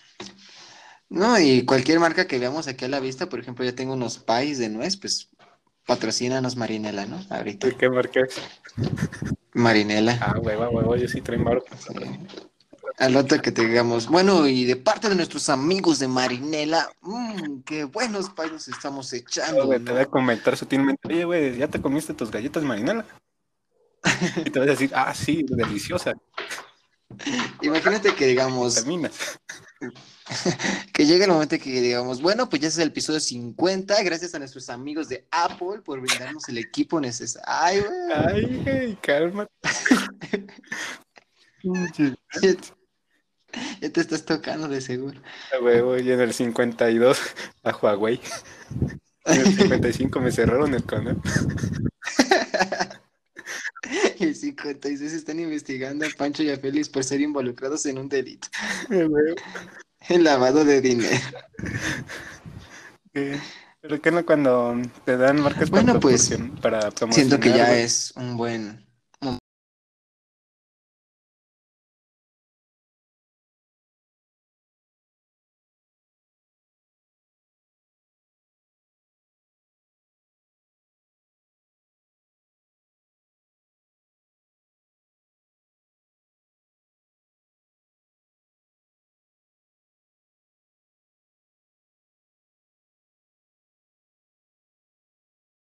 No, 1.09 1.39
y 1.39 1.65
cualquier 1.65 1.99
marca 1.99 2.27
que 2.27 2.37
veamos 2.37 2.67
aquí 2.67 2.85
a 2.85 2.89
la 2.89 2.99
vista, 2.99 3.29
por 3.29 3.39
ejemplo, 3.39 3.65
yo 3.65 3.73
tengo 3.73 3.93
unos 3.93 4.19
pies 4.19 4.59
de 4.59 4.69
nuez, 4.69 4.95
pues 4.95 5.29
patrocínanos 5.85 6.55
Marinela, 6.55 7.05
¿no? 7.07 7.19
Ahorita. 7.31 7.67
¿De 7.67 7.75
qué 7.75 7.89
marca 7.89 8.21
es? 8.21 8.39
Marinela. 9.53 10.17
Ah, 10.21 10.39
huevo, 10.39 10.69
huevo, 10.69 10.95
yo 10.95 11.07
sí 11.07 11.21
traigo 11.21 11.45
varo. 11.45 11.63
Sí. 11.79 11.95
Al 12.99 13.15
otro 13.15 13.41
que 13.41 13.51
te 13.51 13.65
digamos, 13.65 14.07
bueno, 14.07 14.45
y 14.45 14.65
de 14.65 14.75
parte 14.75 15.09
de 15.09 15.15
nuestros 15.15 15.49
amigos 15.49 15.99
de 15.99 16.09
Marinela, 16.09 16.89
mmm, 17.01 17.61
qué 17.65 17.85
buenos 17.85 18.31
nos 18.51 18.67
estamos 18.67 19.11
echando, 19.13 19.65
Güey, 19.65 19.79
Te 19.79 19.93
voy 19.93 20.01
a 20.01 20.05
comentar 20.05 20.57
sutilmente, 20.57 21.07
oye, 21.07 21.23
güey, 21.23 21.57
¿ya 21.57 21.69
te 21.69 21.81
comiste 21.81 22.13
tus 22.13 22.29
galletas 22.29 22.63
marinela? 22.63 23.05
Y 24.45 24.49
te 24.49 24.59
vas 24.59 24.67
a 24.67 24.71
decir, 24.71 24.91
ah, 24.93 25.13
sí, 25.13 25.45
deliciosa, 25.47 26.13
Imagínate 27.61 28.13
que 28.13 28.27
digamos, 28.27 28.75
terminas. 28.75 29.39
que 30.93 31.05
llegue 31.05 31.23
el 31.23 31.31
momento 31.31 31.57
que 31.57 31.81
digamos, 31.81 32.21
bueno, 32.21 32.49
pues 32.49 32.61
ya 32.61 32.67
es 32.67 32.77
el 32.77 32.89
episodio 32.89 33.19
50, 33.19 34.03
gracias 34.03 34.35
a 34.35 34.39
nuestros 34.39 34.69
amigos 34.69 35.09
de 35.09 35.25
Apple 35.31 35.81
por 35.83 35.99
brindarnos 36.01 36.47
el 36.49 36.59
equipo 36.59 36.99
necesario. 36.99 37.41
Ay, 37.45 37.81
güey. 37.81 38.13
Ay, 38.13 38.61
güey, 38.63 38.95
calma. 39.01 39.47
Ya 43.81 43.89
te 43.89 44.01
estás 44.01 44.25
tocando 44.25 44.67
de 44.67 44.79
seguro. 44.79 45.19
A 45.51 45.59
huevo, 45.59 45.97
y 45.97 46.11
en 46.11 46.19
el 46.19 46.33
52 46.33 47.19
a 47.63 47.75
Huawei. 47.75 48.21
En 49.25 49.41
el 49.41 49.55
55 49.55 50.19
me 50.19 50.31
cerraron 50.31 50.75
el 50.75 50.85
canal. 50.85 51.19
Y 54.19 54.23
el 54.23 54.35
56 54.35 55.13
están 55.13 55.39
investigando 55.39 56.05
a 56.05 56.09
Pancho 56.17 56.43
y 56.43 56.49
a 56.49 56.57
Félix 56.57 56.89
por 56.89 57.03
ser 57.03 57.21
involucrados 57.21 57.85
en 57.85 57.97
un 57.97 58.09
delito. 58.09 58.47
El 60.09 60.23
lavado 60.23 60.63
de 60.65 60.81
dinero. 60.81 61.17
Eh, 63.13 63.39
Pero 63.81 64.01
que 64.01 64.11
no 64.11 64.25
cuando 64.25 64.75
te 65.05 65.17
dan 65.17 65.41
marcas 65.41 65.69
Bueno, 65.69 65.87
para, 65.87 65.99
pues, 65.99 66.29
para 66.61 66.91
promocionar. 66.91 67.13
Siento 67.13 67.39
que 67.39 67.49
ya 67.49 67.77
es 67.77 68.13
un 68.15 68.37
buen... 68.37 68.88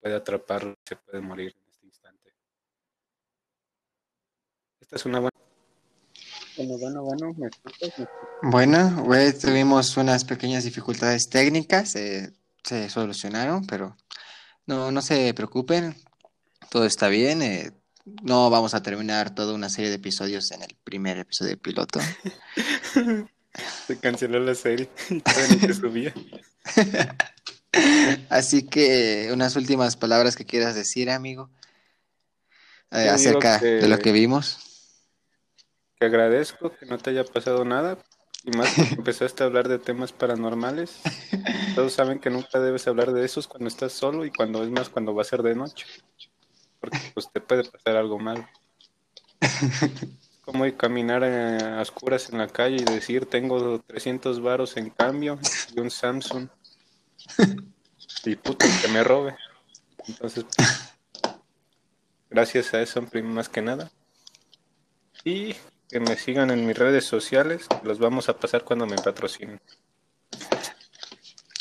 puede 0.03 0.15
atraparlo, 0.15 0.77
se 0.85 0.97
puede 0.97 1.21
morir 1.21 1.55
en 1.55 1.71
este 1.71 1.85
instante. 1.87 2.33
Esta 4.81 4.95
es 4.97 5.05
una 5.05 5.19
buena. 5.19 5.31
Bueno, 6.57 6.77
bueno, 6.77 7.03
bueno, 7.03 7.33
¿me 7.37 7.47
escuchas? 7.47 7.79
¿Me 7.81 7.87
escuchas? 7.87 8.09
Bueno, 8.41 9.03
güey, 9.05 9.39
tuvimos 9.39 9.95
unas 9.95 10.25
pequeñas 10.25 10.65
dificultades 10.65 11.29
técnicas, 11.29 11.95
eh, 11.95 12.33
se 12.63 12.89
solucionaron, 12.89 13.65
pero 13.65 13.95
no, 14.65 14.91
no 14.91 15.01
se 15.01 15.33
preocupen, 15.33 15.95
todo 16.69 16.85
está 16.85 17.07
bien. 17.07 17.41
eh, 17.41 17.71
no 18.21 18.49
vamos 18.49 18.73
a 18.73 18.83
terminar 18.83 19.33
toda 19.33 19.53
una 19.53 19.69
serie 19.69 19.89
de 19.89 19.95
episodios 19.95 20.51
en 20.51 20.61
el 20.63 20.75
primer 20.83 21.17
episodio 21.17 21.57
piloto. 21.57 22.01
Se 23.87 23.99
canceló 23.99 24.39
la 24.39 24.55
serie 24.55 24.89
y 25.09 25.13
ni 25.13 25.21
se 25.59 25.73
subía. 25.75 26.11
Así 28.29 28.67
que 28.67 29.29
unas 29.31 29.55
últimas 29.55 29.95
palabras 29.97 30.35
que 30.35 30.45
quieras 30.45 30.75
decir, 30.75 31.09
amigo, 31.09 31.49
eh, 32.91 33.09
acerca 33.09 33.59
que- 33.59 33.65
de 33.65 33.87
lo 33.87 33.99
que 33.99 34.11
vimos. 34.11 34.59
Te 35.99 36.07
agradezco 36.07 36.75
que 36.75 36.85
no 36.85 36.97
te 36.97 37.11
haya 37.11 37.23
pasado 37.23 37.63
nada 37.65 37.97
y 38.43 38.51
más 38.57 38.69
porque 38.75 38.95
empezaste 38.97 39.43
a 39.43 39.45
hablar 39.47 39.67
de 39.67 39.79
temas 39.79 40.11
paranormales. 40.11 40.99
Todos 41.75 41.93
saben 41.93 42.19
que 42.19 42.29
nunca 42.29 42.59
debes 42.59 42.87
hablar 42.87 43.13
de 43.13 43.23
esos 43.25 43.47
cuando 43.47 43.67
estás 43.67 43.93
solo 43.93 44.25
y 44.25 44.31
cuando 44.31 44.63
es 44.63 44.69
más 44.69 44.89
cuando 44.89 45.15
va 45.15 45.21
a 45.21 45.25
ser 45.25 45.41
de 45.43 45.55
noche. 45.55 45.85
Porque 46.79 46.99
pues 47.13 47.31
te 47.31 47.39
puede 47.39 47.63
pasar 47.63 47.95
algo 47.95 48.19
mal. 48.19 48.47
Como 50.41 50.65
ir 50.65 50.75
caminar 50.75 51.23
eh, 51.23 51.57
a 51.77 51.81
oscuras 51.81 52.29
en 52.29 52.37
la 52.39 52.47
calle 52.47 52.75
y 52.75 52.83
decir 52.83 53.25
tengo 53.27 53.79
300 53.79 54.41
varos 54.41 54.75
en 54.75 54.89
cambio 54.89 55.39
y 55.73 55.79
un 55.79 55.89
Samsung. 55.89 56.49
Y 58.25 58.35
puto 58.35 58.65
que 58.81 58.87
me 58.89 59.03
robe. 59.03 59.35
Entonces, 60.07 60.45
gracias 62.29 62.73
a 62.73 62.81
eso 62.81 63.05
más 63.23 63.49
que 63.49 63.61
nada. 63.61 63.91
Y 65.23 65.55
que 65.89 65.99
me 65.99 66.17
sigan 66.17 66.51
en 66.51 66.65
mis 66.65 66.77
redes 66.77 67.05
sociales, 67.05 67.67
los 67.83 67.99
vamos 67.99 68.29
a 68.29 68.37
pasar 68.37 68.63
cuando 68.63 68.85
me 68.85 68.95
patrocinen. 68.95 69.61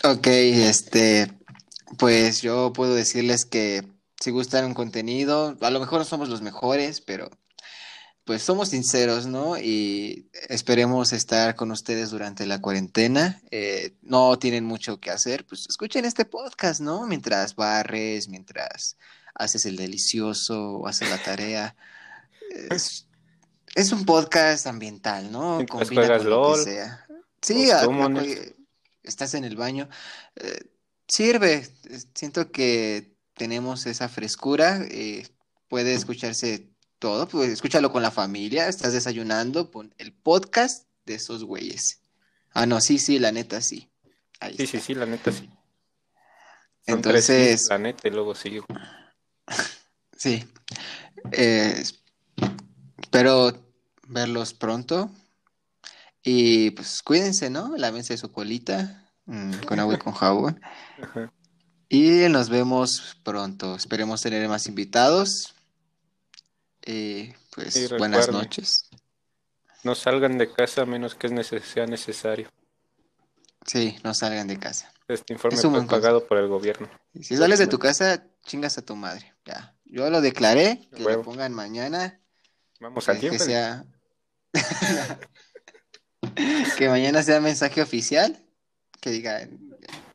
Ok, 0.04 0.26
este, 0.26 1.30
pues 1.98 2.42
yo 2.42 2.72
puedo 2.72 2.94
decirles 2.94 3.44
que 3.44 3.82
si 4.20 4.30
gustan 4.30 4.64
un 4.64 4.74
contenido, 4.74 5.56
a 5.60 5.70
lo 5.70 5.80
mejor 5.80 5.98
no 5.98 6.04
somos 6.04 6.28
los 6.28 6.42
mejores, 6.42 7.00
pero 7.00 7.30
pues 8.24 8.42
somos 8.42 8.68
sinceros, 8.68 9.26
¿no? 9.26 9.58
Y 9.58 10.28
esperemos 10.48 11.12
estar 11.12 11.54
con 11.56 11.70
ustedes 11.72 12.10
durante 12.10 12.46
la 12.46 12.60
cuarentena. 12.60 13.42
Eh, 13.50 13.94
no 14.02 14.38
tienen 14.38 14.64
mucho 14.64 15.00
que 15.00 15.10
hacer, 15.10 15.44
pues 15.46 15.66
escuchen 15.68 16.04
este 16.04 16.24
podcast, 16.24 16.80
¿no? 16.80 17.06
Mientras 17.06 17.56
barres, 17.56 18.28
mientras 18.28 18.96
haces 19.34 19.66
el 19.66 19.76
delicioso 19.76 20.74
o 20.74 20.86
haces 20.86 21.10
la 21.10 21.18
tarea. 21.22 21.74
Es, 22.70 23.06
es 23.74 23.92
un 23.92 24.04
podcast 24.04 24.66
ambiental, 24.66 25.32
¿no? 25.32 25.56
Mientras 25.56 25.80
Combina 25.88 26.02
juegas 26.02 26.22
con 26.22 26.30
lo 26.30 26.42
que 26.42 26.48
LOL, 26.48 26.64
sea. 26.64 27.06
Sí, 27.40 27.70
a- 27.70 27.80
a 27.80 27.84
estás 29.02 29.34
en 29.34 29.44
el 29.44 29.56
baño. 29.56 29.88
eh, 30.36 30.60
sirve. 31.08 31.66
Siento 32.14 32.52
que 32.52 33.16
tenemos 33.34 33.86
esa 33.86 34.08
frescura. 34.08 34.80
eh, 34.90 35.26
puede 35.68 35.94
escucharse 35.94 36.68
todo. 37.02 37.26
Pues 37.26 37.50
escúchalo 37.50 37.90
con 37.90 38.00
la 38.00 38.12
familia. 38.12 38.68
Estás 38.68 38.92
desayunando. 38.92 39.72
Pon 39.72 39.92
el 39.98 40.12
podcast 40.12 40.86
de 41.04 41.16
esos 41.16 41.42
güeyes. 41.42 41.98
Ah, 42.54 42.64
no, 42.64 42.80
sí, 42.80 43.00
sí, 43.00 43.18
la 43.18 43.32
neta, 43.32 43.60
sí. 43.60 43.90
Ahí 44.38 44.56
Sí, 44.56 44.68
sí, 44.68 44.76
está. 44.76 44.86
sí, 44.86 44.94
la 44.94 45.06
neta 45.06 45.32
sí. 45.32 45.50
Son 46.86 46.96
Entonces, 46.96 47.66
la 47.68 47.78
neta, 47.78 48.06
y 48.06 48.12
luego 48.12 48.36
sigo. 48.36 48.64
sí. 50.16 50.44
Eh, 51.32 51.82
espero 53.02 53.52
verlos 54.06 54.54
pronto. 54.54 55.10
Y 56.22 56.70
pues 56.70 57.02
cuídense, 57.02 57.50
¿no? 57.50 57.76
Lávense 57.76 58.16
su 58.16 58.30
colita 58.30 59.10
mm, 59.26 59.54
con 59.66 59.80
agua 59.80 59.94
y 59.96 59.98
con 59.98 60.12
jabón. 60.12 60.60
Ajá. 61.02 61.32
Y 61.88 62.28
nos 62.30 62.48
vemos 62.48 63.16
pronto. 63.24 63.74
Esperemos 63.74 64.22
tener 64.22 64.48
más 64.48 64.68
invitados. 64.68 65.56
Y 66.86 67.32
pues 67.54 67.76
Y 67.76 67.88
buenas 67.96 68.30
noches. 68.30 68.88
No 69.84 69.94
salgan 69.94 70.38
de 70.38 70.52
casa 70.52 70.82
a 70.82 70.86
menos 70.86 71.14
que 71.14 71.28
sea 71.60 71.86
necesario. 71.86 72.50
Sí, 73.66 73.96
no 74.04 74.14
salgan 74.14 74.48
de 74.48 74.58
casa. 74.58 74.92
Este 75.08 75.32
informe 75.32 75.58
Es 75.58 75.64
un 75.64 75.74
fue 75.74 75.86
pagado 75.86 76.26
por 76.26 76.38
el 76.38 76.48
gobierno. 76.48 76.88
Y 77.12 77.24
si 77.24 77.36
sales 77.36 77.58
de 77.58 77.66
tu 77.66 77.78
casa, 77.78 78.24
chingas 78.44 78.78
a 78.78 78.82
tu 78.82 78.96
madre. 78.96 79.34
Ya. 79.44 79.74
Yo 79.84 80.08
lo 80.10 80.20
declaré, 80.20 80.88
que 80.94 81.04
Huevo. 81.04 81.18
lo 81.18 81.24
pongan 81.24 81.52
mañana. 81.52 82.20
Vamos 82.80 83.08
eh, 83.08 83.12
aquí, 83.12 83.30
que 83.30 83.38
sea. 83.38 83.84
que 86.78 86.88
mañana 86.88 87.22
sea 87.22 87.40
mensaje 87.40 87.82
oficial. 87.82 88.38
Que 89.00 89.10
diga 89.10 89.48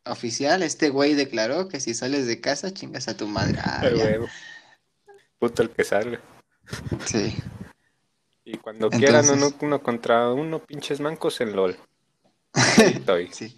oficial, 0.05 0.63
este 0.63 0.89
güey 0.89 1.13
declaró 1.13 1.67
que 1.67 1.79
si 1.79 1.93
sales 1.93 2.27
de 2.27 2.39
casa, 2.39 2.73
chingas 2.73 3.07
a 3.07 3.17
tu 3.17 3.27
madre. 3.27 3.59
Ah, 3.61 3.81
El 3.83 3.97
ya. 3.97 4.05
huevo. 4.05 4.27
Puto 5.39 5.61
el 5.61 5.69
que 5.69 5.83
salga. 5.83 6.21
Sí. 7.05 7.35
Y 8.43 8.57
cuando 8.57 8.89
quieran 8.89 9.29
uno, 9.29 9.51
uno 9.61 9.81
contra 9.83 10.31
uno, 10.31 10.59
pinches 10.59 10.99
mancos 10.99 11.41
en 11.41 11.55
LOL. 11.55 11.77
Estoy. 12.77 13.29
Sí. 13.33 13.57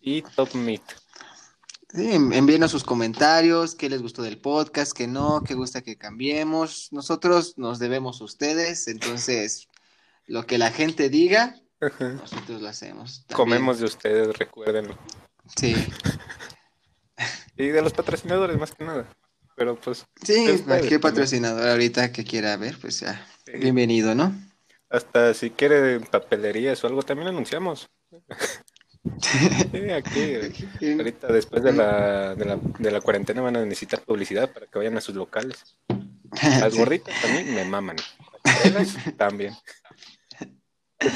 Y 0.00 0.22
Top 0.22 0.54
Meat. 0.54 0.82
Sí, 1.94 2.12
en- 2.12 2.32
envíenos 2.32 2.70
sus 2.70 2.84
comentarios, 2.84 3.74
qué 3.74 3.90
les 3.90 4.00
gustó 4.00 4.22
del 4.22 4.38
podcast, 4.38 4.92
qué 4.96 5.06
no, 5.06 5.42
qué 5.46 5.52
gusta 5.54 5.82
que 5.82 5.96
cambiemos. 5.98 6.88
Nosotros 6.90 7.58
nos 7.58 7.78
debemos 7.78 8.20
a 8.20 8.24
ustedes, 8.24 8.88
entonces 8.88 9.68
lo 10.26 10.46
que 10.46 10.56
la 10.56 10.70
gente 10.70 11.10
diga, 11.10 11.54
Ajá. 11.80 12.08
nosotros 12.10 12.62
lo 12.62 12.68
hacemos. 12.68 13.26
también. 13.26 13.36
Comemos 13.36 13.78
de 13.80 13.84
ustedes, 13.84 14.36
recuérdenlo. 14.38 14.96
Sí, 15.56 15.74
Y 17.58 17.68
de 17.68 17.82
los 17.82 17.92
patrocinadores, 17.92 18.58
más 18.58 18.72
que 18.72 18.84
nada. 18.84 19.06
Pero 19.56 19.76
pues, 19.76 20.06
sí, 20.22 20.62
cualquier 20.66 21.00
patrocinador 21.00 21.68
ahorita 21.68 22.12
que 22.12 22.24
quiera 22.24 22.56
ver, 22.56 22.76
pues 22.80 23.00
ya, 23.00 23.26
Sí. 23.46 23.52
bienvenido, 23.58 24.14
¿no? 24.14 24.32
hasta 24.88 25.32
si 25.32 25.48
quiere 25.50 26.00
papelerías 26.00 26.84
o 26.84 26.86
algo, 26.86 27.02
también 27.02 27.28
anunciamos. 27.28 27.88
Sí, 29.20 29.90
aquí. 29.90 30.34
Ahorita 30.98 31.28
después 31.28 31.62
de 31.62 31.72
la, 31.72 32.34
de 32.34 32.44
la, 32.44 32.58
de 32.78 32.90
la 32.90 33.00
cuarentena 33.00 33.40
van 33.40 33.56
a 33.56 33.64
necesitar 33.64 34.00
publicidad 34.02 34.52
para 34.52 34.66
que 34.66 34.78
vayan 34.78 34.96
a 34.98 35.00
sus 35.00 35.14
locales. 35.14 35.76
Las 36.60 36.72
Sí. 36.74 36.78
gorritas 36.78 37.14
también 37.22 37.54
me 37.54 37.64
maman. 37.64 37.96
Las 38.74 38.94
también. 39.16 39.54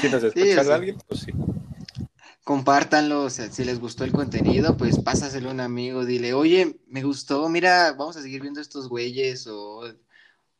Si 0.01 0.09
nos 0.09 0.23
escucha 0.23 0.63
sí. 0.63 0.71
alguien, 0.71 0.97
pues 1.07 1.21
sí. 1.21 1.31
Compártanlo, 2.47 3.23
o 3.23 3.29
sea, 3.29 3.51
si 3.51 3.65
les 3.65 3.77
gustó 3.77 4.05
el 4.05 4.13
contenido, 4.13 4.77
pues 4.77 4.99
pásaselo 4.99 5.49
a 5.49 5.51
un 5.51 5.59
amigo, 5.59 6.05
dile, 6.05 6.33
oye, 6.33 6.79
me 6.87 7.03
gustó, 7.03 7.49
mira, 7.49 7.91
vamos 7.91 8.15
a 8.15 8.21
seguir 8.21 8.41
viendo 8.41 8.61
estos 8.61 8.87
güeyes, 8.87 9.47
o, 9.47 9.79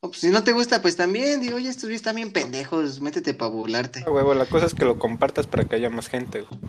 o, 0.02 0.10
pues, 0.10 0.18
si 0.20 0.28
no 0.28 0.44
te 0.44 0.52
gusta, 0.52 0.82
pues 0.82 0.98
también, 0.98 1.40
digo, 1.40 1.56
oye, 1.56 1.70
estos 1.70 1.84
güeyes 1.86 2.02
están 2.02 2.18
bien 2.18 2.34
pendejos, 2.34 3.00
métete 3.00 3.34
para 3.34 3.52
burlarte. 3.52 4.04
Ah, 4.06 4.12
huevo, 4.12 4.34
la 4.34 4.46
cosa 4.48 4.66
es 4.66 4.74
que 4.74 4.84
lo 4.84 5.00
compartas 5.00 5.48
para 5.48 5.64
que 5.64 5.78
haya 5.78 5.90
más 5.90 6.10
gente. 6.10 6.42
güey. 6.42 6.60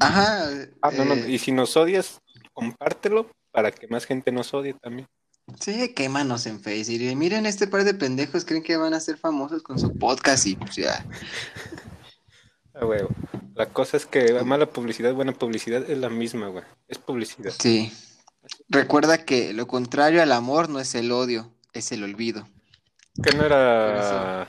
Ajá, 0.00 0.48
Ah, 0.82 0.90
no, 0.90 1.04
no, 1.04 1.14
eh, 1.14 1.30
Y 1.30 1.38
si 1.38 1.52
nos 1.52 1.76
odias, 1.76 2.20
compártelo 2.52 3.30
para 3.52 3.70
que 3.70 3.86
más 3.86 4.06
gente 4.06 4.32
nos 4.32 4.52
odie 4.54 4.74
también. 4.74 5.06
Sí, 5.60 5.94
quémanos 5.94 6.46
en 6.46 6.58
Face. 6.58 6.92
Y 6.92 7.14
miren, 7.14 7.46
este 7.46 7.68
par 7.68 7.84
de 7.84 7.94
pendejos 7.94 8.44
creen 8.44 8.64
que 8.64 8.76
van 8.76 8.92
a 8.92 8.98
ser 8.98 9.18
famosos 9.18 9.62
con 9.62 9.78
su 9.78 9.96
podcast 9.96 10.46
y 10.46 10.56
pues 10.56 10.74
ya. 10.74 11.06
Ah. 12.74 12.86
La 13.54 13.66
cosa 13.66 13.96
es 13.96 14.06
que 14.06 14.32
mala 14.44 14.66
publicidad, 14.66 15.12
buena 15.14 15.32
publicidad 15.32 15.88
es 15.90 15.98
la 15.98 16.08
misma, 16.08 16.48
güey. 16.48 16.64
Es 16.88 16.98
publicidad. 16.98 17.52
Sí. 17.58 17.92
Recuerda 18.68 19.24
que 19.24 19.52
lo 19.52 19.66
contrario 19.66 20.22
al 20.22 20.32
amor 20.32 20.68
no 20.68 20.80
es 20.80 20.94
el 20.94 21.12
odio, 21.12 21.52
es 21.72 21.92
el 21.92 22.02
olvido. 22.02 22.48
¿Que 23.22 23.36
no 23.36 23.44
era 23.44 24.48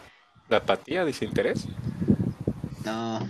la 0.50 0.58
apatía, 0.58 1.04
desinterés? 1.06 1.66
No. 2.86 3.30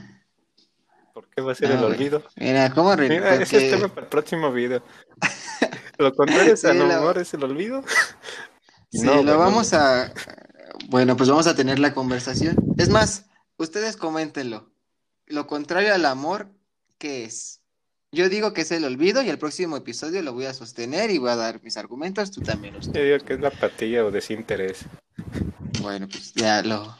¿Por 1.13 1.27
qué 1.29 1.41
va 1.41 1.51
a 1.51 1.55
ser 1.55 1.69
No, 1.69 1.75
el 1.75 1.81
güey. 1.81 1.93
olvido? 1.93 2.23
Mira, 2.35 2.71
¿cómo 2.73 2.95
re- 2.95 3.09
Mira, 3.09 3.35
ese 3.35 3.65
es 3.67 3.71
tema 3.73 3.87
para 3.87 4.01
el 4.03 4.09
próximo 4.09 4.51
video. 4.51 4.83
Lo 5.97 6.13
contrario 6.13 6.55
Sí, 6.57 6.67
al 6.67 6.87
la- 6.87 6.97
amor 6.97 7.17
es 7.17 7.33
el 7.33 7.43
olvido. 7.43 7.83
Sí, 8.91 9.01
No, 9.01 9.15
lo 9.17 9.23
güey, 9.23 9.37
vamos 9.37 9.73
a... 9.73 10.13
Bueno, 10.89 11.17
pues 11.17 11.29
vamos 11.29 11.47
a 11.47 11.55
tener 11.55 11.79
la 11.79 11.93
conversación. 11.93 12.55
Es 12.77 12.89
más, 12.89 13.25
ustedes 13.57 13.97
coméntenlo. 13.97 14.71
Lo 15.33 15.47
contrario 15.47 15.95
al 15.95 16.05
amor, 16.05 16.47
¿qué 16.99 17.25
es? 17.25 17.59
Yo 18.11 18.29
digo 18.29 18.53
que 18.53 18.61
es 18.61 18.71
el 18.71 18.85
olvido 18.85 19.23
y 19.23 19.29
el 19.29 19.39
próximo 19.39 19.75
episodio 19.75 20.21
lo 20.21 20.31
voy 20.31 20.45
a 20.45 20.53
sostener 20.53 21.09
y 21.09 21.17
voy 21.17 21.31
a 21.31 21.35
dar 21.35 21.59
mis 21.63 21.75
argumentos, 21.75 22.29
tú 22.29 22.41
también 22.41 22.75
los 22.75 22.85
Yo 22.91 23.01
digo 23.03 23.17
que 23.25 23.33
es 23.33 23.39
la 23.39 23.47
apatía 23.47 24.05
o 24.05 24.11
desinterés. 24.11 24.85
Bueno, 25.81 26.07
pues 26.07 26.35
ya 26.35 26.61
lo... 26.61 26.95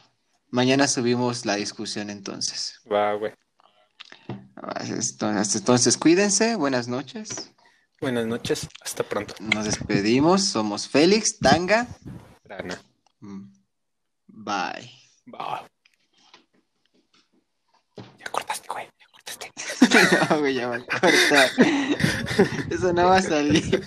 Mañana 0.50 0.88
subimos 0.88 1.46
la 1.46 1.54
discusión 1.54 2.10
entonces. 2.10 2.80
Va, 2.92 3.14
güey. 3.14 3.32
Entonces, 4.80 5.54
entonces 5.54 5.96
cuídense, 5.96 6.56
buenas 6.56 6.88
noches. 6.88 7.52
Buenas 8.00 8.26
noches, 8.26 8.68
hasta 8.82 9.04
pronto. 9.04 9.34
Nos 9.38 9.66
despedimos. 9.66 10.42
Somos 10.42 10.88
Félix, 10.88 11.38
Tanga. 11.38 11.86
Rana. 12.42 12.82
Mm, 13.20 13.52
Bye. 14.26 15.70
Ya 18.24 18.30
cortaste, 18.30 18.68
güey. 18.68 18.86
Ya 18.98 19.06
cortaste. 19.12 19.50
No, 20.30 20.38
güey, 20.40 20.54
ya 20.54 20.68
va 20.68 20.76
a 20.76 20.80
cortar. 20.80 21.50
Eso 22.70 22.92
no 22.92 23.04
va 23.06 23.18
a 23.18 23.22
salir. 23.22 23.82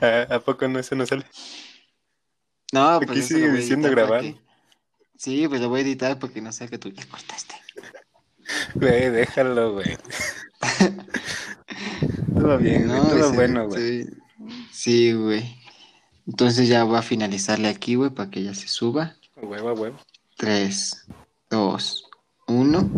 ¿A, 0.00 0.34
¿A 0.34 0.40
poco 0.40 0.68
no 0.68 0.78
eso 0.78 0.94
no 0.94 1.06
sale? 1.06 1.24
No, 2.72 2.88
Aquí 2.96 3.06
pues 3.06 3.18
eso 3.18 3.28
sigue 3.28 3.40
lo 3.40 3.46
voy 3.48 3.56
a 3.56 3.60
diciendo 3.60 3.90
grabar. 3.90 4.24
Sí, 5.16 5.48
pues 5.48 5.60
lo 5.60 5.68
voy 5.68 5.80
a 5.80 5.82
editar 5.84 6.18
porque 6.18 6.40
no 6.40 6.52
sé 6.52 6.68
que 6.68 6.78
tú 6.78 6.90
le 6.90 7.04
cortaste. 7.06 7.54
Güey, 8.74 9.10
déjalo, 9.10 9.74
güey. 9.74 9.96
Todo 12.38 12.58
bien, 12.58 12.86
güey, 12.88 12.98
No, 13.00 13.06
todo 13.08 13.26
ese- 13.26 13.34
bueno, 13.34 13.66
güey. 13.68 14.04
sí. 14.04 14.10
Sí, 14.72 15.12
güey. 15.12 15.56
Entonces 16.26 16.68
ya 16.68 16.84
voy 16.84 16.98
a 16.98 17.02
finalizarle 17.02 17.68
aquí, 17.68 17.94
güey, 17.94 18.10
para 18.10 18.30
que 18.30 18.42
ya 18.42 18.54
se 18.54 18.68
suba. 18.68 19.16
Huevo, 19.36 19.68
a 19.68 19.72
huevo. 19.72 19.98
3, 20.36 21.06
dos, 21.50 22.04
uno. 22.48 22.88